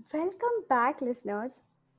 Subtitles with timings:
[0.00, 1.54] Welcome back listeners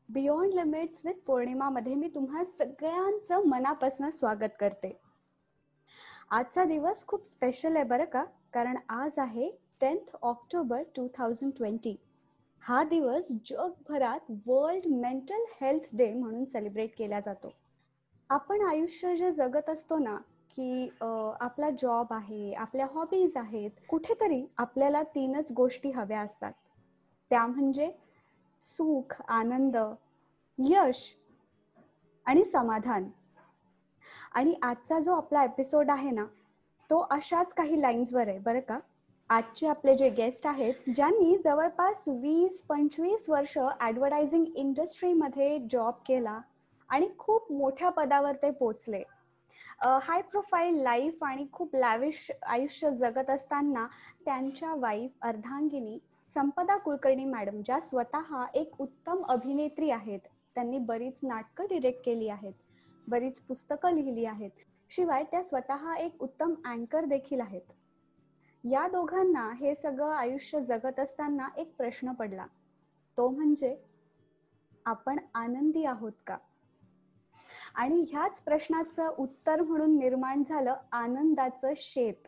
[0.10, 4.92] beyond limits with पौर्णिमामध्ये मी तुम्हा सगळ्यांचं मनापासून स्वागत करते.
[6.32, 8.24] आजचा दिवस खूप स्पेशल आहे बरं का?
[8.54, 9.50] कारण आज आहे
[9.82, 11.96] tenth October two thousand twenty
[12.64, 17.54] हा दिवस जगभरात वर्ल्ड मेंटल हेल्थ डे म्हणून सेलिब्रेट केला जातो.
[18.30, 20.16] आपण आयुष्य जे जगत असतो ना
[20.58, 26.52] की आपला जॉब आहे आपल्या हॉबीज आहेत कुठेतरी आपल्याला तीनच गोष्टी हव्या असतात.
[27.32, 27.90] त्या म्हणजे
[28.62, 29.78] सुख आनंद
[30.58, 31.04] यश
[32.26, 33.10] आणि समाधान.
[34.34, 36.26] आणि आजचा जो आपला एपिसोड आहे ना
[36.90, 38.80] तो अशाच काही लाईन्सवर आहे बरं का?
[39.30, 46.40] आजचे आपले जे गेस्ट आहेत ज्यांनी जवळपास वीस पंचवीस वर्ष ऍडव्हर्टायझिंग इंडस्ट्रीमध्ये जॉब केला
[46.90, 49.04] आणि खूप मोठ्या पदावर ते पोचले
[50.04, 53.86] हाय प्रोफाईल लाईफ आणि खूप लॅविश आयुष्य जगत असताना
[54.26, 55.98] त्यांच्या वाईफ अर्धांगिनी
[56.36, 60.20] संपदा कुलकर्णी मॅडम ज्या स्वतः एक उत्तम अभिनेत्री आहेत
[60.56, 62.54] त्यांनी बरीच नाटकं डिरेक्ट केली आहेत
[63.08, 64.52] बरीच पुस्तकं लिहिली आहेत.
[64.90, 67.62] शिवाय त्या स्वतः एक उत्तम अँकर देखील आहेत.
[68.64, 72.46] या दोघांना हे सगळं आयुष्य जगत असताना एक प्रश्न पडला.
[73.18, 73.76] तो म्हणजे
[74.86, 76.38] आपण आनंदी आहोत का?
[77.76, 82.28] आणि ह्याच प्रश्नाचं उत्तर म्हणून निर्माण झालं आनंदाचं शेत.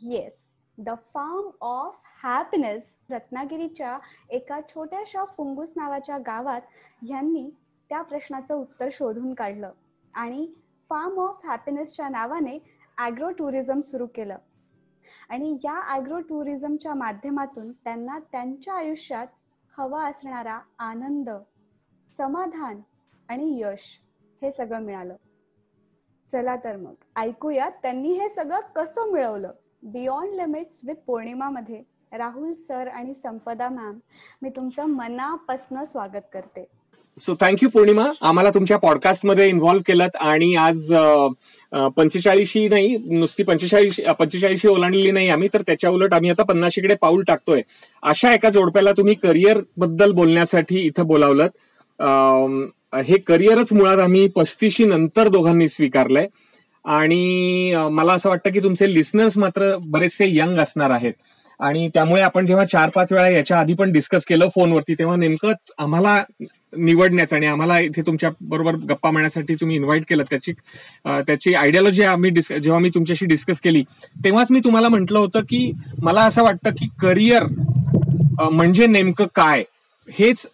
[0.00, 0.44] Yes
[0.78, 3.98] the farm of happiness रत्नागिरीच्या
[4.30, 6.60] एका छोट्याशा फुंगूस नावाच्या गावात
[7.02, 7.50] यांनी
[7.90, 9.70] त्या प्रश्नाचं उत्तर शोधून काढलं.
[10.14, 10.46] आणि
[10.90, 12.58] फार्म ऑफ हॅपीनेसच्या नावाने
[12.98, 14.36] ॲग्रो टुरिझम सुरू केलं.
[15.28, 19.26] आणि या ॲग्रो टुरिझमच्या माध्यमातून त्यांना त्यांच्या आयुष्यात
[19.78, 21.30] हवा असणारा आनंद
[22.18, 22.80] समाधान
[23.28, 24.00] आणि यश
[24.42, 25.16] हे सगळं मिळालं.
[26.32, 29.52] चला तर मग ऐकूया त्यांनी हे सगळं कसं मिळवलं?
[29.82, 33.98] बियॉन्ड लिमिट्स विथ पौर्णिमा मध्ये राहुल सर आणि संपदा मॅम
[34.42, 36.64] मी तुमचं मनापासनं स्वागत करते.
[37.20, 40.92] सो थँक्यू पौर्णिमा आम्हाला तुमच्या पॉडकास्टमध्ये इन्व्हॉल्व्ह केलं आणि आज
[41.96, 47.22] पंचेचाळीशी नाही नुसती पंचेचाळीस पंचेचाळीशी ओलांडली नाही आम्ही तर त्याच्या उलट आम्ही आता पन्नाशीकडे पाऊल
[47.28, 47.62] टाकतोय.
[48.02, 51.48] अशा एका जोडप्याला तुम्ही करिअरबद्दल बोलण्यासाठी इथं बोलावलं
[53.04, 56.26] हे करिअरच मुळात आम्ही पस्तीशी नंतर दोघांनी स्वीकारलंय.
[56.84, 61.12] आणि मला असं वाटतं की तुमचे लिस्नर्स मात्र बरेचसे यंग असणार आहेत.
[61.60, 65.52] आणि त्यामुळे आपण जेव्हा चार पाच वेळा याच्या आधी पण डिस्कस केलं फोनवरती तेव्हा नेमकं
[65.78, 66.22] आम्हाला
[66.76, 70.22] निवडण्याचं आणि आम्हाला इथे तुमच्या बरोबर गप्पा मारण्यासाठी तुम्ही इन्व्हाइट केलं.
[70.30, 70.52] त्याची
[71.26, 73.82] त्याची आयडियोलॉजी आम्ही जेव्हा मी तुमच्याशी डिस्कस केली
[74.24, 75.70] तेव्हाच मी तुम्हाला म्हटलं होतं की
[76.02, 77.44] मला असं वाटतं की करिअर
[78.42, 79.62] म्हणजे नेमकं काय?
[80.08, 80.46] हेच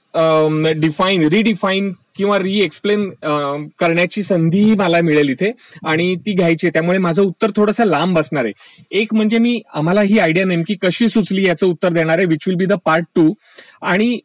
[0.76, 3.08] डिफाईन रिडिफाईन किंवा री एक्सप्लेन
[3.78, 5.50] करण्याची संधीही मला मिळेल इथे
[5.84, 8.52] आणि ती घ्यायची त्यामुळे माझं उत्तर थोडंसं लांब असणार आहे.
[8.90, 12.56] एक म्हणजे मी आम्हाला ही आयडिया नेमकी कशी सुचली याचं उत्तर देणार आहे which will
[12.56, 13.32] be the part two
[13.82, 14.18] आणि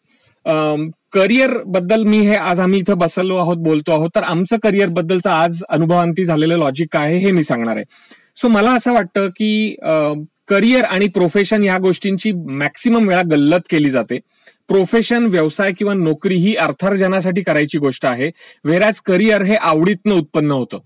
[1.14, 5.64] करिअरबद्दल मी हे आज आम्ही इथं बसलो आहोत बोलतो आहोत तर आमचं करिअर बद्दलचं आज
[5.70, 7.86] अनुभवांती झालेलं लॉजिक काय आहे हे मी सांगणार आहे.
[8.36, 9.76] सो मला असं वाटतं की
[10.50, 14.20] करिअर आणि प्रोफेशन या गोष्टींची मॅक्सिमम वेळा गल्लत केली जाते.
[14.70, 18.32] प्रोफेशन व्यवसाय किंवा नोकरी ही अर्थार्जनासाठी करायची गोष्ट आहे.
[18.64, 20.80] वेराज करिअर हे आवडीतनं उत्पन्न होतं.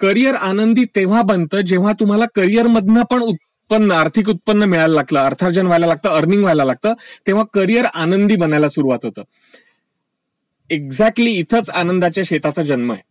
[0.00, 5.86] करिअर आनंदी तेव्हा बनतं जेव्हा तुम्हाला करिअरमधनं पण उत्पन्न आर्थिक उत्पन्न मिळायला लागलं अर्थार्जन व्हायला
[5.86, 6.94] लागतं अर्निंग व्हायला लागतं
[7.26, 9.22] तेव्हा करिअर आनंदी बनायला सुरुवात होतं.
[10.70, 13.02] एक्झॅक्टली इथंच आनंदाच्या शेताचा जन्म आहे.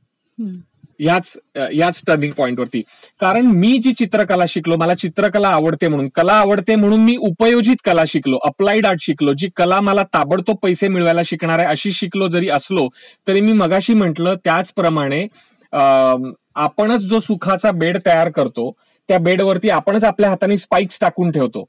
[0.99, 1.37] याच
[1.73, 2.81] याच टर्निंग पॉईंटवरती
[3.21, 8.03] कारण मी जी चित्रकला शिकलो मला चित्रकला आवडते म्हणून कला आवडते म्हणून मी उपयोजित कला
[8.07, 12.49] शिकलो अप्लाइड आर्ट शिकलो जी कला मला ताबडतोब पैसे मिळवायला शिकणार आहे अशी शिकलो जरी
[12.49, 12.88] असलो
[13.27, 15.25] तरी मी मगाशी म्हटलं त्याचप्रमाणे
[15.73, 18.71] आपणच जो सुखाचा बेड तयार करतो
[19.09, 21.63] त्या बेडवरती आपणच आपल्या हाताने स्पाइक्स टाकून ठेवतो.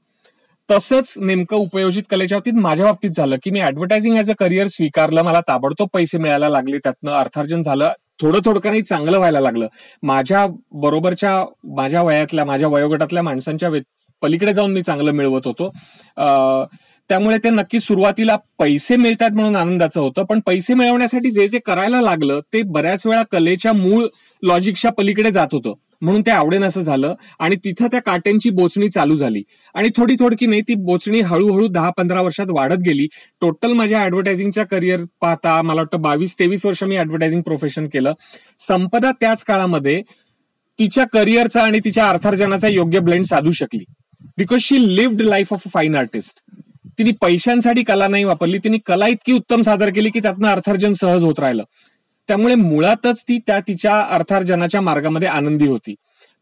[0.69, 5.23] तसंच नेमकं उपयोजित कलेच्या बाबतीत माझ्या बाबतीत झालं की मी ऍडव्हर्टायझिंग ऍज अ करिअर स्वीकारलं
[5.23, 9.67] मला ताबडतोब पैसे मिळायला लागले त्यातनं अर्थार्जन झालं थोडं थोडं चांगलं व्हायला लागलं.
[10.03, 11.45] माझ्या बरोबरच्या
[11.77, 13.71] माझ्या वयातल्या माझ्या वयोगटातल्या माणसांच्या
[14.23, 15.71] पलीकडे जाऊन मी चांगलं मिळवत होतो.
[17.11, 22.01] त्यामुळे ते नक्की सुरुवातीला पैसे मिळतात म्हणून आनंदाचं होतं पण पैसे मिळवण्यासाठी जे जे करायला
[22.01, 24.07] लागलं ते बऱ्याच वेळा कलेच्या मूळ
[24.43, 25.73] लॉजिकच्या पलीकडे जात होतं.
[26.01, 27.15] म्हणून ते आवडेन असं झालं.
[27.39, 29.43] आणि तिथं त्या काट्यांची बोचणी चालू झाली.
[29.75, 33.07] आणि थोडी थोडकी नाही ती बोचणी हळूहळू दहा पंधरा वर्षात वाढत गेली.
[33.41, 38.13] टोटल माझ्या ऍडव्हर्टायझिंगच्या करिअर पाहता मला वाटतं बावीस तेवीस वर्ष मी ऍडव्हर्टायझिंग प्रोफेशन केलं.
[38.59, 40.03] संपदा त्याच काळामध्ये
[40.79, 43.85] तिच्या करिअरचा आणि तिच्या अर्थार्जनाचा योग्य ब्लेंड साधू शकली.
[44.37, 46.41] Because she lived life of a fine artist
[46.99, 48.59] तिने पैशांसाठी कला नाही वापरली.
[48.59, 51.63] तिने कला इतकी उत्तम सादर केली की त्यातनं अर्थार्जन सहज होत राहिलं.
[52.31, 55.95] त्यामुळे मुळातच ती त्या तिच्या अर्थार्जनाच्या मार्गामध्ये आनंदी होती.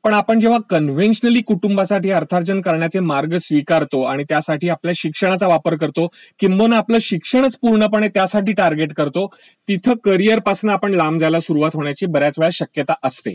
[0.04, 6.06] पण आपण जेव्हा कन्व्हेन्शनली कुटुंबासाठी अर्थार्जन करण्याचे मार्ग स्वीकारतो आणि त्यासाठी आपल्या शिक्षणाचा वापर करतो
[6.38, 9.26] किंबहुना आपलं शिक्षणच पूर्णपणे त्यासाठी टार्गेट करतो
[9.68, 13.34] तिथं करिअरपासून आपण लांब जायला सुरुवात होण्याची बऱ्याच वेळा शक्यता असते.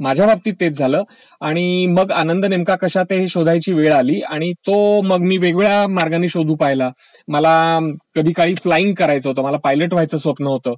[0.00, 1.02] माझ्या बाबतीत तेच झालं
[1.40, 6.28] आणि मग आनंद नेमका कशात हे शोधायची वेळ आली आणि तो मग मी वेगवेगळ्या मार्गाने
[6.28, 6.90] शोधू पाहिला.
[7.28, 7.78] मला
[8.16, 10.74] कधी काळी फ्लाईंग करायचं होतं मला पायलट व्हायचं स्वप्न होतं.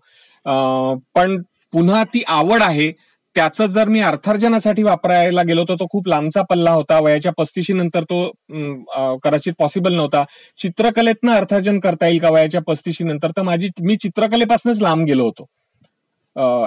[1.14, 1.36] पण
[1.72, 2.90] पुन्हा ती आवड आहे.
[3.36, 6.98] त्याचं जर मी अर्थार्जनासाठी वापरायला गेलो तर तो खूप लांबचा पल्ला होता.
[7.00, 10.24] वयाच्या पस्तीशी नंतर तो कदाचित पॉसिबल नव्हता.
[10.58, 13.30] चित्रकलेतनं अर्थार्जन करता येईल का वयाच्या पस्तीशी नंतर?
[13.36, 15.46] तर माझी मी चित्रकलेपासूनच लांब गेलो होतो.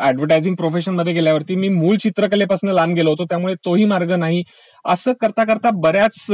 [0.04, 3.26] ऍडव्हर्टायझिंग प्रोफेशनमध्ये गेल्यावरती मी मूळ चित्रकलेपासून लांब गेलो होतो.
[3.30, 4.44] त्यामुळे तोही मार्ग नाही.
[4.86, 6.26] असं करता करता बऱ्याच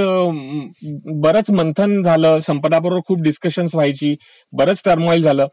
[1.21, 2.37] बरंच मंथन झालं.
[2.39, 4.15] संपदाबरोबर खूप डिस्कशन्स व्हायची.
[4.53, 5.47] बरंच टर्मॉईल झालं.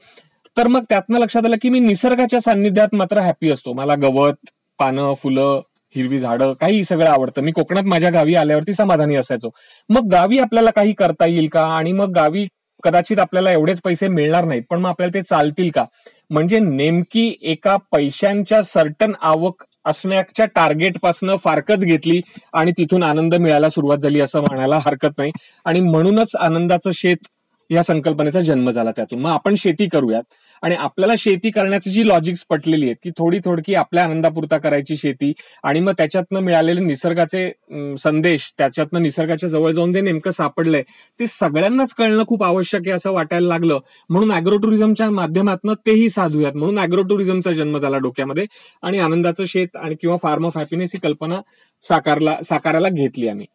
[0.56, 3.72] तर मग त्यातनं लक्षात आलं की मी निसर्गाच्या सान्निध्यात मात्र हॅपी असतो.
[3.72, 5.60] मला गवत पानं फुलं
[5.94, 7.42] हिरवी झाडं काही सगळं आवडतं.
[7.42, 9.50] मी कोकणात माझ्या गावी आल्यावरती समाधानी असायचो.
[9.88, 11.64] मग गावी आपल्याला काही करता येईल का?
[11.76, 12.46] आणि मग गावी
[12.82, 15.84] कदाचित आपल्याला एवढेच पैसे मिळणार नाहीत पण मग आपल्याला ते चालतील का?
[16.30, 22.20] म्हणजे नेमकी एका पैशांच्या सर्टन आवक असण्याच्या टार्गेट पासनं फारकत घेतली
[22.52, 25.32] आणि तिथून आनंद मिळायला सुरुवात झाली असं म्हणायला हरकत नाही.
[25.64, 27.26] आणि म्हणूनच आनंदाचं शेत
[27.72, 29.18] या संकल्पनेचा जन्म झाला त्यातून.
[29.20, 30.22] मग आपण शेती करूयात.
[30.62, 35.32] आणि आपल्याला शेती करण्याची जी लॉजिक्स पटलेली आहेत की थोडी थोडकी आपल्या आनंदापुरता करायची शेती
[35.64, 37.50] आणि मग त्याच्यातनं मिळालेले निसर्गाचे
[37.98, 40.82] संदेश त्याच्यातनं निसर्गाच्या जवळ जाऊन जे नेमकं सापडलंय
[41.20, 43.78] ते सगळ्यांनाच कळणं खूप आवश्यक आहे असं वाटायला लागलं.
[44.10, 46.52] म्हणून अॅग्रो टुरिझमच्या माध्यमातून तेही साधूयात.
[46.54, 48.46] म्हणून अॅग्रो टुरिझमचा जन्म झाला डोक्यामध्ये
[48.82, 51.40] आणि आनंदाचं शेत आणि किंवा फार्म ऑफ हॅपीनेस ही कल्पना
[51.84, 53.46] साकारला साकारायला घेतली आम्ही.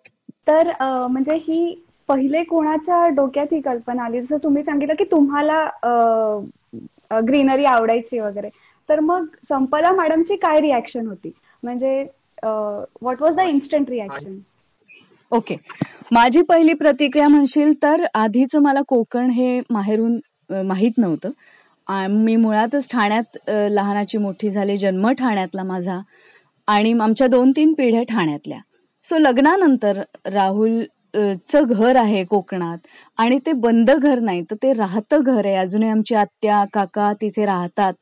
[0.47, 0.71] तर
[1.07, 4.21] म्हणजे ही पहिले कोणाच्या डोक्यात ही कल्पना आली?
[4.21, 5.63] जसं तुम्ही सांगितलं की तुम्हाला
[7.27, 8.49] ग्रीनरी आवडायची वगैरे.
[8.89, 11.31] तर मग संपला मॅडमची काय रिॲक्शन होती?
[11.63, 12.01] म्हणजे
[12.43, 14.37] what was the instant reaction
[15.31, 15.55] okay.
[16.11, 20.19] माझी पहिली प्रतिक्रिया म्हणशील तर आधीच मला कोकण हे माहेरून
[20.65, 21.29] माहीत नव्हतं.
[22.09, 25.99] मी मुळातच ठाण्यात लहानाची मोठी झाली जन्म ठाण्यातला माझा.
[26.67, 28.59] आणि आमच्या दोन तीन पिढ्या ठाण्यातल्या.
[29.05, 30.81] सो लग्नानंतर राहुल
[31.17, 32.77] चं घर आहे कोकणात
[33.17, 35.55] आणि ते बंद घर नाही तर ते राहतं घर आहे.
[35.55, 37.93] अजूनही आमची आत्या काका तिथे राहतात.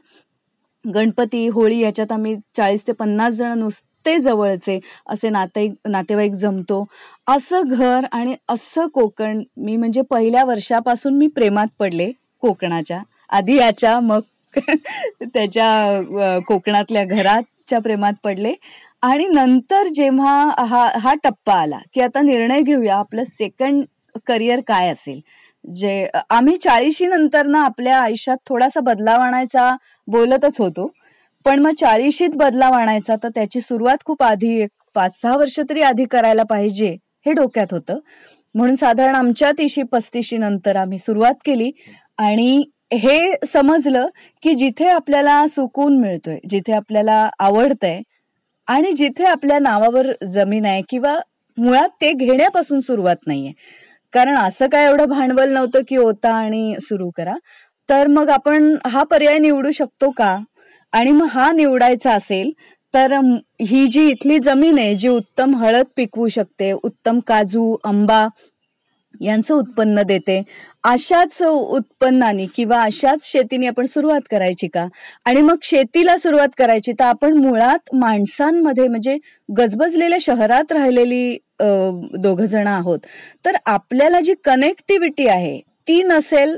[0.85, 4.79] गणपती होळी याच्यात आम्ही चाळीस ते पन्नास जण नुसते जवळचे
[5.09, 6.85] असे नाते नातेवाईक जमतो.
[7.27, 13.01] असं घर आणि असं कोकण मी म्हणजे पहिल्या वर्षापासून मी प्रेमात पडले कोकणाच्या.
[13.29, 14.21] आधी याच्या मग
[15.23, 18.53] त्याच्या कोकणातल्या घराच्या प्रेमात पडले.
[19.05, 23.83] आणि नंतर जेव्हा हा हा टप्पा आला की आता निर्णय घेऊया आपलं सेकंड
[24.27, 25.19] करिअर काय असेल.
[25.65, 29.75] जे आम्ही चाळीशी नंतर ना आपल्या आयुष्यात थोडासा बदलाव आणायचा
[30.07, 30.87] बोलतच होतो.
[31.45, 35.81] पण मग चाळीशीत बदलाव आणायचा तर त्याची सुरुवात खूप आधी एक पाच सहा वर्ष तरी
[35.81, 36.89] आधी करायला पाहिजे
[37.25, 37.99] हे डोक्यात होतं.
[38.55, 41.71] म्हणून साधारण आमच्या तिशी पस्तीशी नंतर आम्ही सुरुवात केली.
[42.17, 42.63] आणि
[42.93, 44.07] हे समजलं
[44.43, 48.01] की जिथे आपल्याला सुकून मिळतोय जिथे आपल्याला आवडतंय
[48.67, 51.17] आणि जिथे आपल्या नावावर जमीन आहे किंवा
[51.57, 53.51] मुळात ते घेण्यापासून सुरुवात नाहीये.
[54.13, 57.33] कारण असं काय एवढं भांडवल नव्हतं की होता आणि सुरू करा.
[57.89, 60.37] तर मग आपण हा पर्याय निवडू शकतो का?
[60.93, 62.51] आणि मग हा निवडायचा असेल
[62.93, 63.13] तर
[63.61, 68.27] ही जी इथली जमीन आहे जी उत्तम हळद पिकवू शकते उत्तम काजू आंबा
[69.21, 70.41] यांचं उत्पन्न देते.
[70.83, 74.87] अशाच उत्पन्नाने किंवा अशाच शेतीने आपण सुरुवात करायची का?
[75.25, 79.17] आणि मग शेतीला सुरुवात करायची तर आपण मुळात माणसांमध्ये म्हणजे
[79.49, 82.99] गजबजलेल्या शहरात राहिलेली दोघ जण आहोत.
[83.45, 86.55] तर आपल्याला जी कनेक्टिव्हिटी आहे ती नसेल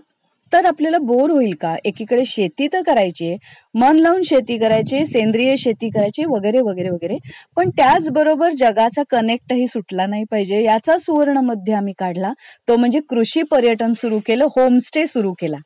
[0.54, 1.76] तर आपल्याला बोर होईल का?
[1.86, 3.36] एकीकडे शेती तर करायची
[3.74, 7.18] मन लावून शेती करायची सेंद्रिय शेती करायची वगैरे वगैरे वगैरे.
[7.56, 10.64] पण त्याचबरोबर जगाचा कनेक्टही सुटला नाही पाहिजे.
[10.64, 12.34] याचा सुवर्णमध्ये आम्ही काढला.
[12.68, 15.58] तो म्हणजे कृषी पर्यटन सुरू केलं होमस्टे सुरू केला.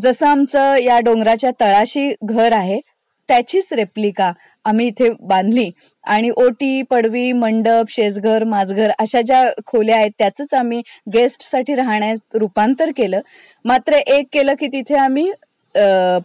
[0.00, 2.80] जसं आमचं या डोंगराच्या तळाशी घर आहे
[3.28, 4.32] त्याचीच रेप्लिका
[4.68, 5.70] आम्ही इथे बांधली.
[6.04, 10.82] आणि ओटी पडवी मंडप शेजघर माझघर अशा ज्या खोल्या आहेत त्याच आम्ही
[11.14, 13.20] गेस्टसाठी राहण्यास रूपांतर केलं.
[13.64, 15.30] मात्र एक केलं की तिथे आम्ही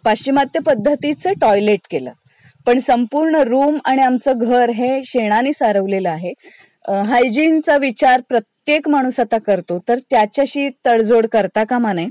[0.03, 2.11] पाश्चिमात्य पद्धतीचं टॉयलेट केलं.
[2.65, 6.33] पण संपूर्ण रूम आणि आमचं घर हे शेणाने सारवलेलं आहे.
[7.07, 12.07] हायजीनचा विचार प्रत्येक माणूस आता करतो तर त्याच्याशी तडजोड करता कामा नये.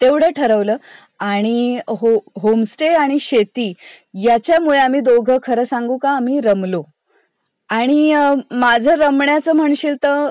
[0.00, 0.76] तेवढं ठरवलं.
[1.20, 3.72] आणि हो होमस्टे आणि शेती
[4.24, 6.82] याच्यामुळे आम्ही दोघं खरं सांगू का आम्ही रमलो.
[7.70, 8.14] आणि
[8.52, 10.28] माझं रमण्याचं म्हणशील तर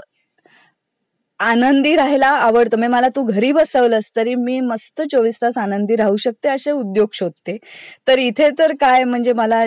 [1.39, 2.77] आनंदी राहायला आवडतं.
[2.77, 7.07] म्हणजे मला तू घरी बसवलंस तरी मी मस्त चोवीस तास आनंदी राहू शकते असे उद्योग
[7.13, 7.57] शोधते.
[8.07, 9.63] तर इथे तर काय म्हणजे मला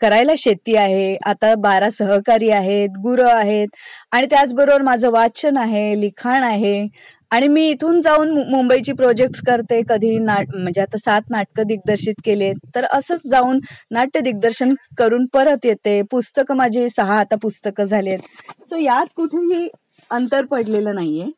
[0.00, 3.68] करायला शेती आहे आता बारा सहकारी आहेत गुरं आहेत.
[4.12, 6.86] आणि त्याचबरोबर माझं वाचन आहे लिखाण आहे.
[7.32, 12.52] आणि मी इथून जाऊन मुंबईची प्रोजेक्ट करते कधी नाट म्हणजे आता सात नाटकं दिग्दर्शित केले
[12.74, 13.58] तर असंच जाऊन
[13.90, 16.00] नाट्य दिग्दर्शन करून परत येते.
[16.10, 18.18] पुस्तकं माझी सहा आता पुस्तकं झालेत
[18.64, 19.68] सो यात कुठेही
[20.10, 21.30] अंतर पडलेलं नाहीये.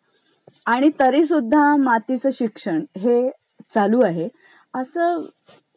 [0.66, 3.28] आणि तरी सुद्धा मातीचं शिक्षण हे
[3.74, 4.28] चालू आहे.
[4.74, 5.24] असं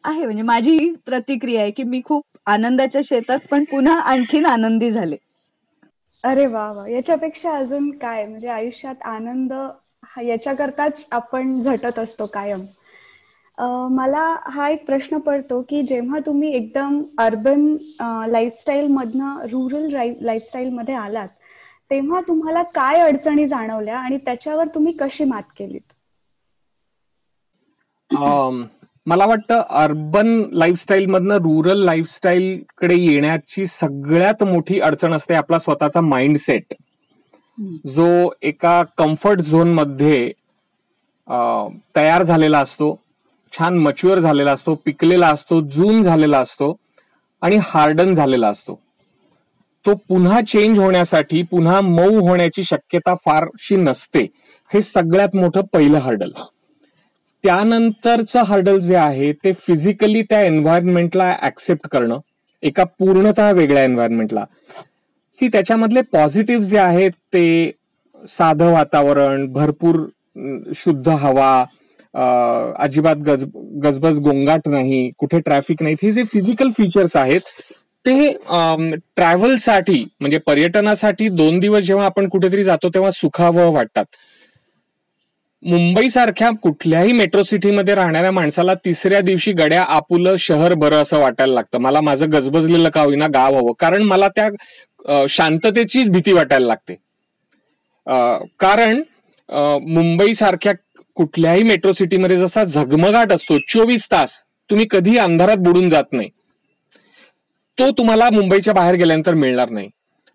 [0.04, 5.16] आहे म्हणजे माझी प्रतिक्रिया आहे की मी खूप आनंदाच्या शेतात पण पुन्हा आणखीन आनंदी झाले.
[6.24, 6.86] अरे वा वा.
[6.88, 8.24] याच्यापेक्षा अजून काय?
[8.26, 9.52] म्हणजे आयुष्यात आनंद
[10.18, 12.64] याच्याकरताच आपण झटत असतो कायम.
[13.90, 17.64] मला हा एक प्रश्न पडतो की जेव्हा तुम्ही एकदम अर्बन
[18.30, 19.88] लाईफस्टाईल मधनं रुरल
[20.20, 21.28] लाईफस्टाईल मध्ये आलात
[21.90, 25.80] तेव्हा तुम्हाला काय अडचणी जाणवल्या आणि त्याच्यावर तुम्ही कशी मात केलीत?
[29.06, 36.00] मला वाटतं अर्बन लाईफस्टाईल मधनं रुरल लाईफस्टाईल कडे येण्याची सगळ्यात मोठी अडचण असते आपला स्वतःचा
[36.02, 36.74] माइंडसेट
[37.58, 40.30] जो एका कम्फर्ट झोनमध्ये
[41.96, 42.94] तयार झालेला असतो
[43.52, 46.74] छान मच्युअर झालेला असतो पिकलेला असतो जून झालेला असतो
[47.42, 48.78] आणि हार्डन झालेला असतो.
[49.84, 54.26] तो पुन्हा चेंज होण्यासाठी पुन्हा मऊ होण्याची शक्यता फारशी नसते.
[54.70, 56.30] हे सगळ्यात मोठं पहिलं हर्डल
[57.44, 62.18] त्यानंतरचं हर्डल जे आहे ते फिजिकली त्या एन्व्हायरमेंटला ऍक्सेप्ट करणं
[62.62, 64.44] एका पूर्णतः वेगळ्या एन्व्हायरमेंटला
[65.36, 67.70] सी त्याच्यामधले पॉझिटिव्ह जे आहेत ते
[68.28, 70.04] साधं वातावरण भरपूर
[70.74, 71.64] शुद्ध हवा
[72.78, 73.44] अजिबात गज
[73.82, 75.94] गजबज गोंगाट नाही कुठे ट्रॅफिक नाही.
[76.02, 77.40] हे जे फिजिकल फीचर्स आहेत
[78.04, 78.32] ते
[79.16, 84.04] ट्रॅव्हलसाठी म्हणजे पर्यटनासाठी दोन दिवस जेव्हा आपण कुठेतरी जातो तेव्हा सुखावह वाटतात.
[85.62, 91.54] मुंबई सारख्या कुठल्याही मेट्रो सिटीमध्ये राहणाऱ्या माणसाला तिसऱ्या दिवशी गड्या आपुलं शहर बरं असं वाटायला
[91.54, 91.78] लागतं.
[91.78, 93.72] मला माझं गजबजलेलं का होईना गाव हवं.
[93.78, 96.94] कारण मला त्या शांततेचीच भीती वाटायला लागते.
[98.60, 99.02] कारण
[99.84, 100.72] मुंबईसारख्या
[101.16, 104.38] कुठल्याही मेट्रो सिटीमध्ये जसा झगमगाट असतो चोवीस तास
[104.70, 106.28] तुम्ही कधी अंधारात बुडून जात नाही.
[107.78, 109.88] तो तुम्हाला मुंबईच्या बाहेर गेल्यानंतर मिळणार नाही.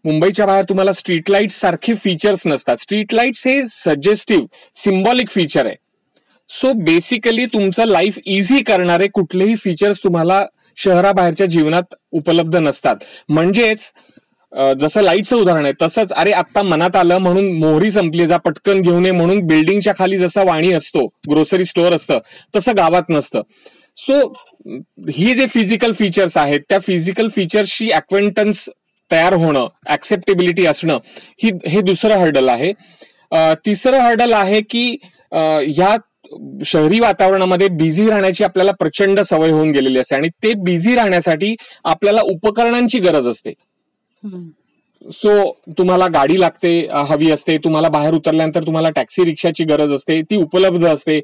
[0.05, 2.77] मुंबईच्या बाहेर तुम्हाला स्ट्रीट लाइट सारखे फीचर्स नसतात.
[2.77, 5.75] स्ट्रीट लाईट्स हे सजेस्टिव्ह सिम्बॉलिक फीचर आहे.
[6.49, 10.45] सो बेसिकली तुमचं लाईफ इझी करणारे कुठलेही फीचर्स तुम्हाला
[10.77, 12.95] शहराबाहेरच्या जीवनात उपलब्ध नसतात.
[13.29, 13.91] म्हणजेच
[14.79, 19.05] जसं लाईटचं उदाहरण आहे तसंच अरे आत्ता मनात आलं म्हणून मोहरी संपली जा पटकन घेऊन
[19.05, 22.19] ये म्हणून बिल्डिंगच्या खाली जसा वाणी असतो ग्रोसरी स्टोअर असतं
[22.55, 23.41] तसं गावात नसतं.
[23.97, 24.33] सो
[25.11, 28.69] ही जे फिजिकल फीचर्स आहेत त्या फिजिकल फीचर्सशी अक्वेंटन्स
[29.11, 30.97] तयार होणं ऍक्सेप्टेबिलिटी असणं
[31.43, 32.71] ही हे दुसरं हर्डल आहे.
[33.65, 34.95] तिसरं हर्डल आहे की
[35.33, 35.95] ह्या
[36.65, 42.21] शहरी वातावरणामध्ये बिझी राहण्याची आपल्याला प्रचंड सवय होऊन गेलेली असते आणि ते बिझी राहण्यासाठी आपल्याला
[42.23, 43.53] उपकरणांची गरज असते.
[45.01, 46.71] सो तुम्हाला गाडी लागते
[47.07, 51.19] हवी असते तुम्हाला बाहेर उतरल्यानंतर तुम्हाला टॅक्सी रिक्षाची गरज असते ती उपलब्ध असते.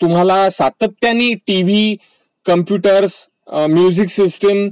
[0.00, 1.96] तुम्हाला सातत्याने TV
[2.46, 3.26] computers
[3.70, 4.68] music system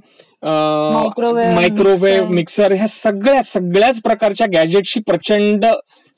[0.47, 5.65] microwave mixer ह्या सगळ्या सगळ्याच प्रकारच्या गॅजेटची प्रचंड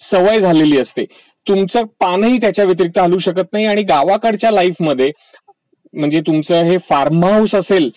[0.00, 1.04] सवय झालेली असते.
[1.46, 5.10] तुमचं पानही त्याच्या व्यतिरिक्त हलू शकत नाही आणि गावाकडच्या लाईफमध्ये
[5.94, 7.88] म्हणजे तुमचं हे फार्म हाऊस असेल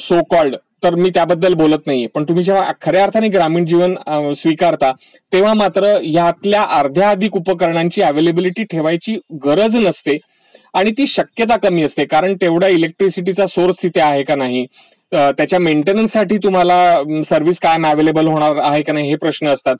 [0.00, 2.06] सो कॉल्ड तर मी त्याबद्दल बोलत नाहीये.
[2.06, 3.94] पण तुम्ही जेव्हा खऱ्या अर्थाने ग्रामीण जीवन
[4.36, 4.92] स्वीकारता
[5.32, 10.18] तेव्हा मात्र यातल्या अर्ध्या अधिक उपकरणांची अवेलेबिलिटी ठेवायची गरज नसते.
[10.74, 14.64] आणि ती शक्यता कमी असते कारण तेवढा इलेक्ट्रिसिटीचा सोर्स तिथे आहे का नाही?
[15.14, 19.76] त्याच्या मेंटेनन्ससाठी तुम्हाला सर्व्हिस कायम अवेलेबल होणार आहे का नाही हे प्रश्न असतात.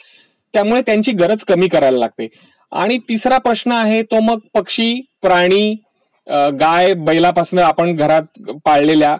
[0.54, 2.28] त्यामुळे त्यांची गरज कमी करायला लागते.
[2.72, 5.74] आणि तिसरा प्रश्न आहे तो मग पक्षी प्राणी
[6.60, 9.16] गाय बैलापासून आपण घरात पाळलेल्या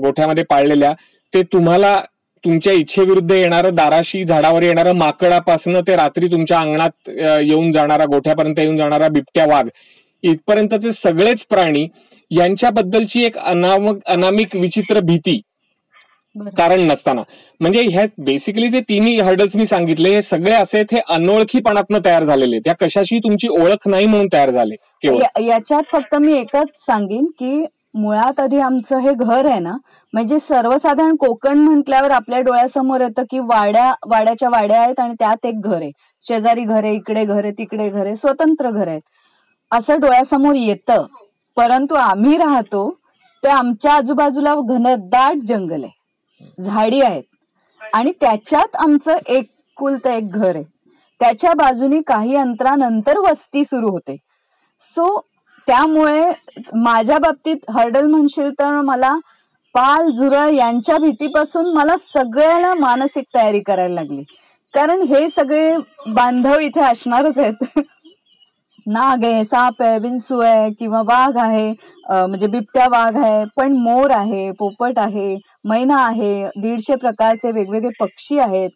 [0.00, 0.92] गोठ्यामध्ये पाळलेल्या
[1.32, 2.00] ते तुम्हाला
[2.44, 7.08] तुमच्या इच्छेविरुद्ध येणारं दाराशी झाडावर येणारं माकडापासनं ते रात्री तुमच्या अंगणात
[7.42, 9.66] येऊन जाणारा गोठ्यापर्यंत येऊन जाणारा बिबट्या वाघ
[10.24, 11.86] इथपर्यंतचे सगळेच प्राणी
[12.30, 15.40] यांच्याबद्दलची एक अनामक अनामिक विचित्र भीती
[16.56, 17.22] कारण नसताना.
[17.60, 22.58] म्हणजे ह्या बेसिकली जे तिन्ही हर्डल्स मी सांगितले हे सगळे असे हे अनोळखीपणातनं तयार झालेले
[22.58, 24.76] त्या कशाशी तुमची ओळख नाही म्हणून तयार झाले
[25.46, 27.64] याच्यात फक्त मी एकच सांगेन की
[27.94, 29.72] मुळात आधी आमचं हे घर आहे ना
[30.12, 35.60] म्हणजे सर्वसाधारण कोकण म्हटल्यावर आपल्या डोळ्यासमोर येतं की वाड्या वाड्याच्या वाड्या आहेत आणि त्यात एक
[35.60, 35.90] घर आहे.
[36.24, 39.00] शेजारी घर आहे इकडे घर आहे तिकडे घर आहे स्वतंत्र घर आहेत.
[39.70, 41.06] असं डोळ्यासमोर येतं
[41.56, 42.88] परंतु आम्ही राहतो
[43.42, 45.90] ते आमच्या आजूबाजूला घनदाट जंगल आहे.
[46.60, 47.22] झाडी आहेत.
[47.94, 50.64] आणि त्याच्यात आमचं एक कुलत एक घर आहे.
[51.20, 54.16] त्याच्या बाजूनी काही अंतरानंतर वस्ती सुरू होते.
[54.80, 55.20] सो
[55.66, 56.30] त्यामुळे
[56.74, 59.16] माझ्या बाबतीत हर्डल म्हणशील तर मला
[59.74, 64.22] पाल झुरळ यांच्या भीतीपासून मला सगळ्याला मानसिक तयारी करायला लागली.
[64.74, 65.76] कारण हे सगळे
[66.06, 67.80] बांधव इथे असणारच आहेत.
[68.92, 71.70] नाग आहे साप आहे विंचू आहे किंवा वाघ आहे
[72.10, 75.34] म्हणजे बिबट्या वाघ आहे पण मोर आहे पोपट आहे
[75.68, 78.70] मैना आहे दीडशे प्रकारचे वेगवेगळे पक्षी आहेत.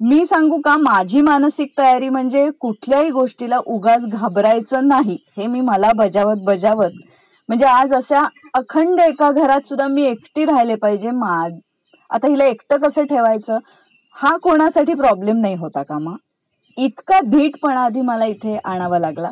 [0.00, 5.92] मी सांगू का माझी मानसिक तयारी म्हणजे कुठल्याही गोष्टीला उगाच घाबरायचं नाही हे मी मला
[5.96, 6.90] बजावत बजावत.
[7.48, 11.46] म्हणजे आज अशा अखंड एका घरात सुद्धा मी एकटी राहिले पाहिजे मा
[12.10, 13.58] आता हिला एकटं कसं ठेवायचं?
[14.16, 16.16] हा कोणासाठी प्रॉब्लेम नाही होता का मग
[16.78, 19.30] इतका धीटपणा आधी मला इथे आणावा लागला.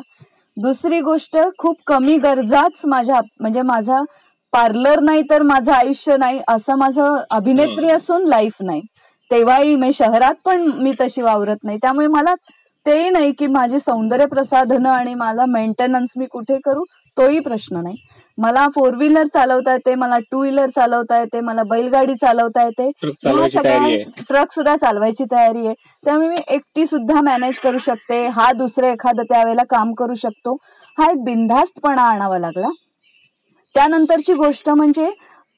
[0.57, 4.01] दुसरी गोष्ट खूप कमी गरजाच माझ्या म्हणजे माझा
[4.53, 8.81] पार्लर नाही तर माझं आयुष्य नाही असं माझं अभिनेत्री असून लाईफ नाही.
[9.31, 11.77] तेव्हाही मी शहरात पण मी तशी वावरत नाही.
[11.81, 12.33] त्यामुळे मला
[12.85, 16.83] ते नाही की माझे सौंदर्य प्रसाधनं आणि मला मेंटेनन्स मी कुठे करू
[17.17, 17.95] तोही प्रश्न नाही.
[18.41, 22.89] मला फोर व्हीलर चालवता येते मला टू व्हीलर चालवता येते मला बैलगाडी चालवता येते.
[24.29, 25.73] ट्रक सुद्धा चालवायची तयारी आहे.
[26.05, 28.25] त्यामुळे मी एकटी सुद्धा मॅनेज करू शकते.
[28.27, 30.55] हा दुसरं एखादं त्यावेळेला काम करू शकतो.
[30.97, 32.69] हा एक बिनधास्तपणा आणावा लागला.
[33.75, 35.09] त्यानंतरची गोष्ट म्हणजे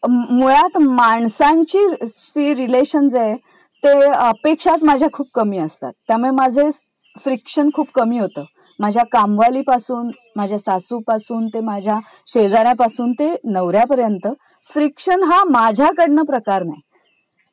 [0.04, 3.36] मुळात माणसांची रिलेशन जे आहे
[3.84, 5.92] ते अपेक्षाच माझ्या खूप कमी असतात.
[6.08, 6.70] त्यामुळे माझे
[7.16, 8.44] फ्रिक्शन खूप कमी होतं.
[8.82, 14.28] माझ्या कामवालीपासून माझ्या सासूपासून ते माझ्या शेजाऱ्यापासून ते नवऱ्यापर्यंत
[14.72, 16.82] फ्रिक्शन हा माझ्याकडनं प्रकार नाही.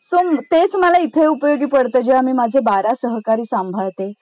[0.00, 4.12] सो तेच मला इथे उपयोगी पडतं जेव्हा मी माझे बारा सहकारी सांभाळते.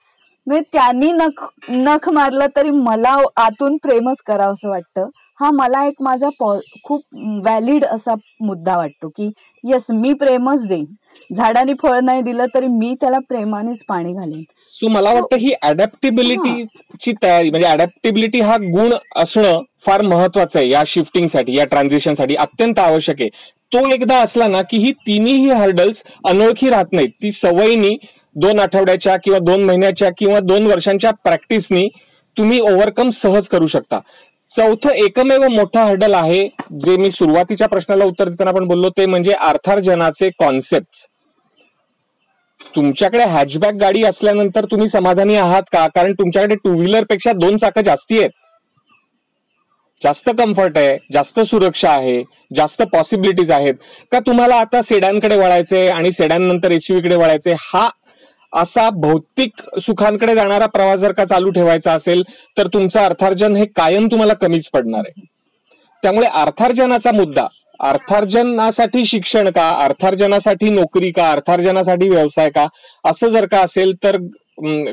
[0.47, 5.09] म्हणजे त्यांनी नख नख मारलं तरी मला आतून प्रेमच करावं असं वाटतं.
[5.39, 6.29] हा मला एक माझा
[6.83, 9.29] खूप व्हॅलिड असा मुद्दा वाटतो की
[9.63, 10.85] येस मी प्रेमच देईन.
[11.35, 14.41] झाडाने फळ नाही दिलं तरी मी त्याला प्रेमानेच पाणी घालेन.
[14.57, 20.83] सो मला वाटतं ही अडॅप्टेबिलिटीची तयारी म्हणजे अडॅप्टेबिलिटी हा गुण असणं फार महत्वाचं आहे या
[20.87, 23.29] शिफ्टिंगसाठी या ट्रान्झिशनसाठी अत्यंत आवश्यक आहे.
[23.71, 27.09] तो एकदा असला ना की ही तिन्ही हर्डल्स अनोळखी राहत नाहीत.
[27.23, 27.95] ती सवयीनी
[28.35, 31.87] दोन आठवड्याच्या किंवा दोन महिन्याच्या किंवा दोन वर्षांच्या प्रॅक्टिसनी
[32.37, 33.99] तुम्ही ओव्हरकम सहज करू शकता.
[34.51, 36.47] चौथं एकमेव मोठं हर्डल आहे
[36.81, 41.05] जे मी सुरुवातीच्या प्रश्नाला उत्तर देताना आपण बोललो ते म्हणजे अर्थार्जनाचे कॉन्सेप्ट
[42.75, 45.87] तुमच्याकडे हॅचबॅक गाडी असल्यानंतर तुम्ही समाधानी आहात का?
[45.87, 48.29] कारण तुमच्याकडे टू व्हीलरपेक्षा दोन चाकं जास्ती आहेत.
[50.01, 52.23] जास्त कम्फर्ट आहे जास्त सुरक्षा आहे
[52.55, 53.73] जास्त पॉसिबिलिटीज आहेत.
[54.11, 57.87] का तुम्हाला आता सेडांकडे वळायचे आणि सेडान नंतर एसयूकडे वळायचे हा
[58.53, 62.23] असा भौतिक सुखांकडे जाणारा प्रवास जर का चालू ठेवायचा असेल
[62.57, 65.25] तर तुमचं अर्थार्जन हे कायम तुम्हाला कमीच पडणार आहे.
[66.03, 67.47] त्यामुळे अर्थार्जनाचा मुद्दा
[67.79, 72.67] अर्थार्जनासाठी शिक्षण का अर्थार्जनासाठी नोकरी का अर्थार्जनासाठी व्यवसाय का
[73.05, 74.17] असं जर का असेल तर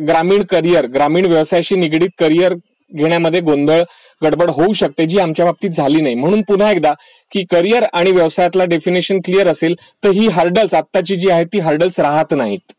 [0.09, 2.55] ग्रामीण करिअर ग्रामीण व्यवसायाशी निगडीत करिअर
[2.93, 3.83] घेण्यामध्ये गोंधळ
[4.23, 6.15] गडबड होऊ शकते जी आमच्या बाबतीत झाली नाही.
[6.15, 6.93] म्हणून पुन्हा एकदा
[7.33, 12.01] की करिअर आणि व्यवसायातला डेफिनेशन क्लिअर असेल तर ही हर्डल्स आत्ताची जी आहे ती हर्डल्स
[12.01, 12.73] राहत नाहीत.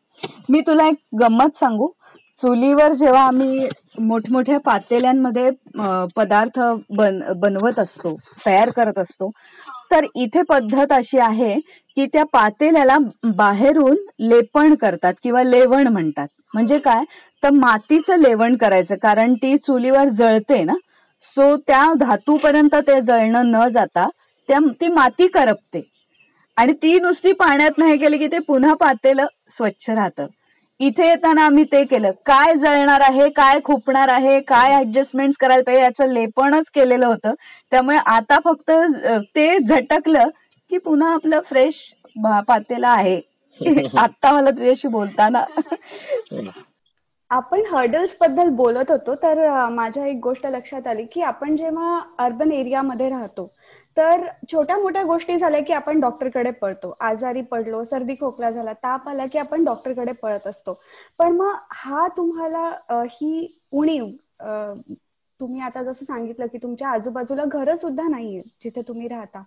[0.50, 1.88] मी तुला एक गंमत सांगू.
[2.40, 3.68] चुलीवर जेव्हा आम्ही
[4.00, 5.50] मोठमोठ्या पातेल्यांमध्ये
[6.16, 6.60] पदार्थ
[6.98, 9.30] बन बनवत असतो तयार करत असतो
[9.92, 11.54] तर इथे पद्धत अशी आहे
[11.98, 12.98] की त्या पातेल्याला
[13.36, 16.28] बाहेरून लेपण करतात किंवा लेवण म्हणतात.
[16.54, 17.04] म्हणजे काय?
[17.44, 20.74] तर मातीचं लेवण करायचं कारण ती चुलीवर जळते ना.
[21.24, 24.08] सो त्या धातूपर्यंत ते जळणं न जाता
[24.50, 25.82] त्या ती माती करपते.
[26.58, 30.28] आणि ती नुसती पाण्यात नाही गेली की ते पुन्हा पातेलं स्वच्छ राहतं.
[30.80, 32.12] इथे येताना आम्ही ते केलं.
[32.26, 37.34] काय जळणार आहे काय खुपणार आहे काय ऍडजस्टमेंट करायला पाहिजे याचं लेपणच केलेलं होतं.
[37.72, 38.72] त्यामुळे आता फक्त
[39.36, 40.30] ते झटकलं
[40.72, 41.80] की पुन्हा आपलं फ्रेश
[42.48, 43.20] पातेला आहे.
[43.98, 45.44] आता मला तुझ्याशी बोलताना.
[47.32, 53.10] आपण हर्डल्सबद्दल बोलत होतो तर माझ्या एक गोष्ट लक्षात आली की आपण जेव्हा अर्बन एरियामध्ये
[53.10, 53.50] राहतो
[53.98, 56.96] तर छोट्या मोठ्या गोष्टी झाल्या की आपण डॉक्टरकडे पळतो.
[57.00, 60.80] आजारी पडलो सर्दी खोकला झाला ताप आला की आपण डॉक्टरकडे पळत असतो.
[61.20, 62.70] पण मग हा तुम्हाला
[63.12, 64.08] ही उणीव
[65.40, 69.44] तुम्ही आता जसं सांगितलं की तुमच्या आजूबाजूला घर सुद्धा नाहीये जिथे तुम्ही राहता.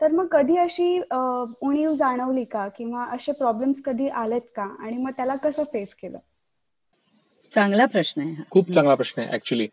[0.00, 2.66] तर मग कधी अशी उणीव जाणवली का?
[2.68, 4.62] किंवा असे प्रॉब्लेम्स कधी आलेत का?
[4.80, 6.18] आणि मग त्याला कसं फेस केलं?
[7.52, 9.66] चांगला प्रश्न आहे खूप चांगला प्रश्न आहे ऍक्च्युली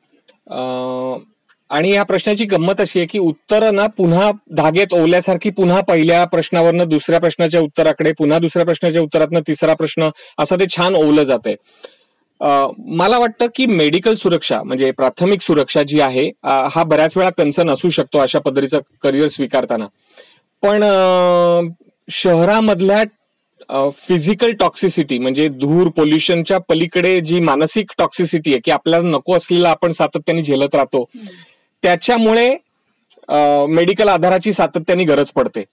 [1.69, 6.89] आणि या प्रश्नाची गंमत अशी आहे की उत्तर ना पुन्हा धागेत ओवल्यासारखी पुन्हा पहिल्या प्रश्नावरनं
[6.89, 11.55] दुसऱ्या प्रश्नाच्या उत्तराकडे पुन्हा दुसऱ्या प्रश्नाच्या उत्तरातनं तिसरा प्रश्न असं ते छान ओवलं जाते
[12.41, 17.89] मला वाटतं की मेडिकल सुरक्षा म्हणजे प्राथमिक सुरक्षा जी आहे हा बऱ्याच वेळा कन्सर्न असू
[17.89, 19.85] शकतो अशा पद्धतीचा करिअर स्वीकारताना.
[20.63, 20.83] पण
[22.07, 23.03] शहरामधल्या
[23.97, 29.91] फिजिकल टॉक्सिसिटी म्हणजे धूर पोल्युशनच्या पलीकडे जी मानसिक टॉक्सिसिटी आहे की आपल्याला नको असलेलं आपण
[29.91, 31.03] सातत्याने झेलत राहतो
[31.83, 32.55] त्याच्यामुळे
[33.69, 35.63] मेडिकल आधाराची सातत्याने गरज पडते.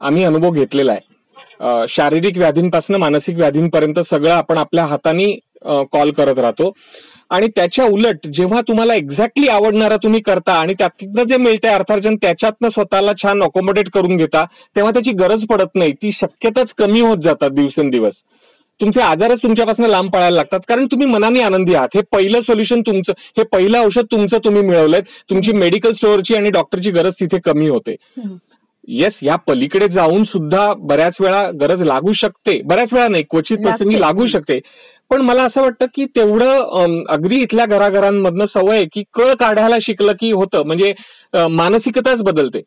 [0.00, 1.86] आम्ही अनुभव घेतलेला आहे.
[1.88, 5.32] शारीरिक व्याधींपासून मानसिक व्याधींपर्यंत सगळं आपण आपल्या हाताने
[5.92, 6.72] कॉल करत राहतो.
[7.30, 12.68] आणि त्याच्या उलट जेव्हा तुम्हाला एक्झॅक्टली आवडणारा तुम्ही करता आणि त्यातनं जे मिळते अर्थार्जन त्याच्यातनं
[12.68, 14.44] स्वतःला छान अकोमोडेट करून घेता
[14.76, 15.92] तेव्हा त्याची गरज पडत नाही.
[15.92, 18.22] ती शक्यताच कमी होत जातात दिवसेंदिवस.
[18.80, 20.60] तुमचे आजारच तुमच्यापासून लांब पळायला लागतात.
[20.68, 21.88] कारण तुम्ही मनाने आनंदी आहात.
[21.94, 25.00] हे पहिलं सोल्युशन तुमचं हे पहिलं औषध तुमचं तुम्ही मिळवलंय.
[25.30, 27.96] तुमची मेडिकल स्टोअरची आणि डॉक्टरची गरज तिथे कमी होते.
[28.88, 32.60] येस या पलीकडे जाऊन सुद्धा बऱ्याच वेळा गरज लागू शकते.
[32.62, 34.58] बऱ्याच वेळा नाही क्वचित प्रसंगी लागू शकते.
[35.10, 40.30] पण मला असं वाटतं की तेवढं अगदी इथल्या घराघरांमधनं सवय की कळ काढायला शिकलं की
[40.32, 40.62] होतं.
[40.66, 40.92] म्हणजे
[41.34, 42.62] मानसिकताच बदलते.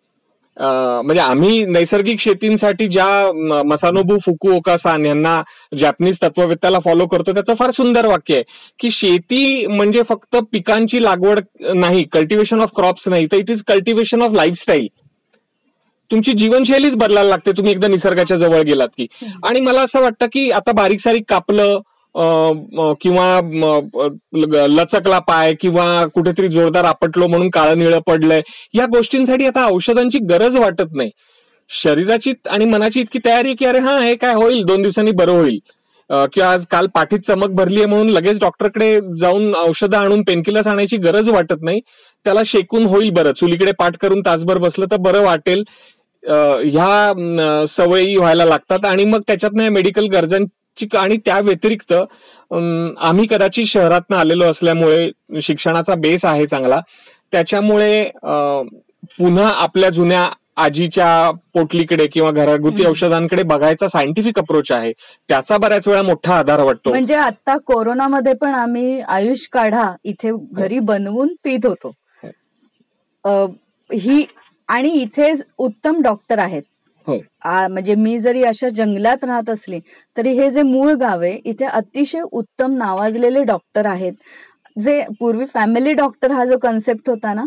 [0.57, 5.41] म्हणजे आम्ही नैसर्गिक शेतींसाठी ज्या मसानोबू फुकू ओकासान यांना
[5.77, 8.43] जॅपनीज तत्ववेत्याला फॉलो करतो त्याचं फार सुंदर वाक्य आहे
[8.79, 11.39] की शेती म्हणजे फक्त पिकांची लागवड
[11.75, 14.87] नाही कल्टिवेशन ऑफ क्रॉप्स नाही तर it is cultivation of lifestyle
[16.11, 19.07] तुमची जीवनशैलीच बदलायला लागते तुम्ही एकदा निसर्गाच्या जवळ गेलात की.
[19.43, 21.79] आणि मला असं वाटतं की आता बारीक सारीक कापलं
[23.01, 23.39] किंवा
[24.67, 28.41] लचकला पाय किंवा कुठेतरी जोरदार आपटलो म्हणून काळं निळं पडलंय
[28.73, 31.09] या गोष्टींसाठी आता औषधांची गरज वाटत नाही.
[31.69, 34.63] शरीराची आणि मनाची इतकी तयारी की अरे हा हे काय होईल?
[34.65, 35.59] दोन दिवसांनी बरं होईल.
[36.33, 40.97] किंवा आज काल पाठीत चमक भरली आहे म्हणून लगेच डॉक्टरकडे जाऊन औषधं आणून पेनकिलर्स आणायची
[40.97, 41.79] गरज वाटत नाही.
[42.25, 43.31] त्याला शेकून होईल बरं.
[43.31, 45.63] चुलीकडे पाठ करून तासभर बसलं तर बरं वाटेल.
[46.23, 50.43] ह्या सवयी व्हायला लागतात आणि मग त्याच्यातनं मेडिकल गरजां
[50.99, 51.93] आणि त्या व्यतिरिक्त
[52.51, 56.79] आम्ही कदाचित शहरातनं आलेलो असल्यामुळे शिक्षणाचा बेस आहे चांगला.
[57.31, 58.09] त्याच्यामुळे
[59.17, 64.91] पुन्हा आपल्या जुन्या आजीच्या पोटलीकडे किंवा घरगुती औषधांकडे बघायचा सायंटिफिक अप्रोच आहे.
[65.27, 66.89] त्याचा बऱ्याच वेळा मोठा आधार वाटतो.
[66.89, 71.93] म्हणजे आता कोरोनामध्ये पण आम्ही आयुष काढा इथे घरी बनवून पित होतो.
[73.89, 74.25] ही.
[74.67, 76.63] आणि इथे उत्तम डॉक्टर आहेत.
[77.07, 77.17] हो.
[77.45, 79.79] म्हणजे मी जरी अशा जंगलात राहत असली
[80.17, 84.13] तरी हे जे मूळ गाव आहे इथे अतिशय उत्तम नावाजलेले डॉक्टर आहेत.
[84.79, 87.45] जे पूर्वी फॅमिली डॉक्टर हा जो कन्सेप्ट होता ना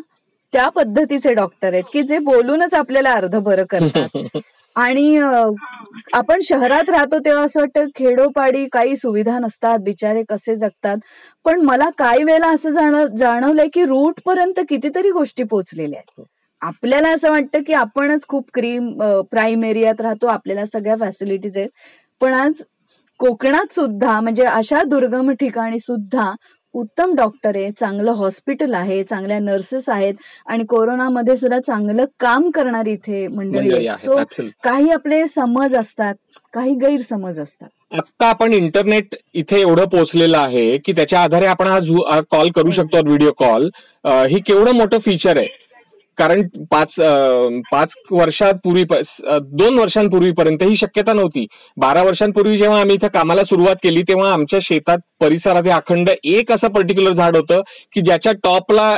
[0.53, 4.17] त्या पद्धतीचे डॉक्टर आहेत की जे बोलूनच आपल्याला अर्ध बरं करतात.
[4.77, 5.17] आणि
[6.13, 10.97] आपण शहरात राहतो तेव्हा असं वाटतं खेडोपाडी काही सुविधा नसतात बिचारे कसे जगतात.
[11.45, 16.25] पण मला काही वेळेला असं जाण जाणवलंय की रूट पर्यंत कितीतरी गोष्टी पोहोचलेल्या आहेत.
[16.63, 18.93] आपल्याला असं वाटतं की आपणच खूप क्रीम
[19.31, 21.69] प्राईम एरियात राहतो आपल्याला सगळ्या फॅसिलिटीज आहेत.
[22.21, 22.63] पण आज
[23.21, 26.33] कोकणात सुद्धा म्हणजे अशा दुर्गम ठिकाणी सुद्धा
[26.75, 30.15] उत्तम डॉक्टर आहे चांगलं हॉस्पिटल आहे चांगल्या नर्सेस आहेत
[30.47, 33.99] आणि कोरोनामध्ये सुद्धा चांगलं काम करणारी इथे मंडळी आहेत.
[33.99, 34.17] सो
[34.65, 36.15] काही आपले समज असतात
[36.55, 37.69] काही गैरसमज असतात.
[37.93, 43.03] आता आपण इंटरनेट इथे एवढं पोहोचलेलं आहे की त्याच्या आधारे आपण हा कॉल करू शकतो
[43.07, 43.69] व्हिडिओ कॉल
[44.05, 45.67] ही केवढं मोठं फीचर आहे.
[46.19, 46.95] कारण पाच
[47.73, 51.47] पाच वर्षांपूर्वी दोन वर्षांपूर्वीपर्यंत ही शक्यता नव्हती.
[51.77, 56.53] बारा वर्षांपूर्वी जेव्हा आम्ही इथं कामाला सुरुवात केली तेव्हा आमच्या शेतात परिसरात हे अखंड एक
[56.53, 58.95] असं पर्टिक्युलर झाड होतं की ज्याच्या टॉपला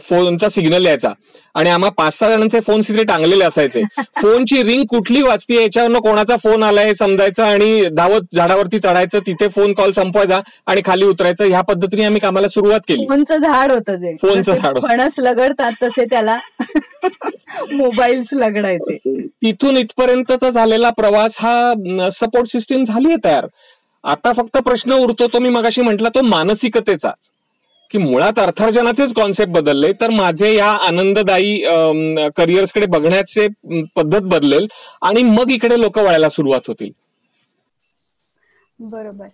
[0.00, 1.12] फोनचा सिग्नल यायचा.
[1.54, 3.82] आणि आम्हा पाच सहा जणांचे फोन तिथे टांगलेले असायचे.
[4.16, 9.72] फोनची रिंग कुठली वाचती याच्यावरनं कोणाचा फोन आलाय समजायचं आणि धावत झाडावरती चढायचं तिथे फोन
[9.72, 11.44] कॉल संपवायचा आणि खाली उतरायचं.
[11.44, 13.06] ह्या पद्धतीने आम्ही कामाला सुरुवात केली.
[13.08, 14.14] फोनचं झाड होतं जे.
[14.22, 16.38] फोनचं झाड फणस लगडतात तसे त्याला
[17.72, 19.20] मोबाईल्स लगडायचे.
[19.42, 23.46] तिथून इथपर्यंतचा झालेला प्रवास हा सपोर्ट सिस्टीम झाली आहे तयार.
[24.04, 27.30] आता फक्त प्रश्न उरतो तो मी मगाशी म्हटला तो मानसिकतेचाच.
[27.90, 31.58] की मुळात अर्थार्जनाचेच कॉन्सेप्ट बदलले तर माझे या आनंददायी
[32.36, 33.46] करिअर्सकडे बघण्याचे
[33.96, 34.66] पद्धत बदलेल
[35.02, 36.90] आणि मग इकडे लोक वळायला सुरुवात होतील.
[38.78, 39.26] बरोबर.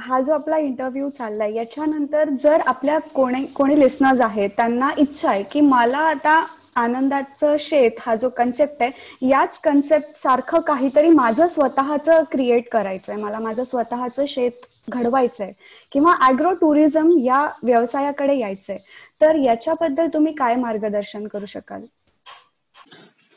[0.00, 5.42] हा जो आपला इंटरव्ह्यू चाललाय याच्यानंतर जर आपल्या कोणी कोणी लिस्नर्स आहेत त्यांना इच्छा आहे
[5.52, 6.44] की मला आता
[6.76, 13.16] आनंदाचं शेत हा जो कन्सेप्ट आहे याच कन्सेप्ट सारखं काहीतरी माझं स्वतःच क्रिएट करायचंय.
[13.16, 15.50] मला माझं स्वतःच शेत घडवायचंय
[15.92, 18.78] किंवा अॅग्रो टुरिझम या व्यवसायाकडे यायचंय
[19.20, 21.84] तर याच्याबद्दल तुम्ही काय मार्गदर्शन करू शकाल?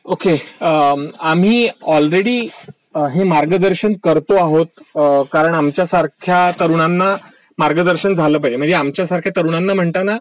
[0.06, 0.36] ओके
[1.24, 2.40] आम्ही ऑलरेडी
[3.10, 4.82] हे मार्गदर्शन करतो आहोत
[5.32, 7.16] कारण आमच्यासारख्या तरुणांना
[7.60, 8.58] मार्गदर्शन झालं पाहिजे.
[8.58, 10.18] म्हणजे आमच्यासारख्या तरुणांना म्हणताना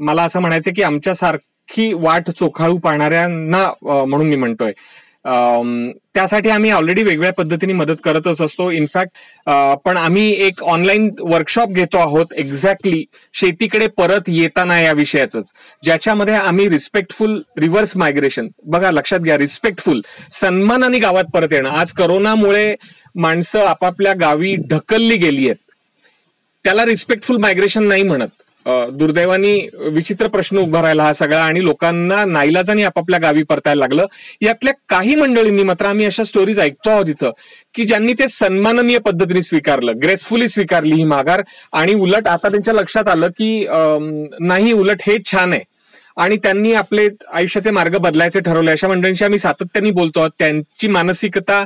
[0.00, 4.72] मला असं म्हणायचं की आमच्यासारखी वाट चोखाळू पाहणाऱ्यांना म्हणून मी म्हणतोय.
[5.24, 8.70] त्यासाठी आम्ही ऑलरेडी वेगवेगळ्या पद्धतीने मदत करतच असतो.
[8.70, 9.50] इनफॅक्ट
[9.84, 13.02] पण आम्ही एक ऑनलाईन वर्कशॉप घेतो आहोत एक्झॅक्टली
[13.34, 15.36] शेतीकडे परत येताना या विषयाच
[15.84, 21.70] ज्याच्यामध्ये आम्ही रिस्पेक्टफुल रिव्हर्स मायग्रेशन बघा लक्षात घ्या रिस्पेक्टफुल सन्मानाने गावात परत येणं.
[21.70, 22.74] आज करोनामुळे
[23.14, 25.56] माणसं आपापल्या गावी ढकलली गेली आहेत.
[26.64, 28.28] त्याला रिस्पेक्टफुल मायग्रेशन नाही म्हणत.
[28.92, 29.54] दुर्दैवानी
[29.92, 34.06] विचित्र प्रश्न उभा राहिला हा सगळा आणि लोकांना नाईलाजाने आपापल्या गावी परतायला लागलं.
[34.42, 37.30] यातल्या काही मंडळींनी मात्र आम्ही अशा स्टोरीज ऐकतो आहोत इथं
[37.74, 39.92] की ज्यांनी ते सन्माननीय पद्धतीने स्वीकारलं.
[40.02, 41.42] ग्रेसफुली स्वीकारली ही माघार.
[41.72, 43.66] आणि उलट आता त्यांच्या लक्षात आलं की
[44.40, 45.62] नाही उलट हे छान आहे.
[46.20, 48.70] आणि त्यांनी आपले आयुष्याचे मार्ग बदलायचे ठरवले.
[48.70, 51.64] अशा मंडळींशी आम्ही सातत्याने बोलतो त्यांची मानसिकता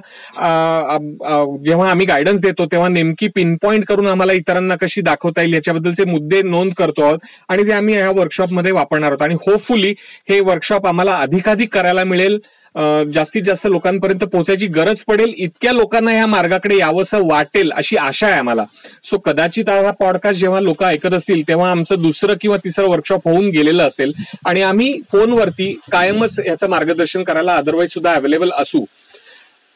[1.64, 6.42] जेव्हा आम्ही गायडन्स देतो तेव्हा नेमकी पिनपॉइंट करून आम्हाला इतरांना कशी दाखवता येईल याच्याबद्दलचे मुद्दे
[6.42, 9.22] नोंद करतो आहोत आणि जे आम्ही या वर्कशॉपमध्ये वापरणार आहोत.
[9.22, 9.94] आणि होपफुली
[10.28, 12.38] हे वर्कशॉप आम्हाला अधिकाधिक करायला मिळेल.
[12.76, 18.38] जास्तीत जास्त लोकांपर्यंत पोहोचायची गरज पडेल इतक्या लोकांना या मार्गाकडे यावंसं वाटेल अशी आशा आहे
[18.38, 18.64] आम्हाला.
[19.02, 23.48] सो कदाचित हा पॉडकास्ट जेव्हा लोक ऐकत असतील तेव्हा आमचं दुसरं किंवा तिसरं वर्कशॉप होऊन
[23.50, 24.12] गेलेलं असेल.
[24.46, 28.84] आणि आम्ही फोनवरती कायमच याचं मार्गदर्शन करायला अदरवाईज सुद्धा अवेलेबल असू.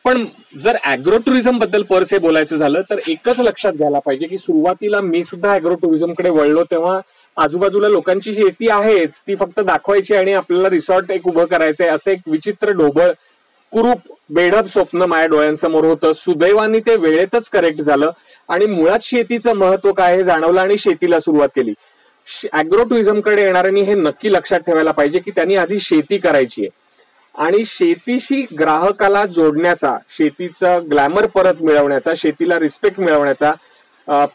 [0.04, 0.24] पण
[0.62, 5.50] जर अॅग्रो टुरिझमबद्दल परसे बोलायचं झालं तर एकच लक्षात घ्यायला पाहिजे की सुरुवातीला मी सुद्धा
[5.52, 6.98] अॅग्रो टुरिझमकडे वळलो तेव्हा
[7.38, 12.20] आजूबाजूला लोकांची शेती आहेच ती फक्त दाखवायची आणि आपल्याला रिसॉर्ट एक उभं करायचंय असं एक
[12.26, 13.10] विचित्र ढोबळ
[13.72, 16.12] कुरूप बेढप स्वप्न माझ्या डोळ्यांसमोर होतं.
[16.12, 18.10] सुदैवाने ते वेळेतच करेक्ट झालं.
[18.48, 21.74] आणि मुळात शेतीचं महत्त्व काय हे जाणवलं आणि शेतीला सुरुवात केली.
[22.52, 26.70] अॅग्रो टुरिझमकडे येणाऱ्यांनी हे नक्की लक्षात ठेवायला पाहिजे की त्यांनी आधी शेती करायची आहे.
[27.34, 33.52] आणि शेतीशी ग्राहकाला जोडण्याचा शेतीचा ग्लॅमर परत मिळवण्याचा शेतीला रिस्पेक्ट मिळवण्याचा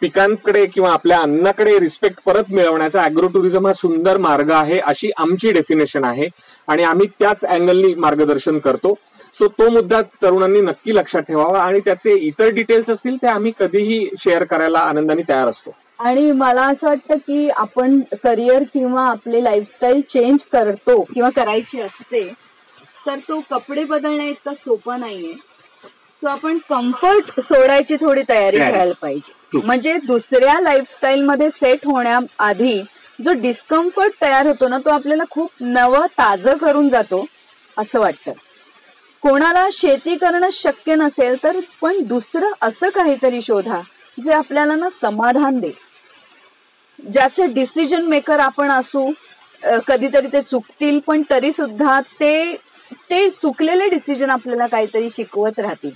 [0.01, 5.51] पिकांकडे किंवा आपल्या अन्नाकडे रिस्पेक्ट परत मिळवण्याचा अॅग्रो टुरिझम हा सुंदर मार्ग आहे अशी आमची
[5.51, 6.27] डेफिनेशन आहे.
[6.67, 8.93] आणि आम्ही त्याच अँगलनी मार्गदर्शन करतो.
[9.33, 14.07] सो तो मुद्दा तरुणांनी नक्की लक्षात ठेवावा आणि त्याचे इतर डिटेल्स असतील ते आम्ही कधीही
[14.19, 15.71] शेअर करायला आनंदाने तयार असतो.
[15.99, 22.27] आणि मला असं वाटतं की आपण करिअर किंवा आपले लाईफस्टाईल चेंज करतो किंवा करायची असते
[23.05, 25.33] तर तो कपडे बदलण्या इतका सोपा नाहीये.
[26.23, 29.59] तो आपण कम्फर्ट सोडायची थोडी तयारी करायला पाहिजे.
[29.59, 32.81] म्हणजे दुसऱ्या लाईफस्टाईल मध्ये सेट होण्याआधी
[33.19, 37.25] जो डिस्कम्फर्ट तयार होतो ना तो आपल्याला खूप नवं ताजं करून जातो
[37.77, 38.31] असं वाटतं.
[39.23, 43.81] कोणाला शेती करणं शक्य नसेल तर पण दुसरं असं काहीतरी शोधा
[44.17, 45.71] जे आपल्याला ना समाधान दे
[46.99, 49.11] ज्याचे डिसिजन मेकर आपण असू
[49.87, 52.33] कधीतरी ते चुकतील पण तरी सुद्धा ते
[53.09, 55.91] ते चुकलेले डिसिजन आपल्याला काहीतरी शिकवत राहतील.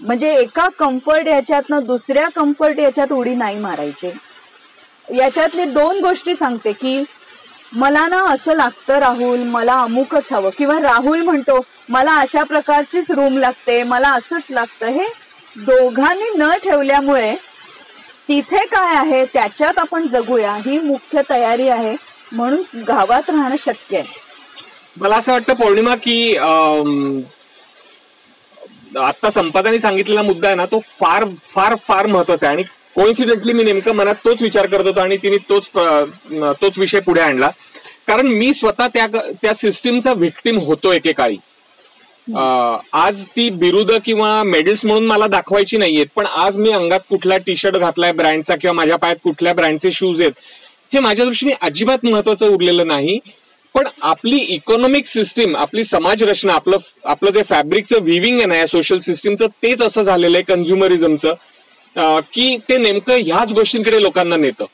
[0.00, 4.12] म्हणजे एका कम्फर्ट याच्यातनं दुसऱ्या कम्फर्ट याच्यात उडी नाही मारायचे.
[5.16, 7.04] याच्यातली दोन गोष्टी सांगते की
[7.72, 10.50] मला ना असं लागतं राहुल मला अमुकच हवं.
[10.58, 14.86] किंवा राहुल म्हणतो मला अशा प्रकारचीच रूम लागते मला असंच लागतं.
[14.86, 15.06] हे
[15.56, 17.34] दोघांनी न ठेवल्यामुळे
[18.28, 20.54] तिथे काय आहे त्याच्यात आपण जगूया.
[20.54, 21.96] ही मुख्य तयारी आहे.
[22.32, 24.06] म्हणून गावात राहणं शक्य आहे.
[25.00, 26.36] मला असं वाटतं पौर्णिमा की
[28.96, 32.56] आता संपादाने सांगितलेला मुद्दा आहे ना तो फार फार फार महत्त्वाचा आहे.
[32.56, 32.62] आणि
[32.94, 35.68] कोइन्सिडेंटली मी नेमकं मनात तोच विचार करत होतो आणि तिने तोच
[36.60, 37.50] तोच विषय पुढे आणला.
[38.06, 39.06] कारण मी स्वतः त्या
[39.42, 41.36] त्या सिस्टीमचा व्हिक्टीम होतो एकेकाळी.
[42.26, 47.56] आज ती बिरुद किंवा मेडल्स म्हणून मला दाखवायची नाहीयेत पण आज मी अंगात कुठला टी
[47.56, 50.32] शर्ट घातलाय ब्रँडचा किंवा माझ्या पायात कुठल्या ब्रँडचे शूज आहेत
[50.92, 53.18] हे माझ्या दृष्टीने अजिबात महत्वाचं उरलेलं नाही.
[53.76, 58.66] पण आपली इकॉनॉमिक सिस्टीम आपली समाज रचना आपलं आपलं जे फॅब्रिकचं विविंग आहे ना या
[58.66, 61.34] सोशल सिस्टीमचं तेच असं झालेलं आहे कन्झ्युमरिझमचं
[62.32, 64.64] की ते नेमकं ह्याच गोष्टींकडे लोकांना नेतं.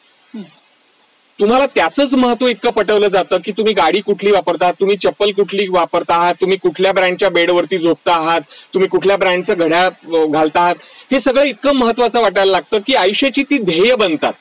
[1.39, 6.15] तुम्हाला त्याच महत्त्व इतकं पटवलं जातं की तुम्ही गाडी कुठली वापरता तुम्ही चप्पल कुठली वापरता
[6.15, 8.41] आहात तुम्ही कुठल्या ब्रँडच्या बेडवरती झोपता आहात
[8.75, 9.89] तुम्ही कुठल्या ब्रँडचं घड्याळ
[10.27, 10.75] घालता आहात
[11.11, 14.33] हे सगळं इतकं महत्वाचं वाटायला लागतं की आयुष्याची ती ध्येय बनतात.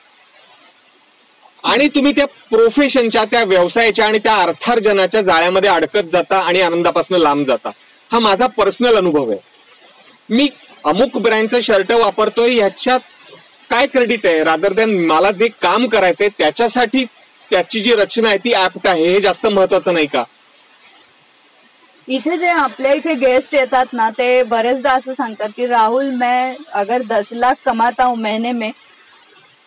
[1.64, 7.44] आणि तुम्ही त्या प्रोफेशनच्या त्या व्यवसायाच्या आणि त्या अर्थार्जनाच्या जाळ्यामध्ये अडकत जाता आणि आनंदापासून लांब
[7.46, 7.70] जाता.
[8.10, 9.38] हा माझा पर्सनल अनुभव आहे.
[10.28, 10.48] मी
[10.84, 13.00] अमुक ब्रँडचं शर्ट वापरतोय ह्याच्यात
[13.70, 14.42] काय क्रेडिट आहे?
[14.44, 17.04] रादर दॅन मला जे काम करायचंय त्याच्यासाठी
[17.50, 20.22] त्याची जी रचना आहे ती ऍप्ट आहे हे जास्त महत्वाचं नाही का?
[22.08, 27.02] इथे जे आपल्या इथे गेस्ट येतात ना ते बरेचदा असं सांगतात की राहुल मैं अगर
[27.08, 28.70] दस लाख कमाता हूँ महिने में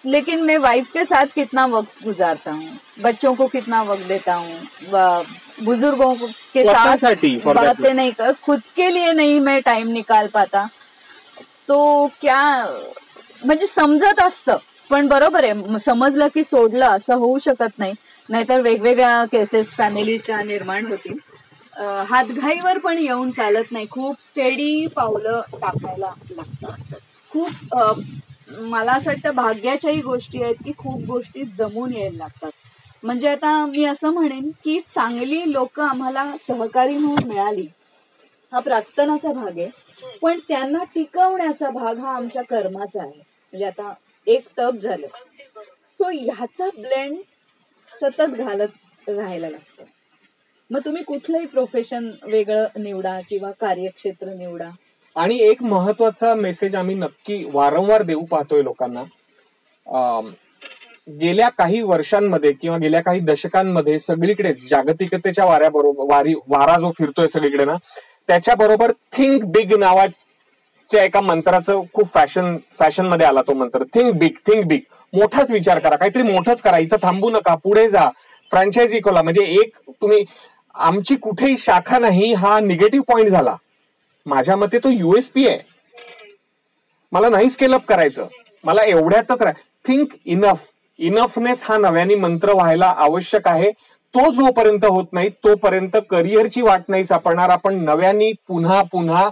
[0.06, 2.70] लेकिन मैं वाइफ के साथ कितना वक्त गुजारता हूँ?
[3.04, 4.56] बच्चों को कितना वक्त देता हूँ?
[5.64, 6.14] बुजुर्गों
[6.54, 6.98] के साथ
[7.46, 10.66] बातें नहीं कर खुद के लिए नहीं मैं टाइम निकाल पाता।
[11.68, 12.42] तो क्या
[13.46, 14.58] म्हणजे समजत असतं
[14.90, 17.94] पण बरोबर आहे समजलं की सोडलं असं होऊ शकत नाही.
[18.30, 21.18] नाहीतर वेगवेगळ्या केसेस फॅमिलीच्या निर्माण होतील.
[22.10, 23.86] हातघाईवर पण येऊन चालत नाही.
[23.92, 26.96] खूप स्टेडी पावलं टाकायला लागतात.
[27.32, 27.50] खूप
[28.50, 32.52] मला असं वाटतं भाग्याच्याही गोष्टी आहेत की खूप गोष्टी जमून यायला लागतात.
[33.04, 37.68] म्हणजे आता मी असं म्हणेन की चांगली लोक आम्हाला सहकारी म्हणून मिळाली
[38.52, 39.70] हा प्रार्थनाचा भाग आहे.
[40.22, 43.18] पण त्यांना टिकवण्याचा भाग हा आमच्या कर्माचा आहे.
[43.18, 43.94] म्हणजे आता
[44.28, 45.08] एक तप झालं.
[45.90, 47.18] सो ह्याचा ब्लेंड
[48.02, 49.84] सतत घालत राहायला लागतं.
[50.72, 54.70] मग तुम्ही कुठलंही प्रोफेशन वेगळं निवडा किंवा कार्यक्षेत्र निवडा.
[55.16, 59.04] आणि एक महत्त्वाचा मेसेज आम्ही नक्की वारंवार देऊ पाहतोय लोकांना.
[61.20, 67.66] गेल्या काही वर्षांमध्ये किंवा गेल्या काही दशकांमध्ये सगळीकडेच जागतिकतेच्या वाऱ्याबरोबर वारी वारा जो फिरतोय सगळीकडे
[67.66, 67.76] ना
[68.28, 73.84] त्याच्याबरोबर थिंक बिग नावाच्या एका मंत्राचं खूप फॅशन फॅशनमध्ये आला तो मंत्र.
[73.94, 74.82] थिंक बिग थिंक बिग
[75.14, 75.96] मोठाच विचार करा.
[75.96, 76.78] काहीतरी मोठंच करा.
[76.78, 77.56] इथं थांबू नका.
[77.56, 78.10] पुढे जा.
[78.52, 80.24] फ्रँचायझी खोला म्हणजे एक तुम्ही
[80.76, 83.56] आमची कुठेही शाखा नाही हा निगेटिव्ह पॉईंट झाला.
[84.26, 85.60] माझ्या मते तो युएसपी आहे.
[87.12, 88.28] मला नाही स्केल अप करायचं.
[88.64, 89.42] मला एवढ्यातच
[89.88, 90.64] थिंक इनफ
[91.00, 93.72] इनफनेस हा नव्याने मंत्र व्हायला आवश्यक आहे.
[94.14, 97.50] तो जोपर्यंत होत नाही तोपर्यंत करिअरची वाट नाही सापडणार.
[97.50, 99.30] आपण नव्याने पुन्हा पुन्हा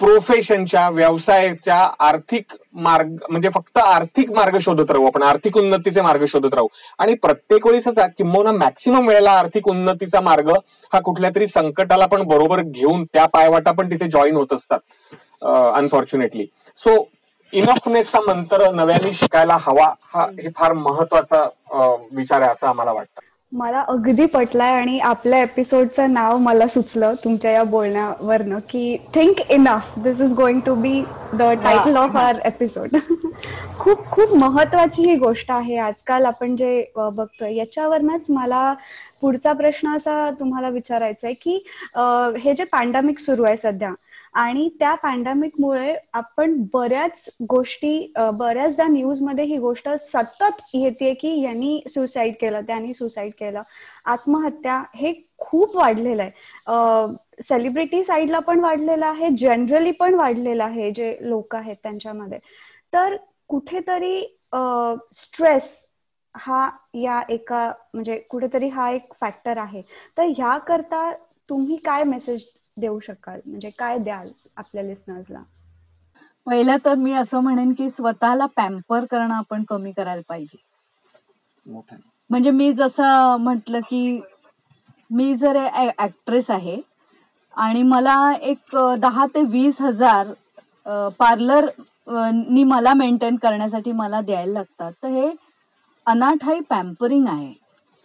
[0.00, 1.76] प्रोफेशनच्या व्यवसायाच्या
[2.06, 6.68] आर्थिक मार्ग म्हणजे फक्त आर्थिक मार्ग शोधत राहू आपण आर्थिक उन्नतीचे मार्ग शोधत राहू.
[6.98, 10.50] आणि प्रत्येक वेळेस किंबहुना मॅक्सिमम वेळेला आर्थिक उन्नतीचा मार्ग
[10.92, 15.44] हा कुठल्या तरी संकटाला पण बरोबर घेऊन त्या पायवाटा पण तिथे जॉईन होत असतात
[15.76, 16.46] अनफॉर्च्युनेटली
[16.78, 16.96] सो
[17.52, 21.42] इनफनेसचा मंत्र नव्याने शिकायला हवा हा हे फार महत्त्वाचा
[22.12, 23.20] विचार आहे असं आम्हाला वाटतं.
[23.52, 29.98] मला अगदी पटलाय आणि आपल्या एपिसोडचं नाव मला सुचलं तुमच्या या बोलण्यावरनं की think enough
[29.98, 31.02] this is going to be
[31.34, 32.96] the title of our episode
[33.78, 35.76] खूप खूप महत्वाची ही गोष्ट आहे.
[35.76, 38.72] आजकाल आपण जे बघतोय याच्यावरनच मला
[39.20, 41.62] पुढचा प्रश्न असा तुम्हाला विचारायचा आहे की
[42.40, 43.92] हे जे पॅन्डेमिक सुरू आहे सध्या
[44.34, 52.34] आणि त्या पॅन्डेमिकमुळे आपण बऱ्याच गोष्टी बऱ्याचदा न्यूजमध्ये ही गोष्ट सतत येते की यांनी सुसाईड
[52.40, 53.62] केलं त्यांनी सुसाईड केलं.
[54.06, 57.42] आत्महत्या हे खूप वाढलेलं आहे.
[57.42, 62.38] सेलिब्रिटी साईडला पण वाढलेलं आहे जनरली पण वाढलेलं आहे जे लोक आहेत त्यांच्यामध्ये.
[62.92, 63.16] तर
[63.50, 64.22] कुठेतरी
[65.12, 65.72] स्ट्रेस
[66.34, 69.82] हा या एका म्हणजे कुठेतरी हा एक फॅक्टर आहे.
[70.18, 71.10] तर ह्याकरता
[71.48, 72.44] तुम्ही काय मेसेज
[72.76, 73.40] देऊ शकाल?
[73.46, 75.42] म्हणजे काय द्याल आपल्या लिस्नर्सला
[76.46, 80.58] पहिलं तर मी असं म्हणेन की स्वतःला पॅम्पर करणं आपण कमी करायला पाहिजे.
[82.30, 84.20] म्हणजे मी जसं म्हटलं की
[85.10, 85.56] मी जर
[85.98, 86.80] ऍक्ट्रेस आहे
[87.54, 90.32] आणि मला एक दहा ते वीस हजार
[91.18, 91.68] पार्लर
[92.50, 95.30] नी मला मेंटेन करण्यासाठी मला द्यायला लागतात तर हे
[96.06, 97.52] अनाठाई पॅम्परिंग आहे.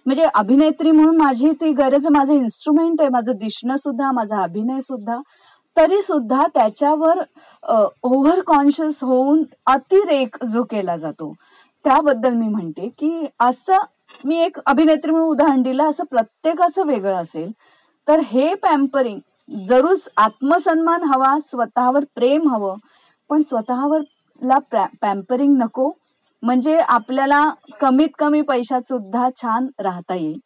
[0.07, 5.19] म्हणजे अभिनेत्री म्हणून माझी ती गरज माझं इन्स्ट्रुमेंट आहे माझं दिसणं सुद्धा माझा अभिनय सुद्धा.
[5.77, 7.19] तरी सुद्धा त्याच्यावर
[8.03, 11.31] ओव्हर कॉन्शियस होऊन अतिरेक जो केला जातो
[11.85, 13.85] त्याबद्दल मी म्हणते की असं
[14.25, 17.51] मी एक अभिनेत्री म्हणून उदाहरण दिलं असं प्रत्येकाचं वेगळं असेल
[18.07, 19.19] तर हे पॅम्परिंग
[19.65, 22.75] जरूर आत्मसन्मान हवा स्वतःवर प्रेम हवं
[23.29, 24.01] पण स्वतःवर
[24.41, 24.57] ला
[25.01, 25.91] पॅम्परिंग नको.
[26.47, 27.39] म्हणजे आपल्याला
[27.81, 30.37] कमीत कमी पैशात सुद्धा छान राहता येईल.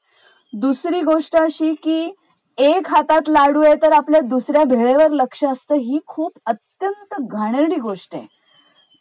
[0.53, 2.13] दुसरी गोष्ट अशी की
[2.57, 8.15] एक हातात लाडू आहे तर आपल्या दुसऱ्या भेळेवर लक्ष असतं ही खूप अत्यंत घाणेरडी गोष्ट
[8.15, 8.25] आहे.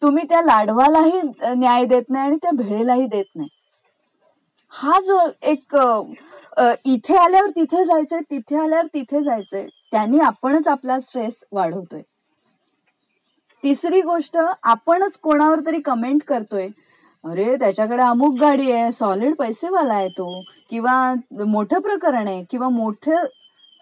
[0.02, 1.20] तुम्ही त्या लाडवालाही
[1.54, 3.48] न्याय देत नाही आणि त्या भेळेलाही देत नाही.
[4.72, 5.76] हा जो एक
[6.86, 12.02] इथे आल्यावर तिथे जायचंय तिथे आल्यावर तिथे जायचंय त्यांनी आपणच आपला स्ट्रेस वाढवतोय.
[13.62, 16.68] तिसरी गोष्ट आपणच कोणावर तरी कमेंट करतोय
[17.24, 20.40] अरे त्याच्याकडे अमुक गाडी आहे सॉलिड पैसेवाला आहे तो.
[20.70, 21.14] किंवा
[21.46, 23.24] मोठं प्रकरण आहे किंवा मोठं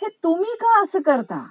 [0.02, 1.44] हे तुम्ही का असं करता?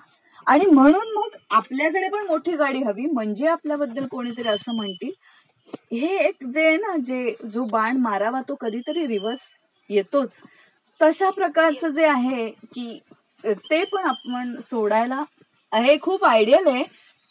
[0.47, 5.11] आणि म्हणून मग आपल्याकडे पण मोठी गाडी हवी म्हणजे आपल्याबद्दल कोणीतरी असं म्हणतील.
[5.91, 9.47] हे एक जे आहे ना जे जो बाण मारावा तो कधीतरी रिव्हर्स
[9.89, 10.41] येतोच.
[10.99, 12.99] तशा प्रकारचं जे आहे की
[13.45, 15.23] ते पण आपण सोडायला
[15.71, 16.83] हे खूप आयडियल आहे.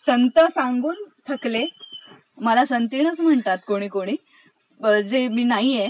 [0.05, 0.97] संत सांगून
[1.29, 1.65] थकले.
[2.39, 4.15] मला संतीनच म्हणतात कोणी कोणी.
[4.81, 5.89] जे मी नाहीये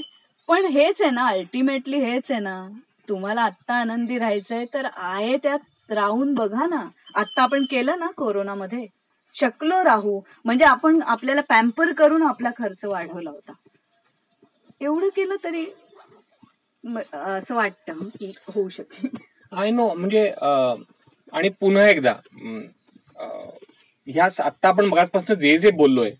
[0.48, 2.68] पण हेच आहे ना अल्टिमेटली हेच आहे ना.
[3.08, 6.84] तुम्हाला आत्ता आनंदी राहायचंय तर आहे त्यात राहून बघा ना.
[7.14, 8.86] आत्ता आपण केलं ना कोरोनामध्ये
[9.34, 10.20] शकलो राहू.
[10.44, 13.52] म्हणजे आपण आपल्याला पॅम्पर करून आपला खर्च वाढवला होता.
[14.80, 15.64] एवढं केलं तरी
[17.12, 19.16] असं वाटतं की होऊ शकेल
[19.52, 20.28] आय नो म्हणजे
[21.32, 22.12] आणि पुन्हा एकदा
[24.08, 26.10] ह्याच आत्ता आपण मगाचपासून जे जे बोललोय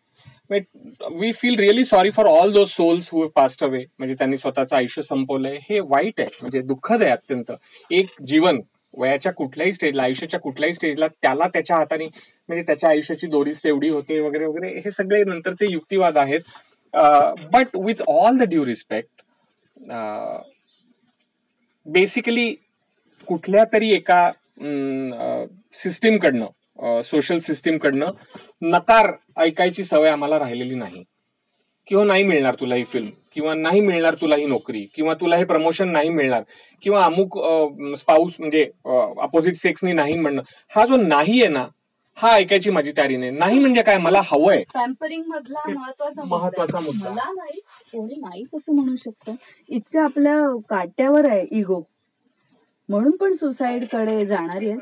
[0.51, 5.03] we feel really sorry for all those souls who passed away म्हणजे त्यांनी स्वतःचं आयुष्य
[5.03, 5.59] संपवलंय.
[5.71, 6.29] हे वाईट आहे.
[6.41, 7.53] म्हणजे दुःखद आहे अत्यंत.
[7.91, 8.61] एक जीवन
[8.99, 14.19] वयाच्या कुठल्याही स्टेजला आयुष्याच्या कुठल्याही स्टेजला त्याला त्याच्या हाताने म्हणजे त्याच्या आयुष्याची दोरीच तेवढी होते
[14.21, 16.41] वगैरे वगैरे हे सगळे नंतरचे युक्तिवाद आहेत.
[17.53, 19.23] But with all the due respect
[21.87, 22.55] basically
[23.29, 24.31] कुठल्या तरी एका
[25.75, 26.47] सिस्टीमकडनं
[27.05, 28.11] सोशल सिस्टीमकडनं
[28.63, 31.03] नकार ऐकायची सवय आम्हाला राहिलेली नाही.
[31.89, 35.45] किंवा नाही मिळणार तुला ही फिल्म किंवा नाही मिळणार तुला ही नोकरी किंवा तुला हे
[35.45, 36.43] प्रमोशन नाही मिळणार
[36.83, 37.39] किंवा अमुक
[37.97, 38.63] स्पाऊस म्हणजे
[39.23, 40.43] अपोजिट सेक्सनी नाही म्हणणं
[40.77, 41.67] हा जो नाही आहे ना
[42.19, 43.31] हा ऐकायची माझी तयारी नाही.
[43.31, 44.63] नाही म्हणजे काय मला हवंय.
[44.75, 47.11] पॅम्परिंग मधला महत्त्वाचा मुद्दा.
[47.11, 47.61] मला नाही
[47.93, 49.35] कोणी नाही कसं म्हणू शकतं.
[49.69, 50.37] इतकं आपल्या
[50.71, 51.81] काट्यावर आहे इगो
[52.89, 54.79] म्हणून पण सुसाईडकडे जाणारी आहे.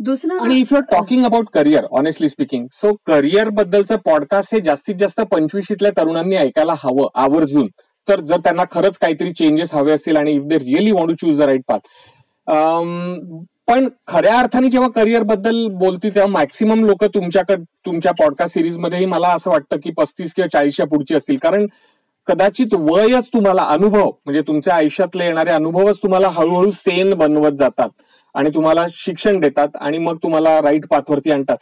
[0.00, 4.60] दुसरं आणि if you are talking about career honestly speaking so career बद्दलचं podcast हे
[4.60, 7.68] जास्तीत जास्त पंचवीशीतल्या तरुणांनी ऐकायला हवं आवर्जून.
[8.08, 11.38] तर जर त्यांना खरंच काहीतरी चेंजेस हवे असतील आणि if they really want to choose
[11.38, 11.78] the right path
[13.68, 19.50] पण खऱ्या अर्थाने जेव्हा करिअरबद्दल बोलतील तेव्हा मॅक्सिमम लोक तुमच्याकडे तुमच्या पॉडकास्ट सिरीजमध्येही मला असं
[19.50, 21.36] वाटतं की पस्तीस किंवा चाळीसच्या पुढची असतील.
[21.36, 21.66] कारण
[22.28, 27.88] कदाचित वयच तुम्हाला अनुभव म्हणजे तुमच्या आयुष्यातले येणारे अनुभवच तुम्हाला हळूहळू सेन बनवत जातात.
[28.34, 31.56] आणि तुम्हाला शिक्षण देतात आणि मग तुम्हाला राईट पाथवरती आणतात.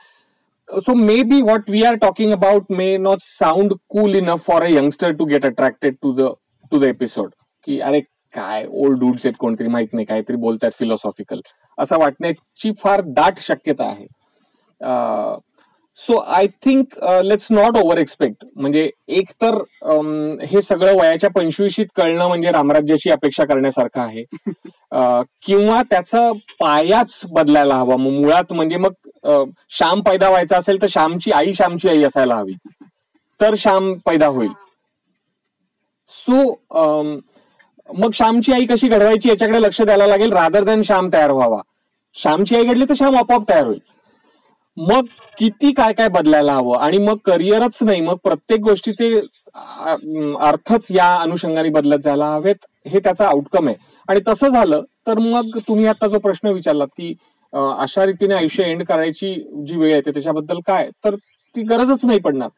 [0.68, 5.12] So maybe what we are talking about may not sound cool enough for a youngster
[5.12, 6.28] to get attracted to the
[6.72, 7.30] to the episode
[7.66, 8.00] की अरे
[8.34, 11.40] काय ओल्ड डूड्स आहेत कोणतरी माहीत नाही काहीतरी बोलतात फिलॉसॉफिकल
[11.78, 14.06] असं वाटण्याची फार दाट शक्यता आहे.
[15.96, 18.88] So I think let's not over expect म्हणजे
[19.18, 19.54] एक तर
[20.50, 24.24] हे सगळं वयाच्या पंचवीशीत कळणं म्हणजे रामराज्याची अपेक्षा करण्यासारखं आहे.
[25.46, 26.30] किंवा त्याचा
[26.60, 27.96] पायाच बदलायला हवा.
[27.96, 29.44] मग मुळात म्हणजे मग
[29.78, 32.54] श्याम पैदा व्हायचा असेल तर श्यामची आई श्यामची आई असायला हवी.
[33.40, 34.50] तर श्याम पैदा होईल.
[36.08, 36.42] सो
[37.98, 40.32] मग श्यामची आई कशी घडवायची याच्याकडे लक्ष द्यायला लागेल.
[40.32, 41.60] रादर दॅन श्याम तयार व्हावा.
[42.14, 43.80] श्यामची आई घडली तर श्याम आपोआप तयार होईल.
[44.76, 45.06] मग
[45.38, 46.78] किती काय काय बदलायला हवं?
[46.78, 49.14] आणि मग करिअरच नाही मग प्रत्येक गोष्टीचे
[50.40, 53.76] अर्थच या अनुषंगाने बदलत जायला हवेत हे त्याचा आउटकम आहे.
[54.08, 57.14] आणि तसं झालं तर मग तुम्ही आता जो प्रश्न विचारलात की
[57.52, 59.34] अशा रीतीने आयुष्य एंड करायची
[59.66, 60.88] जी वेळ येते त्याच्याबद्दल काय?
[61.04, 61.14] तर
[61.54, 62.48] ती गरजच नाही पडणार.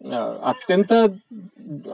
[0.00, 0.92] अत्यंत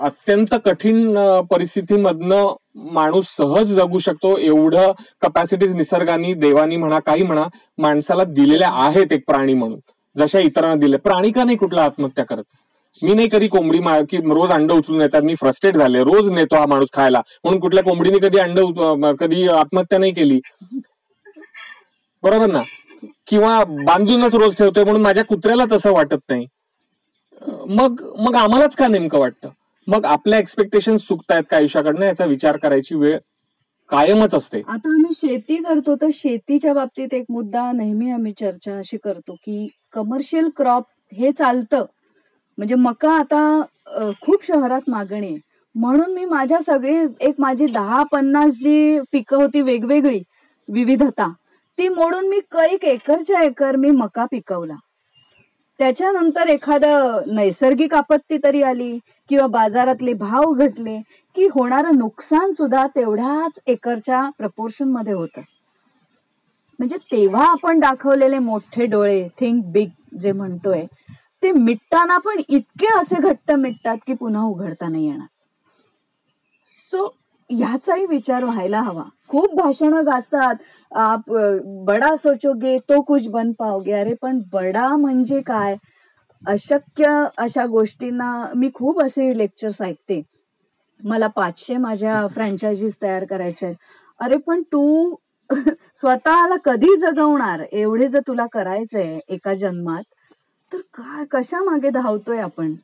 [0.00, 1.16] अत्यंत कठीण
[1.50, 2.52] परिस्थितीमधनं
[2.92, 4.36] माणूस सहज जगू शकतो.
[4.38, 4.92] एवढं
[5.22, 7.46] कपॅसिटीज निसर्गाने देवानी म्हणा काही म्हणा
[7.78, 9.78] माणसाला दिलेल्या आहेत एक प्राणी म्हणून.
[10.16, 10.96] जशा इतरांना दिले.
[10.96, 12.44] प्राणी का नाही कुठला आत्महत्या करत?
[13.02, 13.78] मी नाही कधी कोंबडी
[14.11, 16.02] की रोज अंड उचलून येतात मी फ्रस्ट्रेट झाले.
[16.04, 17.20] रोज नेतो हा माणूस खायला.
[17.44, 18.61] म्हणून कुठल्या कोंबडीने कधी अंड
[19.20, 20.40] कधी आत्महत्या नाही केली.
[22.22, 22.62] बरोबर ना?
[23.26, 26.46] किंवा बांधूनच रोज ठेवतोय म्हणून माझ्या कुत्र्याला तसं वाटत नाही.
[27.49, 29.49] मग मग आम्हालाच का नेमकं वाटतं?
[29.88, 32.05] मग आपल्या एक्सपेक्टेशन चुकतायत का आयुष्याकडनं?
[32.07, 33.18] याचा विचार करायची वेळ
[33.90, 34.62] कायमच असते.
[34.68, 39.68] आता आम्ही शेती करतो तर शेतीच्या बाबतीत एक मुद्दा नेहमी आम्ही चर्चा अशी करतो की
[39.92, 41.84] कमर्शियल क्रॉप हे चालतं.
[42.59, 43.62] म्हणजे मका आता
[44.22, 45.36] खूप शहरात मागणी
[45.74, 50.20] म्हणून मी माझ्या सगळी एक माझी दहा पन्नास जी पिकं होती वेगवेगळी
[50.68, 51.28] विविधता
[51.78, 54.74] ती मोडून मी कैक एकरच्या एकर मी मका पिकवला.
[55.78, 58.98] त्याच्यानंतर एखादं नैसर्गिक आपत्ती तरी आली
[59.28, 61.00] किंवा बाजारातले भाव घटले
[61.34, 65.40] की होणारं नुकसान सुद्धा तेवढ्याच एकरच्या प्रपोर्शनमध्ये होतं.
[66.78, 70.84] म्हणजे तेव्हा आपण दाखवलेले मोठे डोळे थिंक बिग जे म्हणतोय
[71.42, 75.26] ते मिटताना पण इतके असे घट्ट मिटतात की पुन्हा उघडता नाही येणार.
[76.90, 77.16] सो
[77.51, 79.03] ह्याचाही विचार व्हायला हवा.
[79.28, 80.55] खूप भाषणं गाजतात.
[80.92, 81.30] आप
[81.86, 83.92] बडा सोचोगे तो कुछ बन पाओगे.
[83.92, 85.76] अरे पण बडा म्हणजे काय?
[86.47, 90.22] अशक्य अशा गोष्टींना मी खूप असे लेक्चर्स ऐकते.
[91.05, 93.76] मला पाचशे माझ्या फ्रँचायझीज तयार करायच्या आहेत.
[94.20, 95.14] अरे पण तू
[96.01, 97.62] स्वतःला कधी जगवणार?
[97.72, 100.03] एवढे जर तुला करायचंय एका जन्मात
[100.72, 102.74] तर काय कशा मागे धावतोय आपण?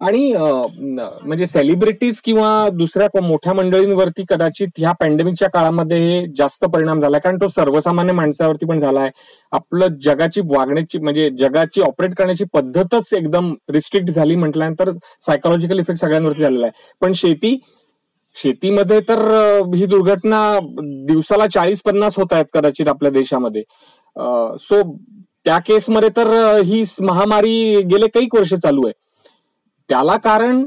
[0.00, 7.36] आणि म्हणजे सेलिब्रिटीज किंवा दुसऱ्या मोठ्या मंडळींवरती कदाचित ह्या पॅन्डेमिकच्या काळामध्ये जास्त परिणाम झाला कारण
[7.40, 9.10] तो सर्वसामान्य माणसावरती पण झालाय.
[9.52, 14.90] आपलं जगाची वागण्याची म्हणजे जगाची ऑपरेट करण्याची पद्धतच एकदम रिस्ट्रिक्ट झाली म्हटल्यानंतर
[15.26, 16.94] सायकोलॉजिकल इफेक्ट सगळ्यांवरती झालेला आहे.
[17.02, 17.58] पण शेती
[18.36, 19.20] शेतीमध्ये तर
[19.74, 20.58] ही दुर्घटना
[21.06, 23.62] दिवसाला चाळीस पन्नास होत आहेत कदाचित आपल्या देशामध्ये.
[24.60, 24.82] सो
[25.44, 26.28] त्या केसमध्ये तर
[26.64, 28.92] ही महामारी गेले काही वर्ष चालू आहे.
[29.88, 30.64] त्याला कारण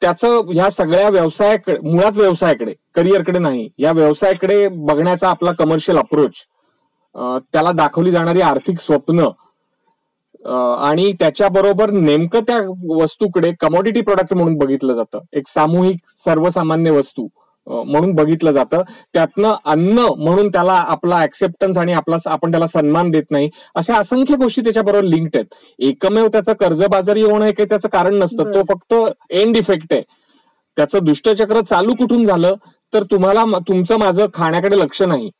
[0.00, 3.68] त्याचं ह्या सगळ्या व्यवसायाकडे मुळात व्यवसायाकडे करिअरकडे नाही.
[3.78, 6.32] या व्यवसायाकडे बघण्याचा आपला कमर्शियल अप्रोच
[7.52, 9.28] त्याला दाखवली जाणारी आर्थिक स्वप्न
[10.80, 12.58] आणि त्याच्याबरोबर नेमकं त्या
[12.96, 15.20] वस्तूकडे कमोडिटी प्रोडक्ट म्हणून बघितलं जातं.
[15.32, 17.26] एक सामूहिक सर्वसामान्य वस्तू.
[17.66, 18.82] म्हणून बघितलं जातं.
[19.14, 24.36] त्यातनं अन्न म्हणून त्याला आपला ऍक्सेप्टन्स आणि आपला आपण त्याला सन्मान देत नाही अशा असंख्य
[24.36, 25.46] गोष्टी त्याच्याबरोबर लिंक्ड आहेत.
[25.78, 28.54] एकमेव त्याचं कर्जबाजारी होणं हे काही त्याचं कारण नसतं.
[28.54, 28.94] तो फक्त
[29.30, 30.02] एंड इफेक्ट आहे.
[30.76, 32.54] त्याचं दुष्टचक्र चालू कुठून झालं
[32.92, 35.30] तर तुम्हाला तुमचं माझं खाण्याकडे लक्ष नाही.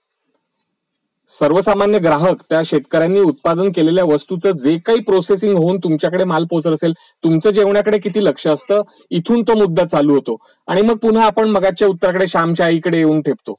[1.30, 6.92] सर्वसामान्य ग्राहक त्या शेतकऱ्यांनी उत्पादन केलेल्या वस्तूचं जे काही प्रोसेसिंग होऊन तुमच्याकडे माल पोहोचत असेल
[7.24, 10.36] तुमचं जेवणाकडे किती लक्ष असतं इथून तो मुद्दा चालू होतो.
[10.68, 13.54] आणि मग पुन्हा आपण मगाच्या उत्तराकडे श्यामच्या आईकडे येऊन ठेपतो.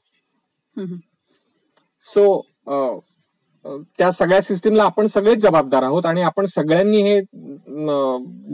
[2.04, 2.40] सो
[3.98, 7.20] त्या सगळ्या सिस्टीमला आपण सगळेच जबाबदार आहोत आणि आपण सगळ्यांनी हे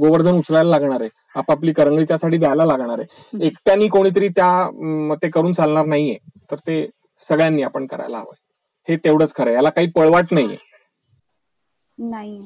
[0.01, 1.09] गोवर्धन उचलायला लागणार आहे.
[1.37, 3.47] आपापली करंगळी त्यासाठी द्यायला लागणार आहे.
[3.47, 6.17] एकट्यानी कोणीतरी त्या ते करून चालणार नाहीये.
[6.51, 6.87] तर ते
[7.23, 8.43] सगळ्यांनी आपण करायला हवंय.
[8.89, 10.57] हे तेवढंच खरं याला काही पळवाट नाहीये.
[11.99, 12.39] नाही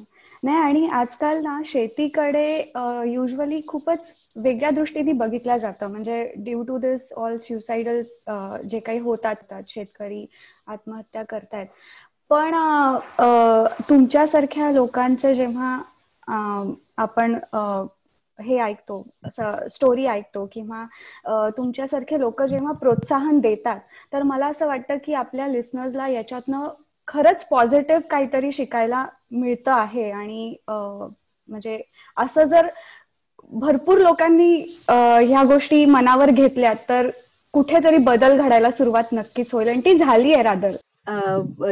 [0.43, 2.49] नाही आणि आजकाल ना शेतीकडे
[3.07, 5.87] युजली खूपच वेगळ्या दृष्टीने बघितलं जातं.
[5.87, 8.03] म्हणजे due to this all suicidal
[8.65, 10.25] जे काही होतात शेतकरी
[10.67, 11.67] आत्महत्या करतायत.
[12.31, 12.55] पण
[13.89, 15.79] तुमच्यासारख्या लोकांचं जेव्हा
[16.99, 17.35] आपण
[18.39, 19.03] हे ऐकतो
[19.71, 20.85] स्टोरी ऐकतो किंवा
[21.57, 23.81] तुमच्यासारखे लोक जेव्हा प्रोत्साहन देतात
[24.13, 26.69] तर मला असं वाटतं की आपल्या लिस्नर्सला याच्यातनं
[27.09, 31.81] खरंच पॉझिटिव्ह काहीतरी शिकायला मिळतं आहे आणि म्हणजे
[32.17, 32.67] असं जर
[33.53, 34.55] भरपूर लोकांनी
[34.89, 37.11] ह्या गोष्टी मनावर घेतल्या तर
[37.55, 40.77] कुठेतरी बदल घडायला सुरुवात नक्कीच होईल आणि ती झाली आहे रादर.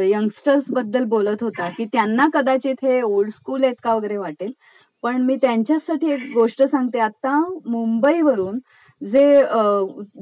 [0.00, 4.52] यंगस्टर्सबद्दल बोलत होता की त्यांना कदाचित हे ओल्ड स्कूल आहेत का वगैरे वाटेल.
[5.02, 6.98] पण मी त्यांच्यासाठी एक गोष्ट सांगते.
[6.98, 8.58] आता मुंबईवरून
[9.02, 9.42] जे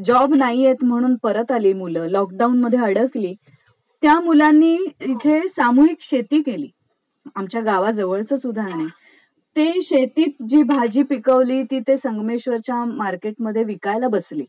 [0.07, 3.35] जॉब नाही आहेत म्हणून परत आली मुलं लॉकडाऊन मध्ये अडकली
[4.03, 6.69] त्या मुलांनी इथे सामूहिक शेती केली.
[7.37, 8.89] आमच्या गावाजवळच उदाहरण आहे.
[9.57, 14.45] ते शेतीत जी भाजी पिकवली ती ते संगमेश्वरच्या मार्केटमध्ये विकायला बसली.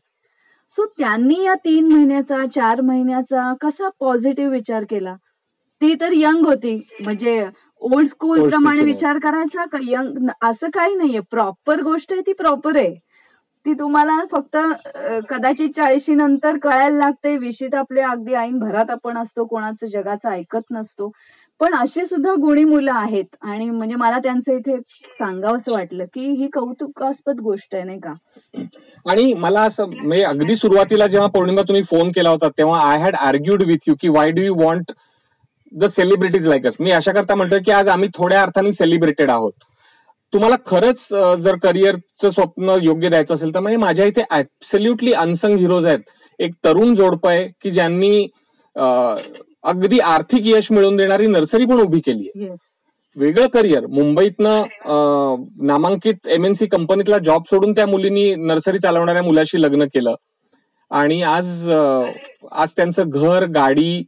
[0.72, 5.14] सो त्यांनी या तीन महिन्याचा चार महिन्याचा कसा पॉझिटिव्ह विचार केला?
[5.80, 6.76] ती तर यंग होती.
[7.00, 7.44] म्हणजे
[7.82, 9.78] ओल्ड स्कूल प्रमाणे विचार करायचा का?
[9.82, 11.20] यंग असं काही नाहीये.
[11.30, 12.94] प्रॉपर गोष्ट आहे ती प्रॉपर आहे.
[13.66, 14.56] ती तुम्हाला फक्त
[15.30, 20.70] कदाचित चाळीशी नंतर कळायला लागते विषित आपले अगदी आईन भरात आपण असतो कोणाचं जगाचं ऐकत
[20.70, 21.10] नसतो.
[21.60, 23.24] पण अशी सुद्धा गुणी मुलं आहेत.
[23.42, 24.76] आणि म्हणजे मला त्यांचं इथे
[25.18, 28.12] सांगावं असं वाटलं की ही कौतुकास्पद गोष्ट आहे नाही का?
[29.10, 33.16] आणि मला असं म्हणजे अगदी सुरुवातीला जेव्हा पौर्णिमा तुम्ही फोन केला होता तेव्हा I had
[33.16, 34.92] argued with you की why do you want
[35.72, 36.76] the celebrities like us.
[36.80, 39.52] मी अशा करता म्हणतोय की आज आम्ही थोड्या अर्थाने सेलिब्रेटेड आहोत.
[40.32, 41.08] तुम्हाला खरंच
[41.40, 46.00] जर करिअरचं स्वप्न योग्य द्यायचं असेल तर म्हणजे माझ्या इथे ऍब्सल्युटली अनसंग हिरोज आहेत.
[46.38, 48.26] एक तरुण जोडप आहे की ज्यांनी
[48.76, 52.54] अगदी आर्थिक यश मिळवून देणारी नर्सरी पण उभी केली आहे.
[53.16, 53.86] वेगळं करिअर.
[53.86, 60.14] मुंबईतनं नामांकित एमएनसी कंपनीतला जॉब सोडून त्या मुलींनी नर्सरी चालवणाऱ्या मुलाशी लग्न केलं.
[60.90, 64.02] आणि आज आज त्यांचं घर गाडी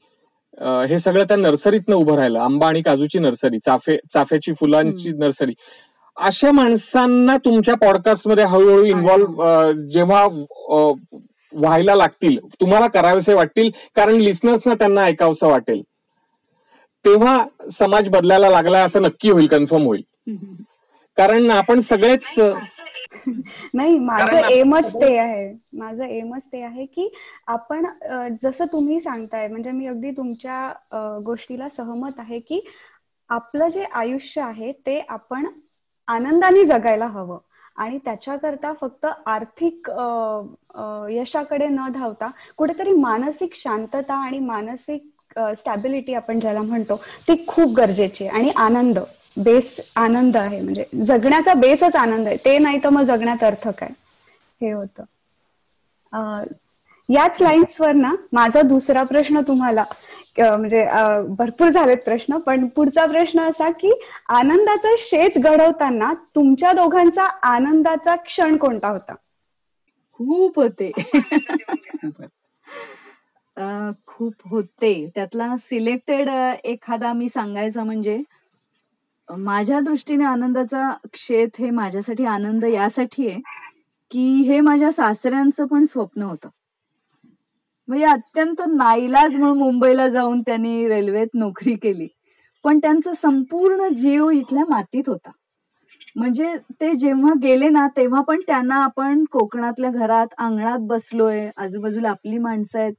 [0.60, 2.38] हे सगळं त्या नर्सरीतनं उभं राहिलं.
[2.38, 5.52] आंबा आणि काजूची नर्सरी चाफे चाफ्याची फुलांची नर्सरी.
[6.16, 10.24] अशा माणसांना तुमच्या पॉडकास्टमध्ये हळूहळू इन्व्हॉल्व्ह जेव्हा
[11.52, 15.82] व्हायला लागतील तुम्हाला करावेसे वाटतील कारण लिस्नर्सना त्यांना ऐकावंसं वाटेल.
[17.04, 20.02] तेव्हा समाज बदलायला लागलाय असं नक्की होईल कन्फर्म होईल.
[21.18, 22.34] कारण आपण सगळेच
[23.74, 25.52] नाही माझं एमच ते आहे.
[25.72, 27.08] माझं एमच ते आहे की
[27.46, 27.86] आपण
[28.42, 32.60] जसं तुम्ही सांगताय म्हणजे मी अगदी तुमच्या गोष्टीला सहमत आहे की
[33.30, 35.46] आपलं जे आयुष्य आहे ते आपण
[36.08, 37.38] आनंदाने जगायला हवं.
[37.76, 39.90] आणि त्याच्याकरता फक्त आर्थिक
[41.10, 46.96] यशाकडे न धावता कुठेतरी मानसिक शांतता आणि मानसिक स्टॅबिलिटी आपण ज्याला म्हणतो
[47.28, 48.98] ती खूप गरजेची आणि आनंद.
[49.38, 50.60] बेस आनंद आहे.
[50.60, 52.36] म्हणजे जगण्याचा बेसच आनंद आहे.
[52.38, 53.88] ते नाही तर मग जगण्यात अर्थ काय
[54.60, 55.04] हे होतं.
[57.08, 59.84] याच लाईन्सवर ना माझा दुसरा प्रश्न तुम्हाला
[60.38, 60.84] म्हणजे
[61.30, 62.38] भरपूर झालेत प्रश्न.
[62.40, 63.92] पण पुढचा प्रश्न असा की
[64.30, 69.14] आनंदाचं शेत घडवताना तुमच्या दोघांचा आनंदाचा क्षण कोणता होता?
[70.20, 70.90] खूप होते.
[74.08, 74.92] खूप होते.
[75.14, 76.28] त्यातला सिलेक्टेड
[76.64, 78.16] एखादा मी सांगायचा म्हणजे
[79.28, 83.40] माझ्या दृष्टीने आनंदाचा क्षेत हे माझ्यासाठी आनंद यासाठी आहे
[84.10, 86.48] की हे माझ्या सासऱ्यांचं पण स्वप्न होतं.
[87.88, 92.08] म्हणजे अत्यंत नाईलाज म्हणून मुंबईला जाऊन त्यांनी रेल्वेत नोकरी केली.
[92.64, 95.30] पण त्यांचा संपूर्ण जीव इथल्या मातीत होता.
[96.16, 102.38] म्हणजे ते जेव्हा गेले ना तेव्हा पण त्यांना आपण कोकणातल्या घरात अंगणात बसलोय आजूबाजूला आपली
[102.38, 102.92] माणसं आहेत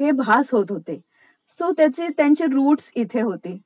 [0.00, 1.00] हे भास होत होते.
[1.48, 3.60] सो त्याचे त्यांचे रूट्स इथे होते.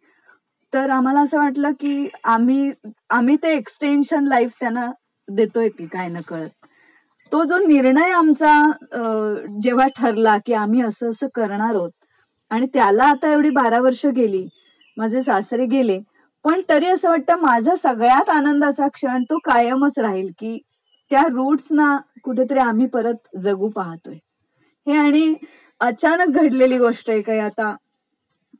[0.72, 2.70] तर आम्हाला असं वाटलं की आम्ही
[3.10, 4.90] आम्ही ते एक्सटेन्शन लाईफ त्यांना
[5.28, 6.48] देतोय की काय न कळत.
[7.32, 8.52] तो जो निर्णय आमचा
[9.62, 11.90] जेव्हा ठरला की आम्ही असं असं करणार आहोत
[12.50, 14.46] आणि त्याला आता एवढी बारा वर्ष गेली
[14.96, 15.98] माझे सासरे गेले
[16.44, 20.58] पण तरी असं वाटतं माझा सगळ्यात आनंदाचा क्षण तो कायमच राहील की
[21.10, 24.14] त्या रूट्सना कुठेतरी आम्ही परत जगू पाहतोय.
[24.86, 25.34] हे आणि
[25.80, 27.74] अचानक घडलेली गोष्ट आहे काही आता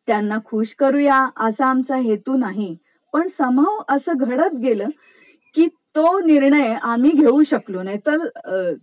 [0.08, 2.76] त्यांना खुश करूया असा आमचा हेतू नाही.
[3.12, 4.88] पण समाव असं घडत गेलं
[5.54, 7.98] की तो निर्णय आम्ही घेऊ शकलो नाही.
[8.06, 8.74] तर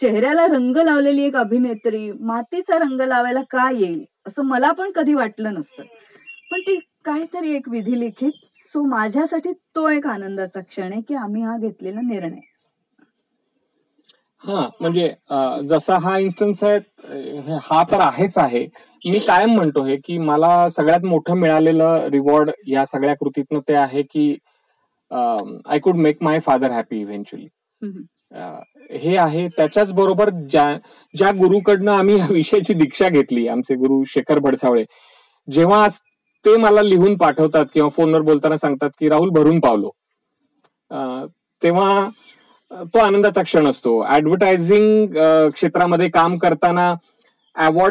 [0.00, 5.54] चेहऱ्याला रंग लावलेली एक अभिनेत्री मातीचा रंग लावायला का येईल असं मला पण कधी वाटलं
[5.54, 5.82] नसतं.
[6.50, 8.32] पण ती काहीतरी एक विधी लिखित
[8.72, 12.40] सो माझ्यासाठी तो एक आनंदाचा क्षण आहे की आम्ही हा घेतलेला निर्णय.
[14.42, 15.08] हा म्हणजे
[15.68, 18.66] जसा हा इन्स्टन्स आहे हा तर आहेच आहे.
[19.04, 24.02] मी कायम म्हणतो हे की मला सगळ्यात मोठं मिळालेलं रिवॉर्ड या सगळ्या कृतीतनं ते आहे
[24.02, 24.30] की
[25.10, 27.46] I could make my father happy eventually
[28.98, 30.72] हे आहे त्याच्याच बरोबर ज्या
[31.14, 34.84] ज्या गुरुकडनं आम्ही या विषयाची दीक्षा घेतली आमचे गुरु शेखर भडसावळे
[35.48, 35.86] जेव्हा
[36.44, 39.90] ते मला लिहून पाठवतात किंवा फोनवर बोलताना सांगतात की राहुल भरून पावलो.
[41.62, 42.08] तेव्हा
[42.70, 44.02] तो आनंदाचा क्षण असतो.
[44.14, 45.14] ऍडव्हर्टायझिंग
[45.54, 46.94] क्षेत्रामध्ये काम करताना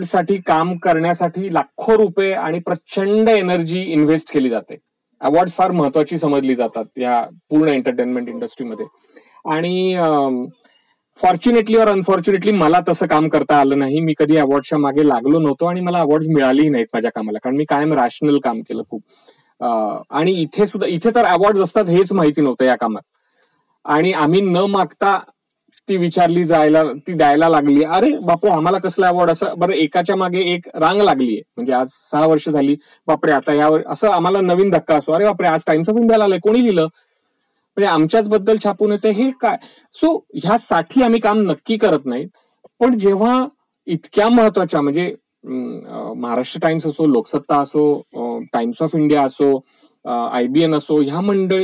[0.03, 4.75] साठी काम करण्यासाठी लाखो रुपये आणि प्रचंड एनर्जी इन्व्हेस्ट केली जाते.
[5.21, 8.86] अवॉर्ड फार महत्वाची समजली जातात या पूर्ण एंटरटेनमेंट इंडस्ट्रीमध्ये
[9.53, 9.95] आणि
[11.17, 13.99] फॉर्च्युनेटली और अनफॉर्च्युनेटली मला तसं काम करता आलं नाही.
[13.99, 17.39] मी कधी अवॉर्डच्या मागे लागलो नव्हतो आणि मला अवॉर्ड मिळालेही नाहीत माझ्या कामाला.
[17.43, 19.01] कारण मी कायम रॅशनल काम केलं खूप.
[20.09, 23.01] आणि इथे सुद्धा इथे तर अवॉर्ड असतात हेच माहिती नव्हतं या कामात.
[23.88, 25.17] आणि आम्ही न मागता
[25.89, 27.83] ती विचारली जायला ती द्यायला लागली.
[27.83, 32.25] अरे बापू आम्हाला कसला अवॉर्ड असं बरं एकाच्या मागे एक रांग लागलीये म्हणजे आज सहा
[32.27, 32.75] वर्ष झाली.
[33.07, 36.39] बापरे आता यावर असं आम्हाला नवीन धक्का असो अरे बापरे आज टाइम्स ऑफ इंडियाला आलंय.
[36.39, 36.88] कोणी लिहिलं?
[37.77, 39.57] म्हणजे आमच्याच बद्दल छापून येते हे काय?
[39.95, 42.27] सो ह्यासाठी आम्ही काम नक्की करत नाहीत.
[42.79, 43.45] पण जेव्हा
[43.88, 45.13] इतक्या महत्त्वाच्या म्हणजे
[45.45, 49.59] महाराष्ट्र टाइम्स असो लोकसत्ता असो टाइम्स ऑफ इंडिया असो
[50.05, 51.63] आयबीएन असो ह्या मंडळ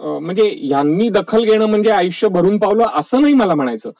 [0.00, 3.90] म्हणजे यांनी दखल घेणं म्हणजे आयुष्य भरून पावलं असं नाही मला म्हणायचं.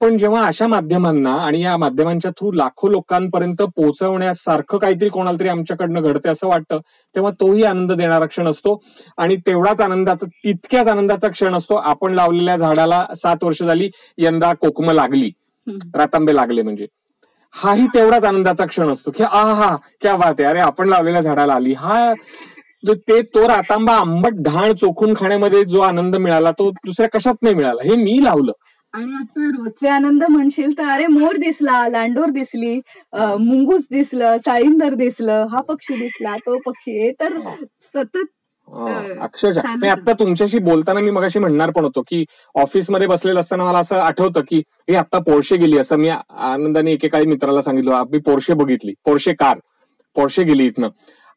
[0.00, 6.02] पण जेव्हा अशा माध्यमांना आणि या माध्यमांच्या थ्रू लाखो लोकांपर्यंत पोहोचवण्यासारखं काहीतरी कोणाला तरी आमच्याकडनं
[6.02, 6.78] घडते असं वाटतं
[7.14, 8.80] तेव्हा तोही आनंद देणारा क्षण असतो.
[9.18, 11.74] आणि तेवढाच आनंदाचा तितक्याच आनंदाचा क्षण असतो.
[11.74, 15.30] आपण लावलेल्या झाडाला सात वर्ष झाली यंदा कोकम लागली.
[15.94, 16.86] रातांबे लागले म्हणजे.
[17.54, 20.48] हाही तेवढाच आनंदाचा क्षण असतो की आ हा क्या बात आहे.
[20.48, 21.72] अरे आपण लावलेल्या झाडाला आली.
[21.72, 22.12] हा
[22.86, 27.82] ते तो रातांबा आंबट ढाण चोखून खाण्यामध्ये जो आनंद मिळाला तो दुसऱ्या कशात नाही मिळाला?
[27.84, 28.52] हे मी लावलं.
[28.94, 32.74] आणि आता रोजचे आनंद म्हणशील तर अरे मोर दिसला लांडोर दिसली
[33.14, 37.38] मुंगूस दिसलं साळींदर दिसलं हा पक्षी दिसला तो पक्षी तर
[37.94, 38.16] सतत
[39.20, 39.74] अक्षरशः.
[39.80, 42.24] मी आता तुमच्याशी बोलताना मी मगाशी म्हणणार पण होतो की
[42.54, 45.78] ऑफिसमध्ये बसलेलं असताना मला असं आठवतं की हे आता पोर्शे गेली.
[45.78, 48.92] असं मी आनंदाने एकेकाळी मित्राला सांगितलं मी पोर्शे बघितली.
[49.04, 49.58] पोर्शे कार
[50.16, 50.88] पोर्शे गेली इथनं.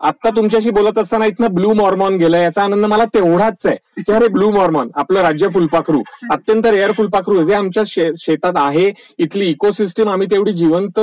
[0.01, 4.27] आता तुमच्याशी बोलत असताना इथनं ब्लू मॉर्मॉन गेलं याचा आनंद मला तेवढाच आहे की अरे
[4.27, 7.83] ब्लू मॉर्मॉन आपलं राज्य फुलपाखरू अत्यंत रेअर फुलपाखरू जे आमच्या
[8.17, 10.99] शेतात आहे इथली इकोसिस्टीम आम्ही तेवढी जिवंत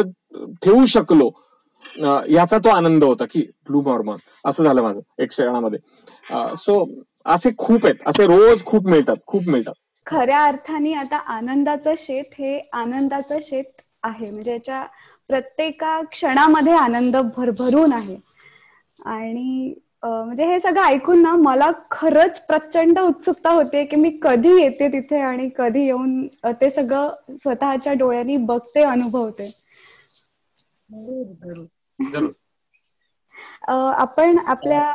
[0.62, 1.30] ठेवू शकलो.
[2.30, 5.78] याचा तो आनंद होता की ब्लू मॉर्मॉन असं झालं माझं एक क्षणामध्ये.
[6.56, 6.84] सो
[7.26, 9.74] असे खूप आहेत असे रोज खूप मिळतात खूप मिळतात.
[10.06, 14.30] खऱ्या अर्थाने आता आनंदाचं शेत हे आनंदाचं शेत आहे.
[14.30, 14.82] म्हणजे याच्या
[15.30, 18.16] प्रत्येका क्षणामध्ये आनंद भरभरून आहे.
[19.04, 24.88] आणि म्हणजे हे सगळं ऐकून ना मला खरंच प्रचंड उत्सुकता होते की मी कधी येते
[24.88, 26.26] तिथे आणि कधी येऊन
[26.60, 29.50] ते सगळं स्वतःच्या डोळ्यांनी बघते अनुभवते.
[33.98, 34.92] आपण आपल्या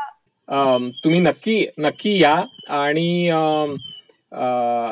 [1.03, 2.36] तुम्ही नक्की नक्की या
[2.76, 3.30] आणि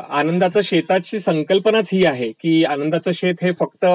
[0.10, 3.86] आनंदाचं शेताची संकल्पनाच ही आहे की आनंदाचं शेत हे फक्त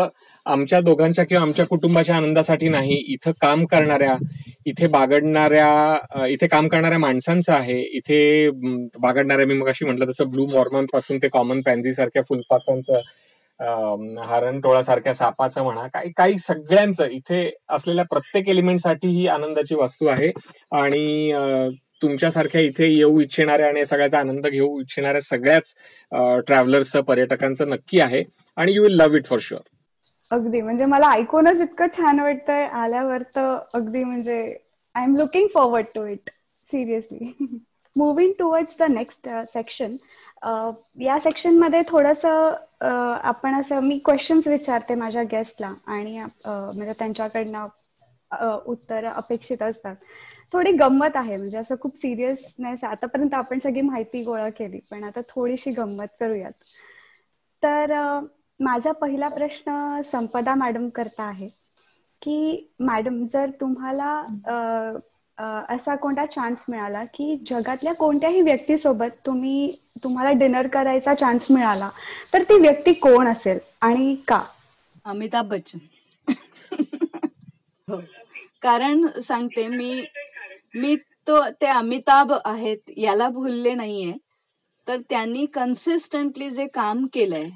[0.47, 4.17] आमच्या दोघांच्या किंवा आमच्या कुटुंबाच्या आनंदासाठी नाही इथं काम करणाऱ्या
[4.67, 7.81] इथे बागडणाऱ्या इथे काम करणाऱ्या माणसांचं आहे.
[7.81, 8.51] इथे
[8.99, 13.01] बागडणाऱ्या मी मग अशी म्हटलं तसं ब्लू मॉर्मनपासून ते कॉमन पॅन्झी सारख्या फुलपाखांचं
[14.29, 20.31] हरण सारख्या सापाचं म्हणा काही काही सगळ्यांचं इथे असलेल्या प्रत्येक एलिमेंटसाठी ही आनंदाची वस्तू आहे.
[20.73, 21.33] आणि
[22.03, 25.75] तुमच्यासारख्या इथे येऊ इच्छिणाऱ्या आणि सगळ्याचा आनंद घेऊ इच्छिणाऱ्या सगळ्याच
[26.47, 28.23] ट्रॅव्हलर्सचं पर्यटकांचं नक्की आहे.
[28.57, 29.61] आणि you will love it for sure
[30.33, 30.61] अगदी.
[30.61, 32.65] म्हणजे मला ऐकूनच इतकं छान वाटतंय.
[32.67, 34.39] आल्यावर तर अगदी म्हणजे
[34.95, 36.31] I am looking forward to it
[36.71, 37.33] seriously
[37.97, 39.97] moving towards the next section
[41.01, 47.67] या सेक्शनमध्ये थोडस uh, आपण असं मी क्वेश्चन्स विचारते माझ्या गेस्टला आणि म्हणजे त्यांच्याकडनं
[48.67, 49.97] उत्तर अपेक्षित असतात.
[50.53, 51.37] थोडी गंमत आहे.
[51.37, 56.53] म्हणजे असं खूप सिरियसनेस आतापर्यंत आपण सगळी माहिती गोळा केली पण आता थोडीशी गंमत करूयात.
[57.63, 57.93] तर
[58.63, 61.49] माझा पहिला प्रश्न संपदा मॅडम करता आहे
[62.23, 64.13] की मॅडम जर तुम्हाला
[65.69, 69.71] असा कोणता चान्स मिळाला की जगातल्या कोणत्याही व्यक्तीसोबत तुम्ही
[70.05, 71.89] तुम्हाला डिनर करायचा चान्स मिळाला
[72.35, 74.43] तर ती व्यक्ती कोण असेल आणि का?
[75.07, 75.79] अमिताभ बच्चन.
[77.89, 78.01] हो.
[78.63, 80.05] कारण सांगते मी
[80.75, 80.95] मी
[81.29, 84.13] तो ते अमिताभ आहेत याला भुलले नाहीये
[84.87, 87.49] तर त्यांनी कन्सिस्टंटली जे काम केलंय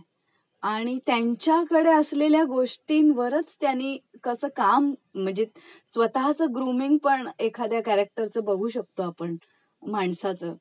[0.67, 5.45] आणि त्यांच्याकडे असलेल्या गोष्टींवरच त्यांनी कसं काम म्हणजे
[5.87, 9.37] स्वतःचं ग्रुमिंग पण एखाद्या कॅरेक्टरचं बघू शकतो आपण
[9.83, 10.55] माणसाचं.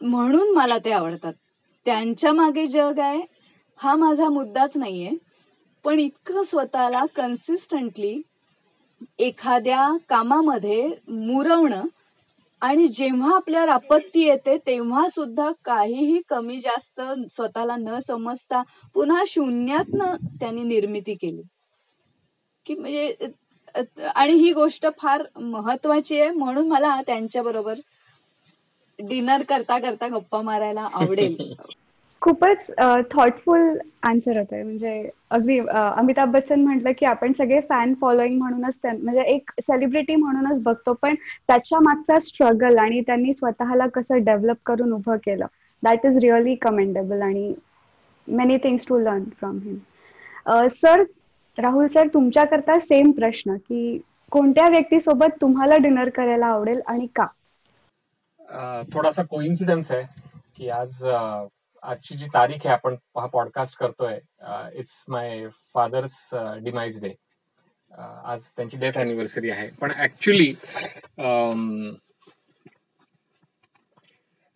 [0.00, 1.32] म्हणून मला ते आवडतात.
[1.84, 3.20] त्यांच्या मागे जग आहे
[3.76, 5.10] हा माझा मुद्दाच नाहीये.
[5.84, 8.22] पण इतकं स्वतःला कन्सिस्टंटली
[9.18, 11.82] एखाद्या कामामध्ये मुरवणं
[12.62, 17.00] आणि जेव्हा आपल्यावर आपत्ती येते तेव्हा सुद्धा काहीही कमी जास्त
[17.30, 18.62] स्वतःला न समजता
[18.94, 21.42] पुन्हा शून्यातनं त्यांनी निर्मिती केली.
[22.66, 23.28] की म्हणजे
[24.14, 27.74] आणि ही गोष्ट फार महत्वाची आहे म्हणून मला त्यांच्या बरोबर
[28.98, 31.36] डिनर करता करता गप्पा मारायला आवडेल.
[32.22, 32.66] खूपच
[33.10, 34.92] थॉटफुल आन्सर होत म्हणजे
[35.30, 40.92] अगदी अमिताभ बच्चन म्हटलं की आपण सगळे फॅन फॉलोईंग म्हणूनच म्हणजे एक सेलिब्रिटी म्हणूनच बघतो
[41.02, 41.14] पण
[41.48, 45.46] त्याच्या मागचा स्ट्रगल आणि त्यांनी स्वतःला कसं डेव्हलप करून उभं केलं
[45.82, 47.52] दॅट इज रिअली कमेंडेबल आणि
[48.28, 51.02] many things to learn from him sir
[51.58, 53.98] Rahul sir तुमच्याकरता same प्रश्न की
[54.32, 57.26] कोणत्या व्यक्तीसोबत तुम्हाला डिनर करायला आवडेल आणि का?
[58.88, 60.04] थोडासा कोइन्सिडन्स आहे
[60.54, 61.02] की आज
[61.86, 64.18] आजची जी तारीख आहे आपण हा पॉडकास्ट करतोय
[64.74, 66.18] it's my father's
[66.62, 67.14] demise day
[68.24, 69.68] आज त्यांची डेथ अॅनिव्हर्सरी आहे.
[69.72, 70.52] पण ऍक्च्युली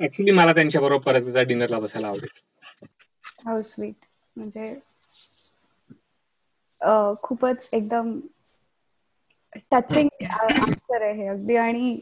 [0.01, 2.29] ऍक्च्युली मला त्यांच्या बरोबर परत एकदा डिनरला बसायला आवडेल.
[2.29, 2.87] हो,
[3.45, 4.05] हाऊ स्वीट
[4.37, 4.75] म्हणजे
[7.23, 8.19] खूपच एकदम
[9.73, 11.57] टचिंग आन्सर आहे अगदी.
[11.57, 11.99] आणि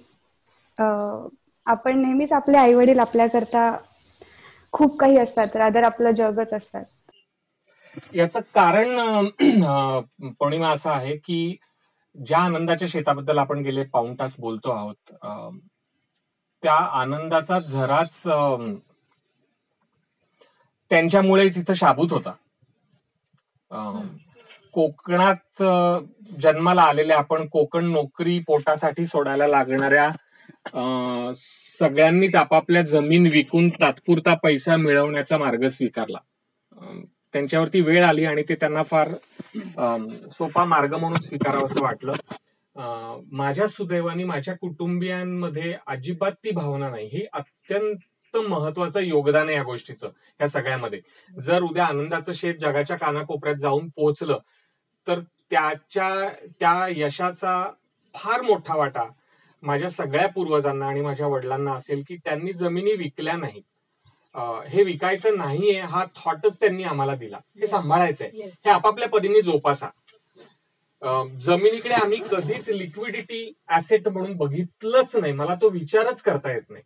[1.66, 3.70] आपण नेहमीच आपले आई वडील आपल्याकरता
[4.72, 6.84] खूप काही असतात रादर आपलं जगच असतात.
[8.14, 9.28] याचं कारण
[10.38, 11.56] पौर्णिमा असं आहे की
[12.16, 15.12] ज्या आनंदाच्या शेताबद्दल आपण गेले पाऊन तास बोलतो आहोत
[16.62, 18.22] त्या आनंदाचा झराच
[20.90, 22.32] त्यांच्यामुळेच इथं शाबूत होता.
[24.74, 25.62] कोकणात
[26.40, 30.10] जन्माला आलेले आपण कोकण नोकरी पोटासाठी सोडायला लागणाऱ्या
[31.78, 36.18] सगळ्यांनीच आपापल्या जमीन विकून तात्पुरता पैसा मिळवण्याचा मार्ग स्वीकारला.
[37.32, 39.08] त्यांच्यावरती वेळ आली आणि ते त्यांना फार
[40.32, 42.12] सोपा मार्ग म्हणून स्वीकारावं असं वाटलं.
[43.32, 47.06] माझ्या सुदैवानी माझ्या कुटुंबियांमध्ये अजिबात ती भावना नाही.
[47.12, 50.10] ही अत्यंत महत्वाचं योगदान आहे या गोष्टीचं
[50.40, 51.00] या सगळ्यामध्ये.
[51.30, 54.38] जर उद्या आनंदाचं शेत जगाच्या कानाकोपऱ्यात जाऊन पोहोचलं
[55.06, 55.20] तर
[55.50, 56.28] त्याच्या
[56.60, 57.62] त्या यशाचा
[58.14, 59.04] फार मोठा वाटा
[59.62, 63.62] माझ्या सगळ्या पूर्वजांना आणि माझ्या वडिलांना असेल की त्यांनी जमिनी विकल्या नाहीत.
[64.68, 67.38] हे विकायचं नाहीये हा थॉटच त्यांनी आम्हाला दिला.
[67.60, 68.30] हे सांभाळायचंय.
[68.64, 69.88] हे आपापल्या परीने जोपासा.
[71.40, 75.32] जमिनीकडे आम्ही कधीच लिक्विडिटी ऍसेट म्हणून बघितलंच नाही.
[75.32, 76.82] मला तो विचारच करता येत नाही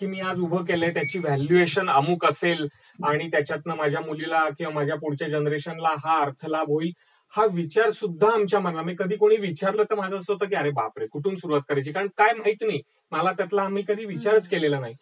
[0.00, 2.66] की मी आज उभं केलंय त्याची व्हॅल्युएशन अमुक असेल
[3.04, 6.92] आणि त्याच्यातनं माझ्या मुलीला किंवा माझ्या पुढच्या जनरेशनला हा अर्थ लाभ होईल.
[7.32, 10.70] हा विचार सुद्धा आमच्या मनाला मी कधी कोणी विचारलं तर माझं असं होतं की अरे
[10.70, 11.92] बापरे कुठून सुरुवात करायची?
[11.92, 12.80] कारण काय माहीत नाही.
[13.12, 14.94] मला त्यातला आम्ही कधी विचारच केलेला नाही.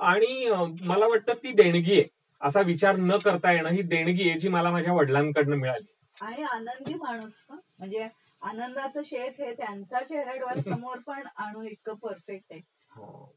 [0.00, 0.50] आणि
[0.80, 2.04] मला वाटतं ती देणगी आहे.
[2.40, 5.86] असा विचार न करता येणं ही देणगी आहे जी मला माझ्या वडिलांकडनं मिळाली.
[6.20, 8.08] आणि आनंदी माणूस म्हणजे
[8.42, 12.60] आनंदाचं शेत हे त्यांच्या चेहऱ्यावर समोर पण आणू इतकं परफेक्ट आहे.
[12.90, 13.32] हो,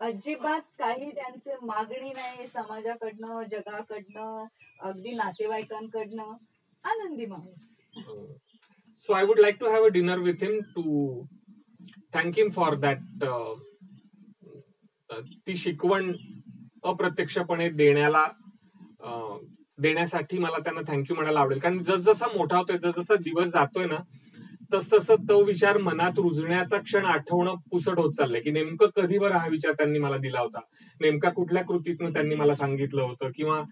[0.00, 4.44] अजिबात काही त्यांचे मागणी नाही समाजाकडनं जगाकडनं
[4.80, 6.32] अगदी नातेवाईकांकडनं.
[6.90, 7.62] आनंदी माणूस.
[9.06, 11.24] So I would like to have a dinner with him to
[12.14, 13.24] thank him for that
[15.46, 16.12] ती शिकवण
[16.84, 18.24] अप्रत्यक्षपणे देण्याला
[19.06, 19.38] uh,
[19.78, 21.58] देण्यासाठी मला त्यांना थँक्यू म्हणायला आवडेल.
[21.58, 23.96] कारण जसजसा मोठा होतोय जसजसा दिवस जातोय ना
[24.72, 28.40] तस तसं तो विचार मनात रुजण्याचा क्षण आठवणं पुसट होत चाललंय.
[28.40, 30.60] की नेमकं कधी हा विचार त्यांनी मला दिला होता?
[31.00, 33.30] नेमका कुठल्या कृतीतनं त्यांनी मला सांगितलं होतं?
[33.36, 33.62] किंवा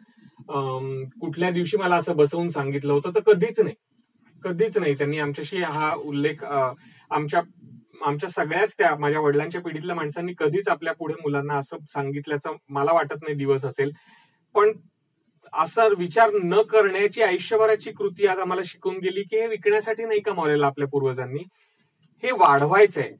[0.48, 3.74] कुठल्या दिवशी मला असं बसवून सांगितलं होतं तर कधीच नाही.
[4.42, 4.94] कधीच नाही.
[4.94, 7.40] त्यांनी आमच्याशी हा उल्लेख आमच्या
[8.06, 13.22] आमच्या सगळ्याच त्या माझ्या वडिलांच्या पिढीतल्या माणसांनी कधीच आपल्या पुढे मुलांना असं सांगितल्याचं मला वाटत
[13.22, 13.90] नाही दिवस असेल.
[14.54, 14.72] पण
[15.52, 20.66] असा विचार न करण्याची आयुष्यभराची कृती आज आम्हाला शिकून गेली की हे विकण्यासाठी नाही कमावलेलं
[20.66, 21.42] आपल्या पूर्वजांनी.
[22.22, 23.10] हे वाढवायचंय.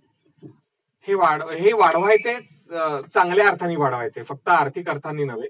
[1.09, 2.35] हे वाढ हे वाढवायचे
[3.15, 5.49] चांगल्या अर्थाने वाढवायचे फक्त आर्थिक अर्थाने नव्हे.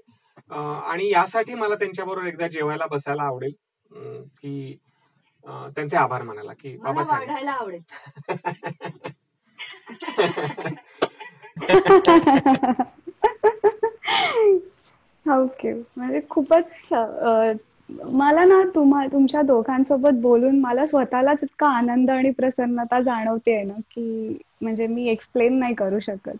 [0.49, 3.53] आणि यासाठी मला त्यांच्याबरोबर एकदा जेवायला बसायला आवडेल.
[4.33, 4.77] की
[5.45, 7.81] त्यांचे आभार मानायला की बाबा वाढायला आवडेल.
[15.25, 15.73] ओके.
[15.97, 16.87] म्हणजे खूपच
[18.13, 24.37] मला ना तुम्हा तुमच्या दोघांसोबत बोलून मला स्वतःलाच इतका आनंद आणि प्रसन्नता जाणवते ना की
[24.61, 26.37] म्हणजे मी एक्सप्लेन नाही करू शकत.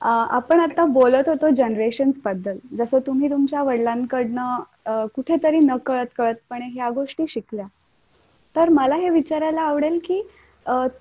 [0.00, 2.56] आपण आता बोलत होतो जनरेशनबद्दल.
[2.72, 7.66] जसं तुम्ही तुमच्या वडिलांकडनं कुठेतरी न कळत कळतपणे ह्या गोष्टी शिकल्या.
[8.56, 10.20] तर मला हे विचारायला आवडेल की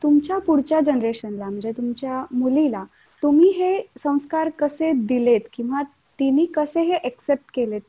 [0.04, 2.84] तुमच्या पुढच्या जनरेशनला म्हणजे तुमच्या मुलीला
[3.24, 5.41] तुम्ही हे संस्कार कसे दिलेत?
[5.54, 5.82] किंवा
[6.20, 7.82] तिने कसे हे एक्सेप्ट केलेत?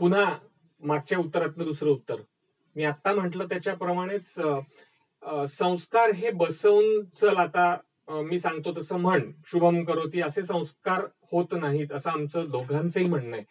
[0.00, 0.24] पुन्हा
[0.82, 2.16] मागच्या उत्तरातलं दुसरं उत्तर.
[2.76, 4.32] मी आता म्हंटल त्याच्याप्रमाणेच
[5.50, 7.74] संस्कार हे बसवून चल आता
[8.08, 13.44] मी सांगतो तसं म्हण शुभम करोती असे संस्कार होत नाहीत असं आमचं दोघांचंही म्हणणं आहे.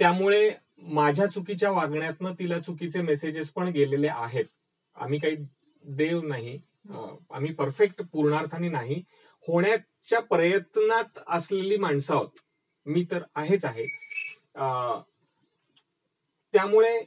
[0.00, 0.50] त्यामुळे
[0.82, 4.44] माझ्या चुकीच्या वागण्यातनं तिला चुकीचे मेसेजेस पण गेलेले आहेत.
[4.96, 5.36] आम्ही काही
[5.84, 6.58] देव नाही.
[7.30, 9.00] आम्ही परफेक्ट पूर्णार्थाने नाही.
[9.48, 12.28] होण्याच्या प्रयत्नात असलेली माणसं आहोत.
[12.86, 13.86] मी तर आहेच आहे.
[16.54, 16.98] त्यामुळे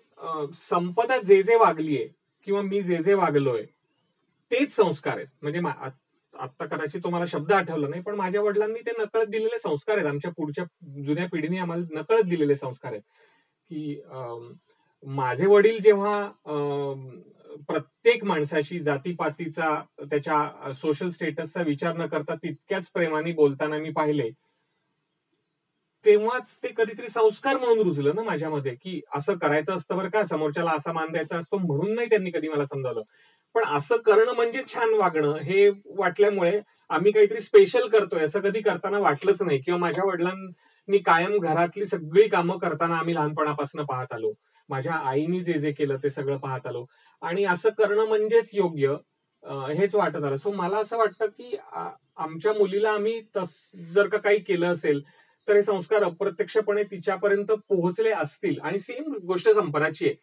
[0.69, 2.07] संपदा जे जे वागलीये
[2.47, 3.63] किंवा मी जे जे वागलोय
[4.52, 5.28] तेच संस्कार आहेत.
[5.41, 5.60] म्हणजे
[6.34, 10.08] आता कदाचित तुम्हाला शब्द आठवला नाही पण माझ्या वडिलांनी ते नकळत दिलेले संस्कार आहेत.
[10.08, 10.66] आमच्या पुढच्या
[11.06, 13.02] जुन्या पिढीने आम्हाला नकळत दिलेले संस्कार आहेत.
[13.70, 14.02] की
[15.06, 16.22] माझे वडील जेव्हा
[17.68, 24.30] प्रत्येक माणसाशी जातीपातीचा त्याच्या सोशल स्टेटसचा विचार न करता तितक्याच प्रेमाने बोलताना मी पाहिले
[26.06, 30.72] तेव्हाच ते कधीतरी संस्कार म्हणून रुजलं ना माझ्यामध्ये की असं करायचं असतं बरं का समोरच्याला
[30.72, 33.02] असा मान द्यायचा असतो म्हणून नाही त्यांनी कधी मला समजावलं.
[33.58, 38.24] पण असं करणं म्हणजे छान वागणं हे वाटल्यामुळे आम्ही काहीतरी स्पेशल करतोय.
[38.26, 39.58] असं कधी करताना वाटलंच नाही.
[39.62, 44.32] किंवा माझ्या वडिलांनी कायम घरातली सगळी कामं करताना आम्ही लहानपणापासून पाहत आलो.
[44.70, 46.86] माझ्या आईनी जे जे केलं ते सगळं पाहत आलो.
[47.22, 48.95] आणि असं करणं म्हणजेच योग्य
[49.78, 50.38] हेच वाटत आलं.
[50.38, 51.55] सो मला असं वाटतं की
[52.18, 53.55] आमच्या मुलीला आम्ही तस
[53.93, 55.01] जर का काही केलं असेल
[55.47, 58.60] तर हे संस्कार अप्रत्यक्षपणे तिच्यापर्यंत पोहोचले असतील.
[58.64, 60.16] आणि सेम गोष्ट संपराची आहे.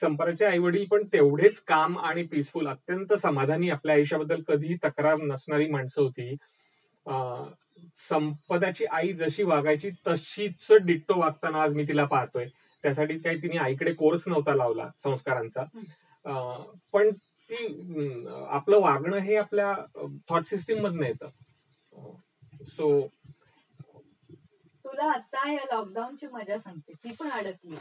[0.00, 5.68] संपराचे आई वडील पण तेवढेच काम आणि पीसफुल अत्यंत समाधानी आपल्या आयुष्याबद्दल कधीही तक्रार नसणारी
[5.70, 6.34] माणसं होती.
[8.08, 12.46] संपदाची आई जशी वागायची तशीच डिट्टो वागताना आज मी तिला पाहतोय.
[12.82, 15.62] त्यासाठी काही तिने आईकडे कोर्स नव्हता लावला संस्कारांचा.
[16.92, 17.10] पण
[17.50, 19.72] ती आपलं वागणं हे आपल्या
[20.28, 21.28] थॉट सिस्टीम मधनं येतं.
[22.66, 23.08] सो
[24.86, 26.92] तुला आता या लॉकडाऊनची मजा सांगते.
[27.04, 27.74] ती पण अडकली.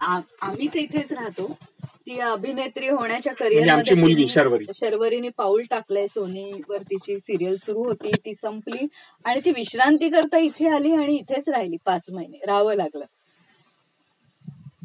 [0.00, 1.56] आम्ही तर इथेच राहतो.
[1.84, 6.06] ती अभिनेत्री होण्याच्या करिअर म्हणजे मुलगी शर्वरी शर्वरीने पाऊल टाकलंय.
[6.06, 8.86] सोनीवर तिची सिरियल सुरू होती ती संपली.
[9.24, 12.40] आणि ती विश्रांती करता इथे आली आणि इथेच राहिली पाच महिने.
[12.46, 13.04] राहावं लागलं.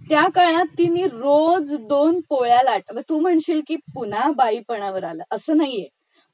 [0.09, 5.23] त्या काळात तिने रोज दोन पोळ्या लाट तू म्हणशील की पुन्हा बाईपणावर आलं.
[5.31, 5.87] असं नाहीये.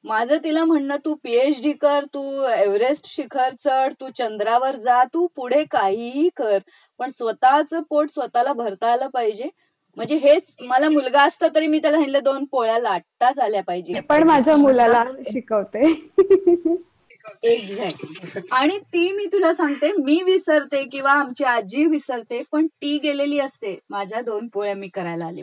[0.04, 5.64] माझं तिला म्हणणं तू पीएचडी कर तू एव्हरेस्ट शिखर चढ तू चंद्रावर जा तू पुढे
[5.64, 6.58] काहीही कर
[7.00, 9.48] पण स्वतःच पोट स्वतःला भरता आलं पाहिजे.
[9.96, 14.00] म्हणजे हेच मला मुलगा असता तरी मी त्याला म्हणलं दोन पोळ्या लाटताच आल्या पाहिजे.
[14.00, 15.92] पण माझ्या मुलाला शिकवते.
[17.42, 23.38] एक्झॅक्ट आणि ती मी तुला सांगते मी विसरते किंवा आमची आजी विसरते पण ती गेलेली
[23.40, 23.78] असते.
[23.90, 25.42] माझ्या दोन पोळ्या मी करायला आली.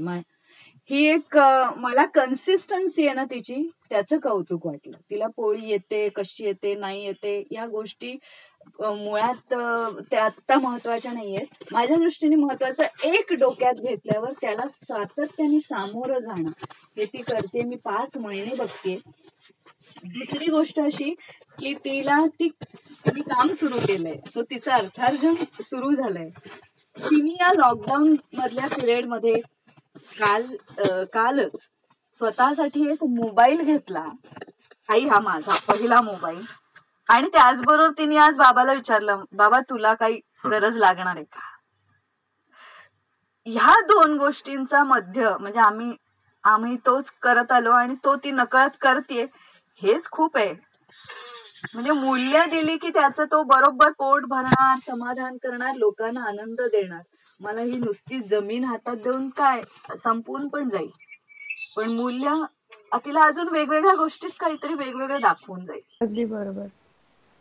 [0.89, 1.37] ही एक
[1.77, 3.69] मला कन्सिस्टन्सी आहे ना तिची.
[3.89, 4.97] त्याचं कौतुक वाटलं.
[5.09, 8.13] तिला पोळी येते कशी येते नाही येते या गोष्टी
[8.79, 9.53] मुळात
[10.11, 11.63] त्या आत्ता महत्त्वाच्या नाहीयेत.
[11.71, 16.49] माझ्या दृष्टीने महत्वाचं एक डोक्यात घेतल्यावर त्याला सातत्याने सामोरं जाणं.
[16.97, 18.95] हे ती करते मी पाच महिने बघते.
[20.05, 21.13] दुसरी गोष्ट अशी
[21.59, 22.47] की तिला ती
[23.05, 24.15] तिने काम सुरू केलंय.
[24.29, 26.29] सो तिचं अर्थार्जन सुरू झालंय.
[26.97, 29.33] तिने या लॉकडाऊन मधल्या पिरियडमध्ये
[30.19, 30.45] काल
[31.13, 31.67] कालच
[32.19, 34.05] स्वतःसाठी एक मोबाईल घेतला.
[34.89, 36.41] आई हा माझा पहिला मोबाईल.
[37.09, 41.39] आणि त्याचबरोबर तिने आज बाबाला विचारलं बाबा तुला काही गरज लागणार आहे का?
[43.45, 45.95] ह्या दोन गोष्टींचा मध्य म्हणजे आम्ही
[46.43, 49.25] आम्ही तोच करत आलो आणि तो ती नकळत करते
[49.81, 50.53] हेच खूप आहे.
[51.73, 57.01] म्हणजे मूल्य दिली की त्याचं तो बरोबर पोट भरणार समाधान करणार लोकांना आनंद देणार.
[57.41, 59.61] मला ही नुसती जमीन हातात देऊन काय
[59.97, 60.89] संपून पण जाईल.
[61.79, 62.33] पण मूल्य
[63.05, 65.81] तिला अजून वेगवेगळ्या गोष्टीत काहीतरी वेगवेगळं दाखवून जाईल.
[66.01, 66.67] अगदी बरोबर.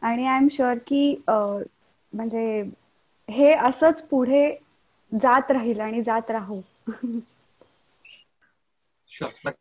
[0.03, 2.45] आणि आय एम शुअर की म्हणजे
[3.29, 4.49] हे असंच पुढे
[5.13, 6.61] जात राहील आणि जात राहू.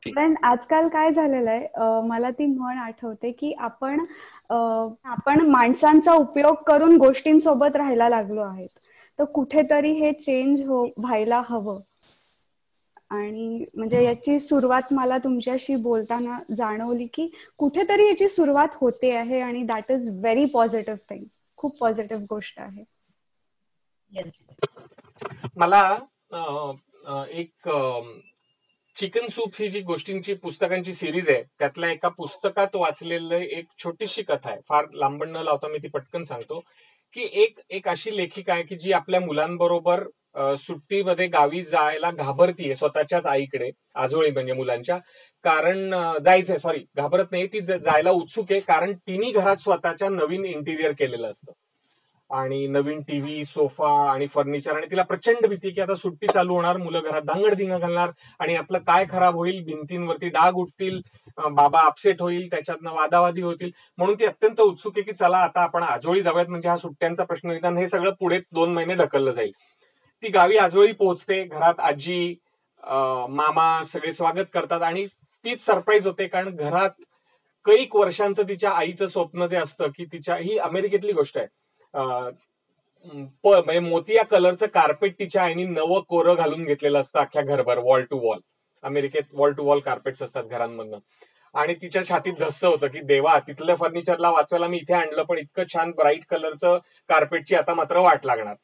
[0.08, 4.04] कारण आजकाल काय झालेलं आहे मला ती म्हण आठवते की आपण
[4.50, 8.70] आपण माणसांचा उपयोग करून गोष्टींसोबत राहायला लागलो आहेत.
[9.20, 11.80] तर कुठेतरी हे चेंज हो व्हायला हवं.
[13.12, 17.30] आणि म्हणजे याची सुरुवात मला तुमच्याशी बोलताना जाणवली की
[17.60, 21.24] कुठेतरी याची सुरुवात होते आहे आणि that is very positive thing
[21.60, 22.84] खूप पॉझिटिव्ह गोष्ट आहे.
[25.58, 25.82] मला
[27.32, 27.70] एक
[28.98, 34.50] चिकन सूप ही जी गोष्टींची पुस्तकांची सिरीज आहे त्यातल्या एका पुस्तकात वाचलेलं एक छोटीशी कथा
[34.50, 34.60] आहे.
[34.70, 36.62] फार लांबण न लावता मी ती पटकन सांगतो.
[37.16, 40.04] की एक एक अशी लेखिका आहे की जी आपल्या मुलांबरोबर
[40.60, 44.98] सुट्टीमध्ये गावी जायला घाबरतीये स्वतःच्याच आईकडे आजोळी म्हणजे मुलांच्या.
[45.46, 45.90] कारण
[46.24, 51.28] जायचंय सॉरी घाबरत नाही ती जायला उत्सुक आहे कारण तिन्ही घरात स्वतःच्या नवीन इंटिरियर केलेलं
[51.30, 51.52] असतं.
[52.30, 56.78] आणि नवीन टीव्ही सोफा आणि फर्निचर आणि तिला प्रचंड भीती की आता सुट्टी चालू होणार
[56.78, 58.10] मुलं घरात धांगडधिंग घालणार
[58.40, 61.00] आणि यातलं काय खराब होईल भिंतींवरती डाग उठतील
[61.38, 63.72] बाबा अपसेट होईल त्याच्यातनं वादावादी होतील.
[63.98, 67.52] म्हणून ती अत्यंत उत्सुक आहे की चला आता आपण आजोळी जाऊयात म्हणजे हा सुट्ट्यांचा प्रश्न
[67.52, 69.52] निदान हे सगळं पुढे दोन महिने ढकललं जाईल.
[70.24, 71.44] ती गावी आजोळी पोहोचते.
[71.44, 72.36] घरात आजी
[73.30, 75.08] मामा सगळे स्वागत करतात आणि
[75.46, 76.28] तीच सरप्राईज होते.
[76.28, 76.90] कारण घरात
[77.66, 81.48] कैक वर्षांचं तिच्या आईचं स्वप्न जे असतं की तिच्या ही अमेरिकेतली गोष्ट आहे.
[81.94, 82.30] अं,
[83.44, 88.04] प- म्हणजे मोतिया कलरचं कार्पेट तिच्या आईने नवं कोरं घालून घेतलेलं असतं अख्ख्या घरभर वॉल
[88.04, 88.38] टू वॉल.
[88.84, 90.98] अमेरिकेत वॉल टू वॉल कार्पेट्स असतात घरांमधनं.
[91.54, 95.64] आणि तिच्या छातीत धस्स होतं की देवा तिथल्या फर्निचरला वाचवायला मी इथे आणलं पण इतकं
[95.74, 98.56] छान ब्राईट कलरचं कार्पेटची आता मात्र वाट लागणार.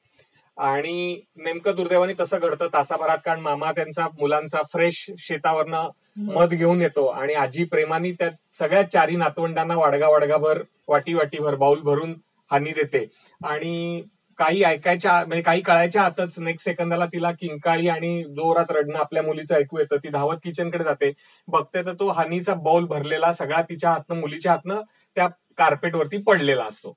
[0.57, 2.67] आणि नेमकं दुर्दैवाने तसं घडतं.
[2.73, 5.89] तासाभरात कारण मामा त्यांचा मुलांचा फ्रेश शेतावरनं
[6.33, 8.29] मध घेऊन येतो आणि आजी प्रेमाने त्या
[8.59, 12.13] सगळ्या चारी नातवंडांना वाडगा वाडगाभर वाटी वाटीभर बाऊल भरून
[12.51, 13.05] हानी देते.
[13.45, 14.01] आणि
[14.39, 19.55] काही ऐकायच्या म्हणजे काही कळायच्या आतच नेक्स्ट सेकंदाला तिला किंकाळी आणि जोरात रडणं आपल्या मुलीचं
[19.55, 19.97] ऐकू येतं.
[19.97, 21.11] ती धावत किचनकडे जाते.
[21.47, 24.81] बघते तर तो हानीचा बाऊल भरलेला सगळा तिच्या हातनं मुलीच्या हातनं
[25.15, 25.27] त्या
[25.57, 26.93] कार्पेटवरती पडलेला असतो.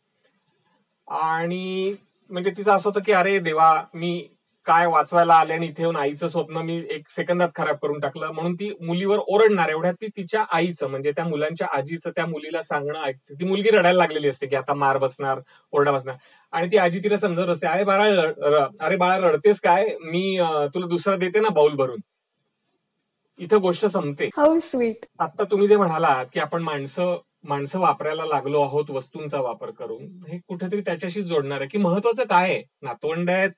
[1.09, 1.95] आणि
[2.31, 4.29] म्हणजे तिचं असं होतं की अरे देवा मी
[4.67, 8.31] काय वाचवायला आले आणि इथे येऊन आईचं स्वप्न मी एक सेकंदात खराब करून टाकलं.
[8.33, 13.03] म्हणून ती मुलीवर ओरडणार एवढ्यात ती तिच्या आईचं म्हणजे त्या मुलांच्या आजीचं त्या मुलीला सांगणं
[13.03, 13.35] ऐकते.
[13.35, 15.41] ती मुलगी रडायला लागलेली असते की आता मार बसणार
[15.73, 16.17] ओरडा बसणार.
[16.53, 19.87] आणि ती आजी तिला समजत असते अरे बाळा अरे बाळा रडतेस काय?
[20.03, 20.39] मी
[20.75, 22.01] तुला दुसरा देते ना बाऊल भरून.
[23.39, 24.29] इथं गोष्ट संपते.
[25.21, 27.17] आता तुम्ही जे म्हणालात की आपण माणसं
[27.47, 31.69] माणसं वापरायला लागलो आहोत वस्तूंचा वापर करून हे कुठेतरी त्याच्याशी जोडणार आहे.
[31.69, 32.63] की महत्वाचं काय आहे?
[32.83, 33.51] नातवंड आहेत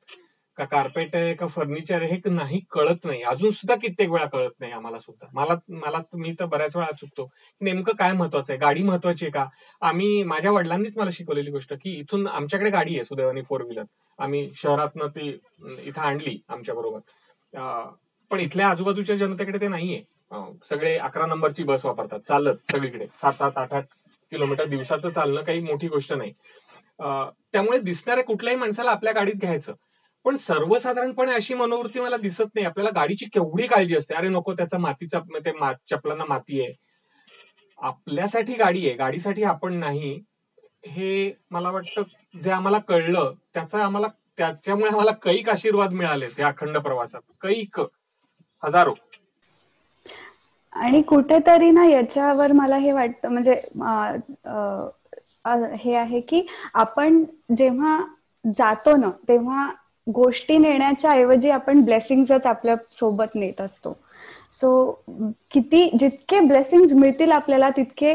[0.59, 3.23] का कार्पेट आहे का फर्निचर आहे हे नाही कळत नाही.
[3.23, 5.27] अजून सुद्धा कित्येक वेळा कळत नाही आम्हाला सुद्धा.
[5.35, 7.29] मला मला मी तर बऱ्याच वेळा चुकतो.
[7.61, 8.59] नेमकं काय महत्वाचं आहे?
[8.61, 9.45] गाडी महत्वाची आहे का?
[9.83, 13.85] आम्ही माझ्या वडिलांनीच मला शिकवलेली गोष्ट की इथून आमच्याकडे गाडी आहे सुदैवानी फोर व्हीलर
[14.19, 15.29] आम्ही शहरातनं ती
[15.85, 17.01] इथं आणली आमच्या बरोबर.
[18.31, 20.03] पण इथल्या आजूबाजूच्या जनतेकडे ते नाहीये.
[20.69, 23.07] सगळे अकरा नंबरची बस वापरतात चालत सगळीकडे.
[23.07, 23.85] सात सात आठ आठ
[24.31, 26.33] किलोमीटर दिवसाचं चालणं काही मोठी गोष्ट नाही.
[27.53, 29.75] त्यामुळे दिसणाऱ्या कुठल्याही माणसाला आपल्या गाडीत घ्यायचं.
[30.25, 32.67] पण सर्वसाधारणपणे अशी मनोवृत्ती मला दिसत नाही.
[32.67, 34.15] आपल्याला गाडीची केवढी काळजी असते.
[34.15, 36.75] अरे नको त्याचा मातीचा ते मा- चपलांना माती आहे.
[37.79, 38.97] आपल्यासाठी गाडी आहे.
[38.97, 40.21] गाडीसाठी आपण नाही.
[40.87, 42.03] हे मला वाटतं
[42.43, 44.07] जे आम्हाला कळलं त्याचा आम्हाला
[44.39, 47.21] त्याच्यामुळे आम्हाला कैक आशीर्वाद मिळाले त्या अखंड प्रवासात.
[47.41, 47.81] कैक.
[48.65, 48.95] हजारो.
[50.73, 53.55] आणि कुठेतरी ना याच्यावर मला हे वाटतं म्हणजे
[55.77, 56.47] हे आहे की
[56.77, 57.23] आपण
[57.57, 57.99] जेव्हा
[58.45, 59.69] जातो ना तेव्हा
[60.07, 63.93] गोष्टी नेण्याच्या ऐवजी आपण ब्लेसिंगच आपल्यासोबत नेत असतो.
[64.53, 64.71] सो
[65.51, 68.13] किती जितके ब्लेसिंग मिळतील आपल्याला तितके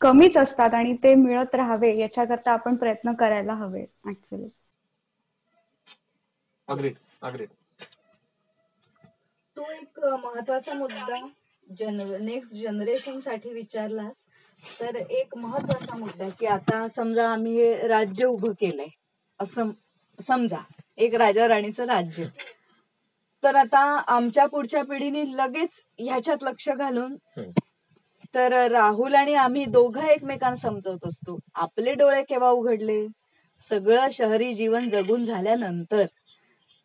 [0.00, 4.48] कमीच असतात आणि ते मिळत राहावे याच्याकरता आपण प्रयत्न करायला हवे ऍक्च्युली
[9.56, 11.18] तो एक महत्त्वाचा मुद्दा
[11.68, 14.14] जन नेक्स्ट जनरेशनसाठी विचारलास
[14.80, 18.86] तर एक महत्त्वाचा मुद्दा की आता समजा आम्ही हे राज्य उभं केलंय
[19.40, 19.70] असं
[20.18, 20.58] समजा
[20.96, 22.24] एक राजा राणीचं राज्य.
[23.42, 27.16] तर आता आमच्या पुढच्या पिढीने लगेच ह्याच्यात लक्ष घालून.
[28.34, 31.38] तर राहुल आणि आम्ही दोघं एकमेकांना समजवत असतो.
[31.54, 33.06] आपले डोळे केव्हा उघडले?
[33.60, 36.04] सगळं शहरी जीवन जगून झाल्यानंतर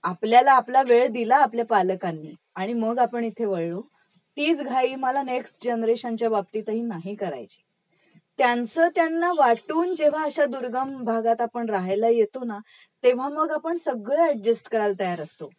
[0.03, 3.81] आपल्याला आपला वेळ दिला आपल्या पालकांनी आणि मग आपण इथे वळलो.
[4.37, 7.61] तीच घाई मला नेक्स्ट जनरेशनच्या बाबतीतही नाही करायची.
[8.37, 12.57] त्यांचं त्यांना वाटून जेव्हा अशा दुर्गम भागात आपण राहायला येतो ना
[13.03, 15.49] तेव्हा मग आपण सगळं ऍडजस्ट करायला तयार असतो.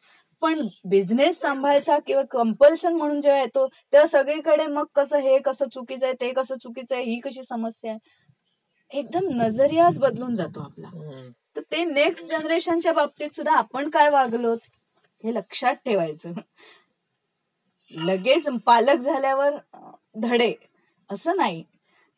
[0.43, 6.07] पण बिझनेस सांभाळायचा किंवा कंपल्शन म्हणून जेव्हा येतो तेव्हा सगळीकडे मग कसं हे कसं चुकीचं
[6.07, 7.99] आहे ते कसं चुकीचं आहे ही कशी समस्या आहे?
[8.99, 10.89] एकदम नजरियाच बदलून जातो आपला.
[11.57, 14.59] तर ते नेक्स्ट जनरेशनच्या बाबतीत सुद्धा आपण काय वागलोत
[15.25, 16.33] हे लक्षात ठेवायचं.
[17.95, 19.57] लगेच पालक झाल्यावर
[20.17, 20.53] धडे
[21.11, 21.63] असं नाही.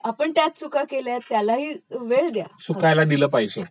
[0.04, 2.44] आपण त्यात चुका केल्या त्यालाही वेळ द्या.
[2.60, 3.62] चुकायला दिलं पाहिजे.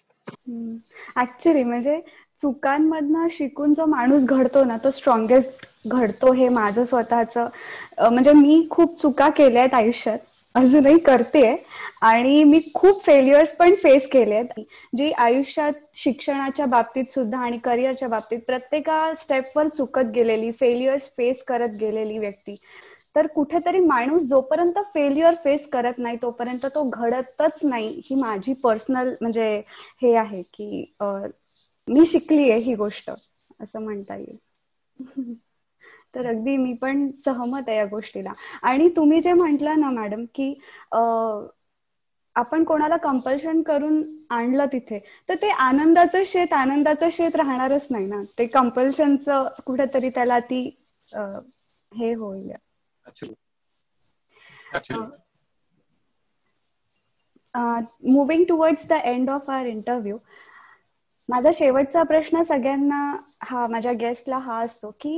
[1.17, 1.99] ऍक्च्युली म्हणजे
[2.41, 7.37] चुकांमधनं शिकून जो माणूस घडतो ना तो स्ट्रॉंगेस्ट घडतो हे माझं स्वतःच.
[7.37, 10.19] म्हणजे मी खूप चुका केल्या आहेत आयुष्यात.
[10.55, 11.43] अजूनही करते.
[12.03, 14.61] आणि मी खूप फेल्युअर्स पण फेस केले आहेत.
[14.93, 21.75] जी आयुष्यात शिक्षणाच्या बाबतीत सुद्धा आणि करिअरच्या बाबतीत प्रत्येका स्टेपवर चुकत गेलेली फेल्युअर्स फेस करत
[21.79, 22.55] गेलेली व्यक्ती.
[23.15, 29.13] तर कुठेतरी माणूस जोपर्यंत फेल्युअर फेस करत नाही तोपर्यंत तो घडतच नाही ही माझी पर्सनल
[29.21, 29.47] म्हणजे
[30.01, 30.83] हे आहे की
[31.87, 33.09] मी शिकली आहे ही गोष्ट
[33.59, 34.37] असं म्हणता येईल.
[36.15, 38.31] तर अगदी मी पण सहमत आहे या गोष्टीला.
[38.63, 40.53] आणि तुम्ही जे म्हंटल ना मॅडम की
[42.35, 44.99] आपण कोणाला कंपल्शन करून आणलं तिथे
[45.29, 48.21] तर ते आनंदाचं शेत आनंदाचं शेत राहणारच नाही ना.
[48.33, 50.63] ते कंपल्शनचं कुठेतरी त्याला ती
[51.91, 52.51] हे होईल.
[58.07, 60.17] Moving towards the end of our interview
[61.29, 62.99] माझा शेवटचा प्रश्न सगळ्यांना
[63.43, 65.15] हा माझ्या गेस्टला हा असतो की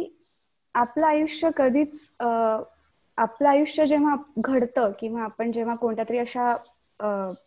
[0.75, 6.55] आपलं आयुष्य कधीच आपलं आयुष्य जेव्हा घडतं किंवा आपण जेव्हा कोणत्या तरी अशा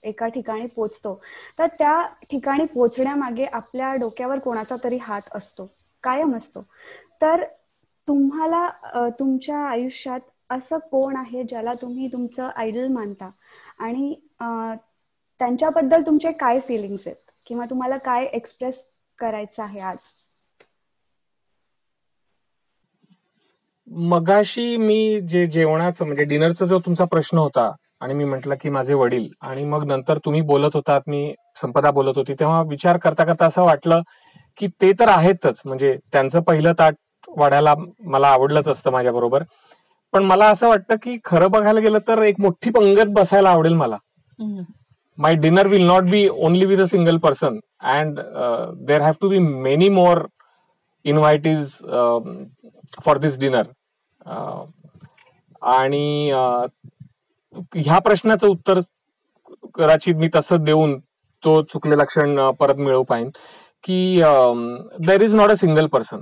[0.05, 1.15] एका ठिकाणी पोचतो
[1.59, 2.01] तर त्या
[2.31, 5.69] ठिकाणी पोचण्यामागे आपल्या डोक्यावर कोणाचा तरी हात असतो
[6.05, 6.63] कायम असतो.
[7.23, 7.45] तर
[8.09, 8.69] तुम्हाला
[9.19, 13.31] तुमच्या आयुष्यात असं कोण आहे ज्याला तुम्ही तुमचं आयडल मानता?
[13.79, 14.15] आणि
[15.41, 17.17] त्यांच्याबद्दल तुमचे काय फिलिंग्स आहेत?
[17.47, 18.83] किंवा तुम्हाला काय एक्सप्रेस
[19.19, 19.99] करायचं आहे आज?
[23.91, 27.71] मगाशी मी जे जेवणाचं म्हणजे डिनरचा जो तुमचा प्रश्न होता
[28.01, 32.17] आणि मी म्हंटल की माझे वडील आणि मग नंतर तुम्ही बोलत होतात मी संपदा बोलत
[32.17, 34.01] होती तेव्हा विचार करता करता असं वाटलं
[34.59, 35.63] की ते तर आहेतच.
[35.65, 36.95] म्हणजे त्यांचं पहिलं ताट
[37.29, 37.75] वाढायला
[38.05, 39.43] मला आवडलंच असतं माझ्या बरोबर.
[40.13, 43.97] पण मला असं वाटतं की खरं बघायला गेलं तर एक मोठी पंगत बसायला आवडेल मला.
[45.19, 47.59] My dinner will not be only with a single person
[47.95, 48.21] and
[48.87, 50.25] there have to be many more
[51.05, 51.77] invitees
[53.05, 53.67] for this dinner
[54.27, 56.31] आणि
[57.75, 58.81] ह्या प्रश्नाचं उत्तर
[59.75, 60.99] कदाचित मी तसं देऊन
[61.43, 63.31] तो चुकलेला क्षण परत मिळवू पाहिन
[63.85, 64.23] की
[65.07, 66.21] there is not a single person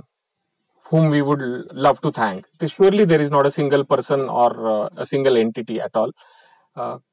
[0.85, 1.41] whom we would
[1.71, 2.45] love to thank.
[2.67, 6.11] Surely there is not a single person or uh, a single entity at all.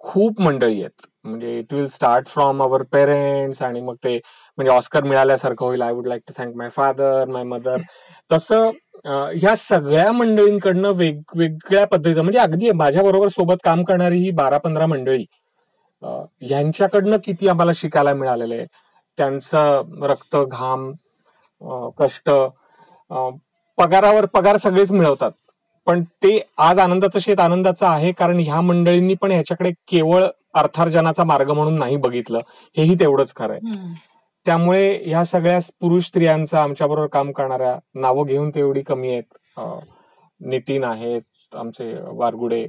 [0.01, 4.14] खूप मंडळी आहेत म्हणजे it will start from our parents आणि मग ते
[4.59, 7.80] म्हणजे Oscar मिळाल्यासारखं होईल I would like to thank my father my mother
[8.32, 8.70] तसं
[9.07, 14.87] ह्या सगळ्या मंडळींकडनं वेगवेगळ्या पद्धतीचं म्हणजे अगदी माझ्या बरोबर सोबत काम करणारी ही बारा पंधरा
[14.87, 15.25] मंडळी
[16.03, 18.67] ह्यांच्याकडनं किती आम्हाला शिकायला मिळालेलं आहे
[19.19, 20.91] त्यांचं रक्त घाम
[21.99, 22.31] कष्ट
[23.79, 25.31] पगारावर पगार सगळेच मिळवतात.
[25.87, 31.51] पण ते आज आनंदाचं शेत आनंदाचं आहे कारण ह्या मंडळींनी पण ह्याच्याकडे केवळ अर्थार्जनाचा मार्ग
[31.51, 32.41] म्हणून नाही बघितलं.
[32.77, 33.75] हेही तेवढंच खरं आहे.
[34.47, 39.39] त्यामुळे ह्या सगळ्या पुरुष स्त्रियांचा आमच्याबरोबर काम करणाऱ्या नावं घेऊन तेवढी कमी आहेत.
[40.41, 42.67] नितीन आहेत आमचे वारगुडे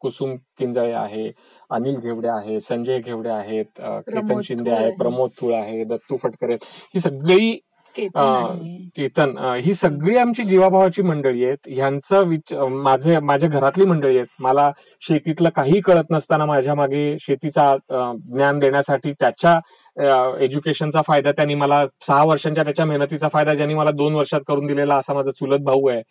[0.00, 1.30] कुसुम किंजळे आहे
[1.70, 4.90] अनिल घेवडे आहे संजय घेवडे आहेत केतन शिंदे आहे.
[4.98, 6.64] प्रमोद थुळ आहे दत्तू फटकर आहेत.
[6.94, 7.58] ही सगळी
[7.94, 11.58] केतन ही सगळी आमची जीवाभावाची मंडळी आहेत.
[11.68, 14.26] ह्यांचं माझे माझ्या घरातली मंडळी आहेत.
[14.40, 14.70] मला
[15.02, 19.58] शेतीतलं काही कळत नसताना माझ्या मागे शेतीचा ज्ञान देण्यासाठी त्याच्या
[19.96, 24.96] एज्युकेशनचा फायदा त्यांनी मला सहा वर्षांच्या त्याच्या मेहनतीचा फायदा ज्यांनी मला दोन वर्षात करून दिलेला
[24.96, 26.02] असा माझा चुलत भाऊ आहे.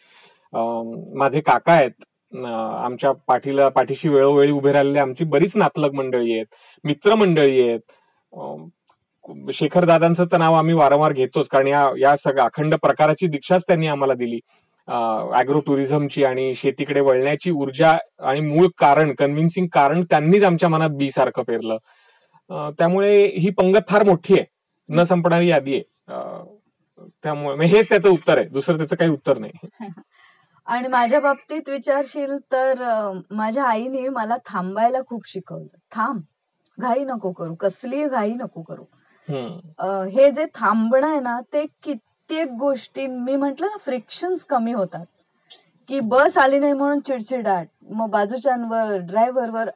[1.17, 1.91] माझे काका आहेत.
[2.38, 6.45] आमच्या पाठीला पाठीशी वेळोवेळी उभे राहिलेले आमची बरीच नातलग मंडळी आहेत.
[6.83, 7.79] मित्रमंडळी आहेत.
[9.53, 13.88] शेखर दादांचं तर नाव आम्ही वारंवार घेतोच कारण या या सगळ्या अखंड प्रकाराची दीक्षाच त्यांनी
[13.88, 14.39] आम्हाला दिली.
[14.88, 21.09] अॅग्रो टुरिझमची आणि शेतीकडे वळण्याची ऊर्जा आणि मूळ कारण कन्व्हिन्सिंग कारण त्यांनीच आमच्या मनात बी
[21.11, 21.77] सारखं पेरलं.
[22.51, 24.45] त्यामुळे ही पंगत फार मोठी आहे.
[24.89, 25.83] न संपणारी यादी आहे.
[27.23, 28.47] त्यामुळे हेच त्याचं उत्तर आहे.
[28.47, 29.67] दुसरं त्याचं काही उत्तर नाही.
[30.65, 32.73] आणि माझ्या बाबतीत विचारशील तर
[33.31, 35.77] माझ्या आईने मला थांबायला खूप शिकवलं.
[35.91, 36.19] थांब.
[36.80, 37.53] घाई नको करू.
[37.55, 38.84] कसली घाई नको करू.
[40.05, 45.05] हे जे थांबणं आहे ना ते कित्येक गोष्टी मी म्हंटल ना फ्रिक्शन्स कमी होतात.
[45.88, 47.67] की बस आली नाही म्हणून चिडचिडाट.
[47.89, 49.69] मग बाजूच्यांवर ड्रायव्हरवर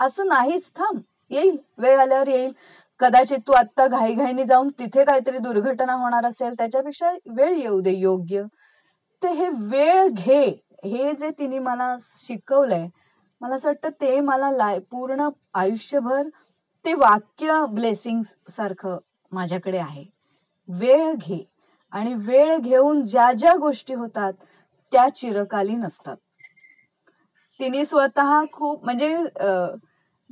[0.00, 0.70] असं नाहीच.
[0.76, 1.00] थांब.
[1.32, 1.56] येईल?
[1.78, 2.52] वेळ आल्यावर येईल.
[3.00, 8.42] कदाचित तू आत्ता घाईघाईने जाऊन तिथे काहीतरी दुर्घटना होणार असेल त्याच्यापेक्षा वेळ येऊ दे योग्य.
[9.22, 10.44] ते हे वेळ घे.
[10.84, 12.86] हे जे तिने मला शिकवलंय
[13.40, 16.28] मला असं वाटतं ते मला लाय पूर्ण आयुष्यभर
[16.84, 18.98] ते वाक्य ब्लेसिंग सारखं
[19.32, 20.04] माझ्याकडे आहे.
[20.68, 21.42] वेळ घे.
[21.92, 24.32] आणि वेळ घेऊन ज्या ज्या गोष्टी होतात
[24.92, 26.16] त्या चिरकालीन असतात
[27.60, 29.16] तिने स्वतः खूप म्हणजे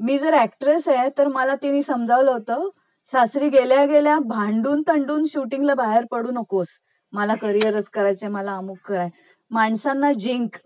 [0.01, 2.69] मी जर ऍक्ट्रेस आहे तर मला तिने समजावलं होतं
[3.13, 6.69] सासरी गेल्या गेल्या भांडून तंडून शूटिंगला बाहेर पडू नकोस.
[7.13, 9.09] मला करिअरच करायचंय मला अमुक कराय.
[9.51, 10.57] माणसांना जिंक.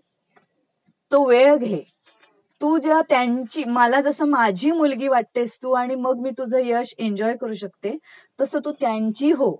[1.12, 1.82] तो वेळ घे.
[2.60, 7.36] तू जेव्हा त्यांची मला जसं माझी मुलगी वाटतेस तू आणि मग मी तुझं यश एन्जॉय
[7.36, 7.96] करू शकते
[8.40, 9.56] तसं तू त्यांची हो.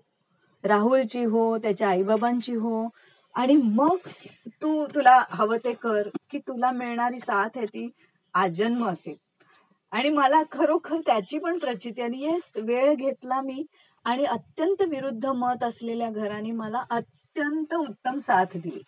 [0.65, 2.89] राहुलची हो त्याच्या आईबाबांची हो.
[3.35, 3.97] आणि मग
[4.63, 7.91] तू तुला हवं ते कर की तुला मिळणारी साथ आहे ती
[8.35, 9.24] आजन्म असेल.
[9.95, 13.65] आणि मला खरोखर त्याची पण प्रचिती आणि येस वेळ घेतला मी.
[14.05, 18.81] आणि अत्यंत विरुद्ध मत असलेल्या घराने मला अत्यंत उत्तम साथ दिली.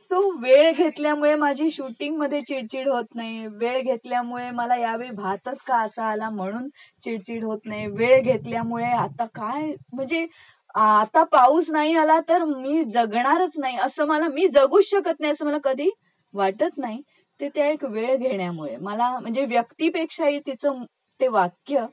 [0.00, 3.46] सो वेळ घेतल्यामुळे माझी शूटिंगमध्ये चिडचिड होत नाही.
[3.46, 6.68] वेळ घेतल्यामुळे मला यावेळी भातच का असा आला म्हणून
[7.02, 7.86] चिडचिड होत नाही.
[7.86, 10.26] वेळ घेतल्यामुळे आता काय म्हणजे
[10.74, 13.76] आता पाऊस नाही आला तर मी जगणारच नाही.
[13.76, 15.90] असं मला मी जगूच शकत नाही असं मला कधी
[16.34, 17.00] वाटत नाही.
[17.40, 18.76] ते त्या एक वेळ घेण्यामुळे.
[18.78, 20.82] मला म्हणजे व्यक्तीपेक्षाही तिचं
[21.20, 21.86] ते वाक्य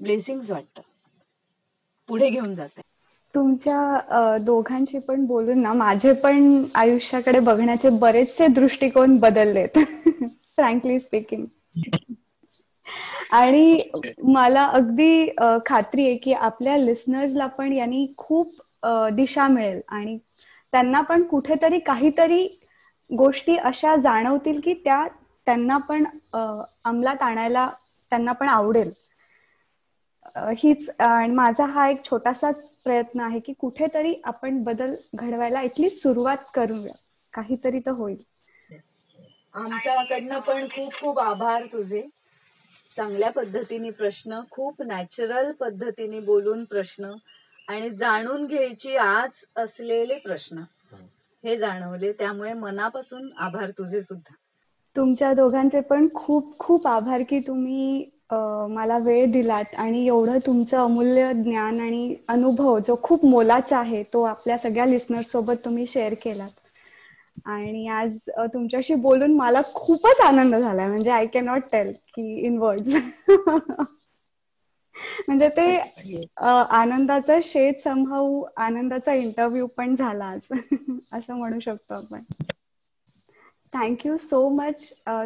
[0.00, 0.80] ब्लेसिंग वाटत.
[2.08, 2.80] पुढे घेऊन जाते.
[3.34, 9.78] तुमच्या दोघांशी पण बोलून ना माझे पण आयुष्याकडे बघण्याचे बरेचसे दृष्टिकोन बदललेत.
[10.56, 11.44] फ्रँकली स्पीकिंग
[13.32, 13.82] आणि
[14.24, 15.26] मला अगदी
[15.66, 18.60] खात्री आहे की आपल्या लिस्नर्सला पण यांनी खूप
[19.12, 19.80] दिशा मिळेल.
[19.88, 20.16] आणि
[20.72, 22.46] त्यांना पण कुठेतरी काहीतरी
[23.12, 25.06] गोष्टी अशा जाणवतील की त्या
[25.46, 27.68] त्यांना पण अंमलात आणायला
[28.12, 28.90] त्यांना पण आवडेल.
[30.56, 30.88] हीच
[31.30, 36.94] माझा हा एक छोटासाच प्रयत्न आहे की कुठेतरी आपण बदल घडवायला इथली सुरुवात करूया.
[37.34, 38.22] काहीतरी तर होईल.
[39.54, 42.02] आमच्याकडनं पण खूप खूप आभार तुझे.
[42.96, 47.12] चांगल्या पद्धतीने प्रश्न खूप नॅचरल पद्धतीने बोलून प्रश्न
[47.68, 50.62] आणि जाणून घ्यायची आज असलेले प्रश्न.
[51.44, 54.34] हे जाणवले त्यामुळे मनापासून आभार तुझे सुद्धा.
[54.96, 58.04] तुमच्या दोघांचे पण खूप खूप आभार की तुम्ही
[58.70, 64.22] मला वेळ दिलात आणि एवढं तुमचं अमूल्य ज्ञान आणि अनुभव जो खूप मोलाचा आहे तो
[64.22, 66.50] आपल्या सगळ्या लिस्नर्स सोबत तुम्ही शेअर केलात.
[67.44, 68.16] आणि आज
[68.54, 72.94] तुमच्याशी बोलून मला खूपच आनंद झालाय म्हणजे आय कॅनॉट टेल की इन वर्ड्स
[75.28, 75.66] म्हणजे ते
[76.70, 80.34] आनंदाचा शेत संभाऊ आनंदाचा इंटरव्ह्यू पण झाला
[81.12, 82.22] असं म्हणू शकतो आपण.
[83.72, 84.82] थँक्यू सो मच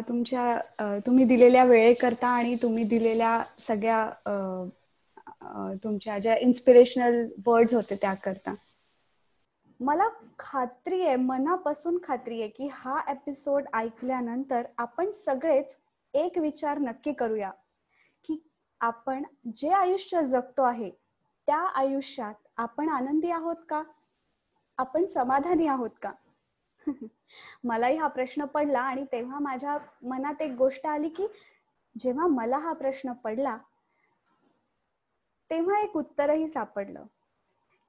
[0.07, 4.03] तुमच्या तुम्ही दिलेल्या वेळेकरता आणि तुम्ही दिलेल्या सगळ्या
[5.83, 8.53] तुमच्या ज्या इन्स्पिरेशनल वर्ड्स होते त्याकरता.
[9.79, 10.07] मला
[10.39, 15.77] खात्री आहे मनापासून खात्री आहे की हा एपिसोड ऐकल्यानंतर आपण सगळेच
[16.13, 17.51] एक विचार नक्की करूया.
[18.81, 19.23] आपण
[19.55, 20.89] जे आयुष्य जगतो आहे
[21.47, 23.83] त्या आयुष्यात आपण आनंदी आहोत का?
[24.77, 26.11] आपण समाधानी आहोत का?
[27.63, 31.27] मलाही हा प्रश्न पडला आणि तेव्हा माझ्या मनात एक गोष्ट आली की
[31.99, 33.57] जेव्हा मला हा प्रश्न पडला
[35.49, 37.03] तेव्हा एक उत्तरही सापडलं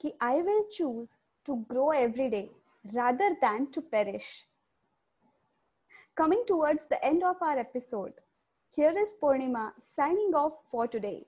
[0.01, 1.07] की I will choose
[1.47, 2.47] to grow every day
[2.85, 4.47] rather than to perish
[6.17, 8.11] coming towards the end of our episode
[8.77, 11.27] Here is Purnima signing off for today.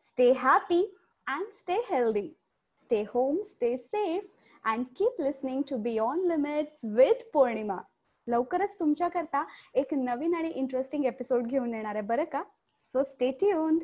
[0.00, 0.88] Stay happy
[1.26, 2.36] and stay healthy.
[2.74, 4.24] Stay home, stay safe,
[4.64, 7.78] and keep listening to Beyond Limits with Purnima.
[8.26, 9.44] लवकरच तुमच्याकरता
[9.80, 12.42] एक नवीन आणि interesting episode घेऊन येणार आहे बरं का
[12.82, 13.82] so stay tuned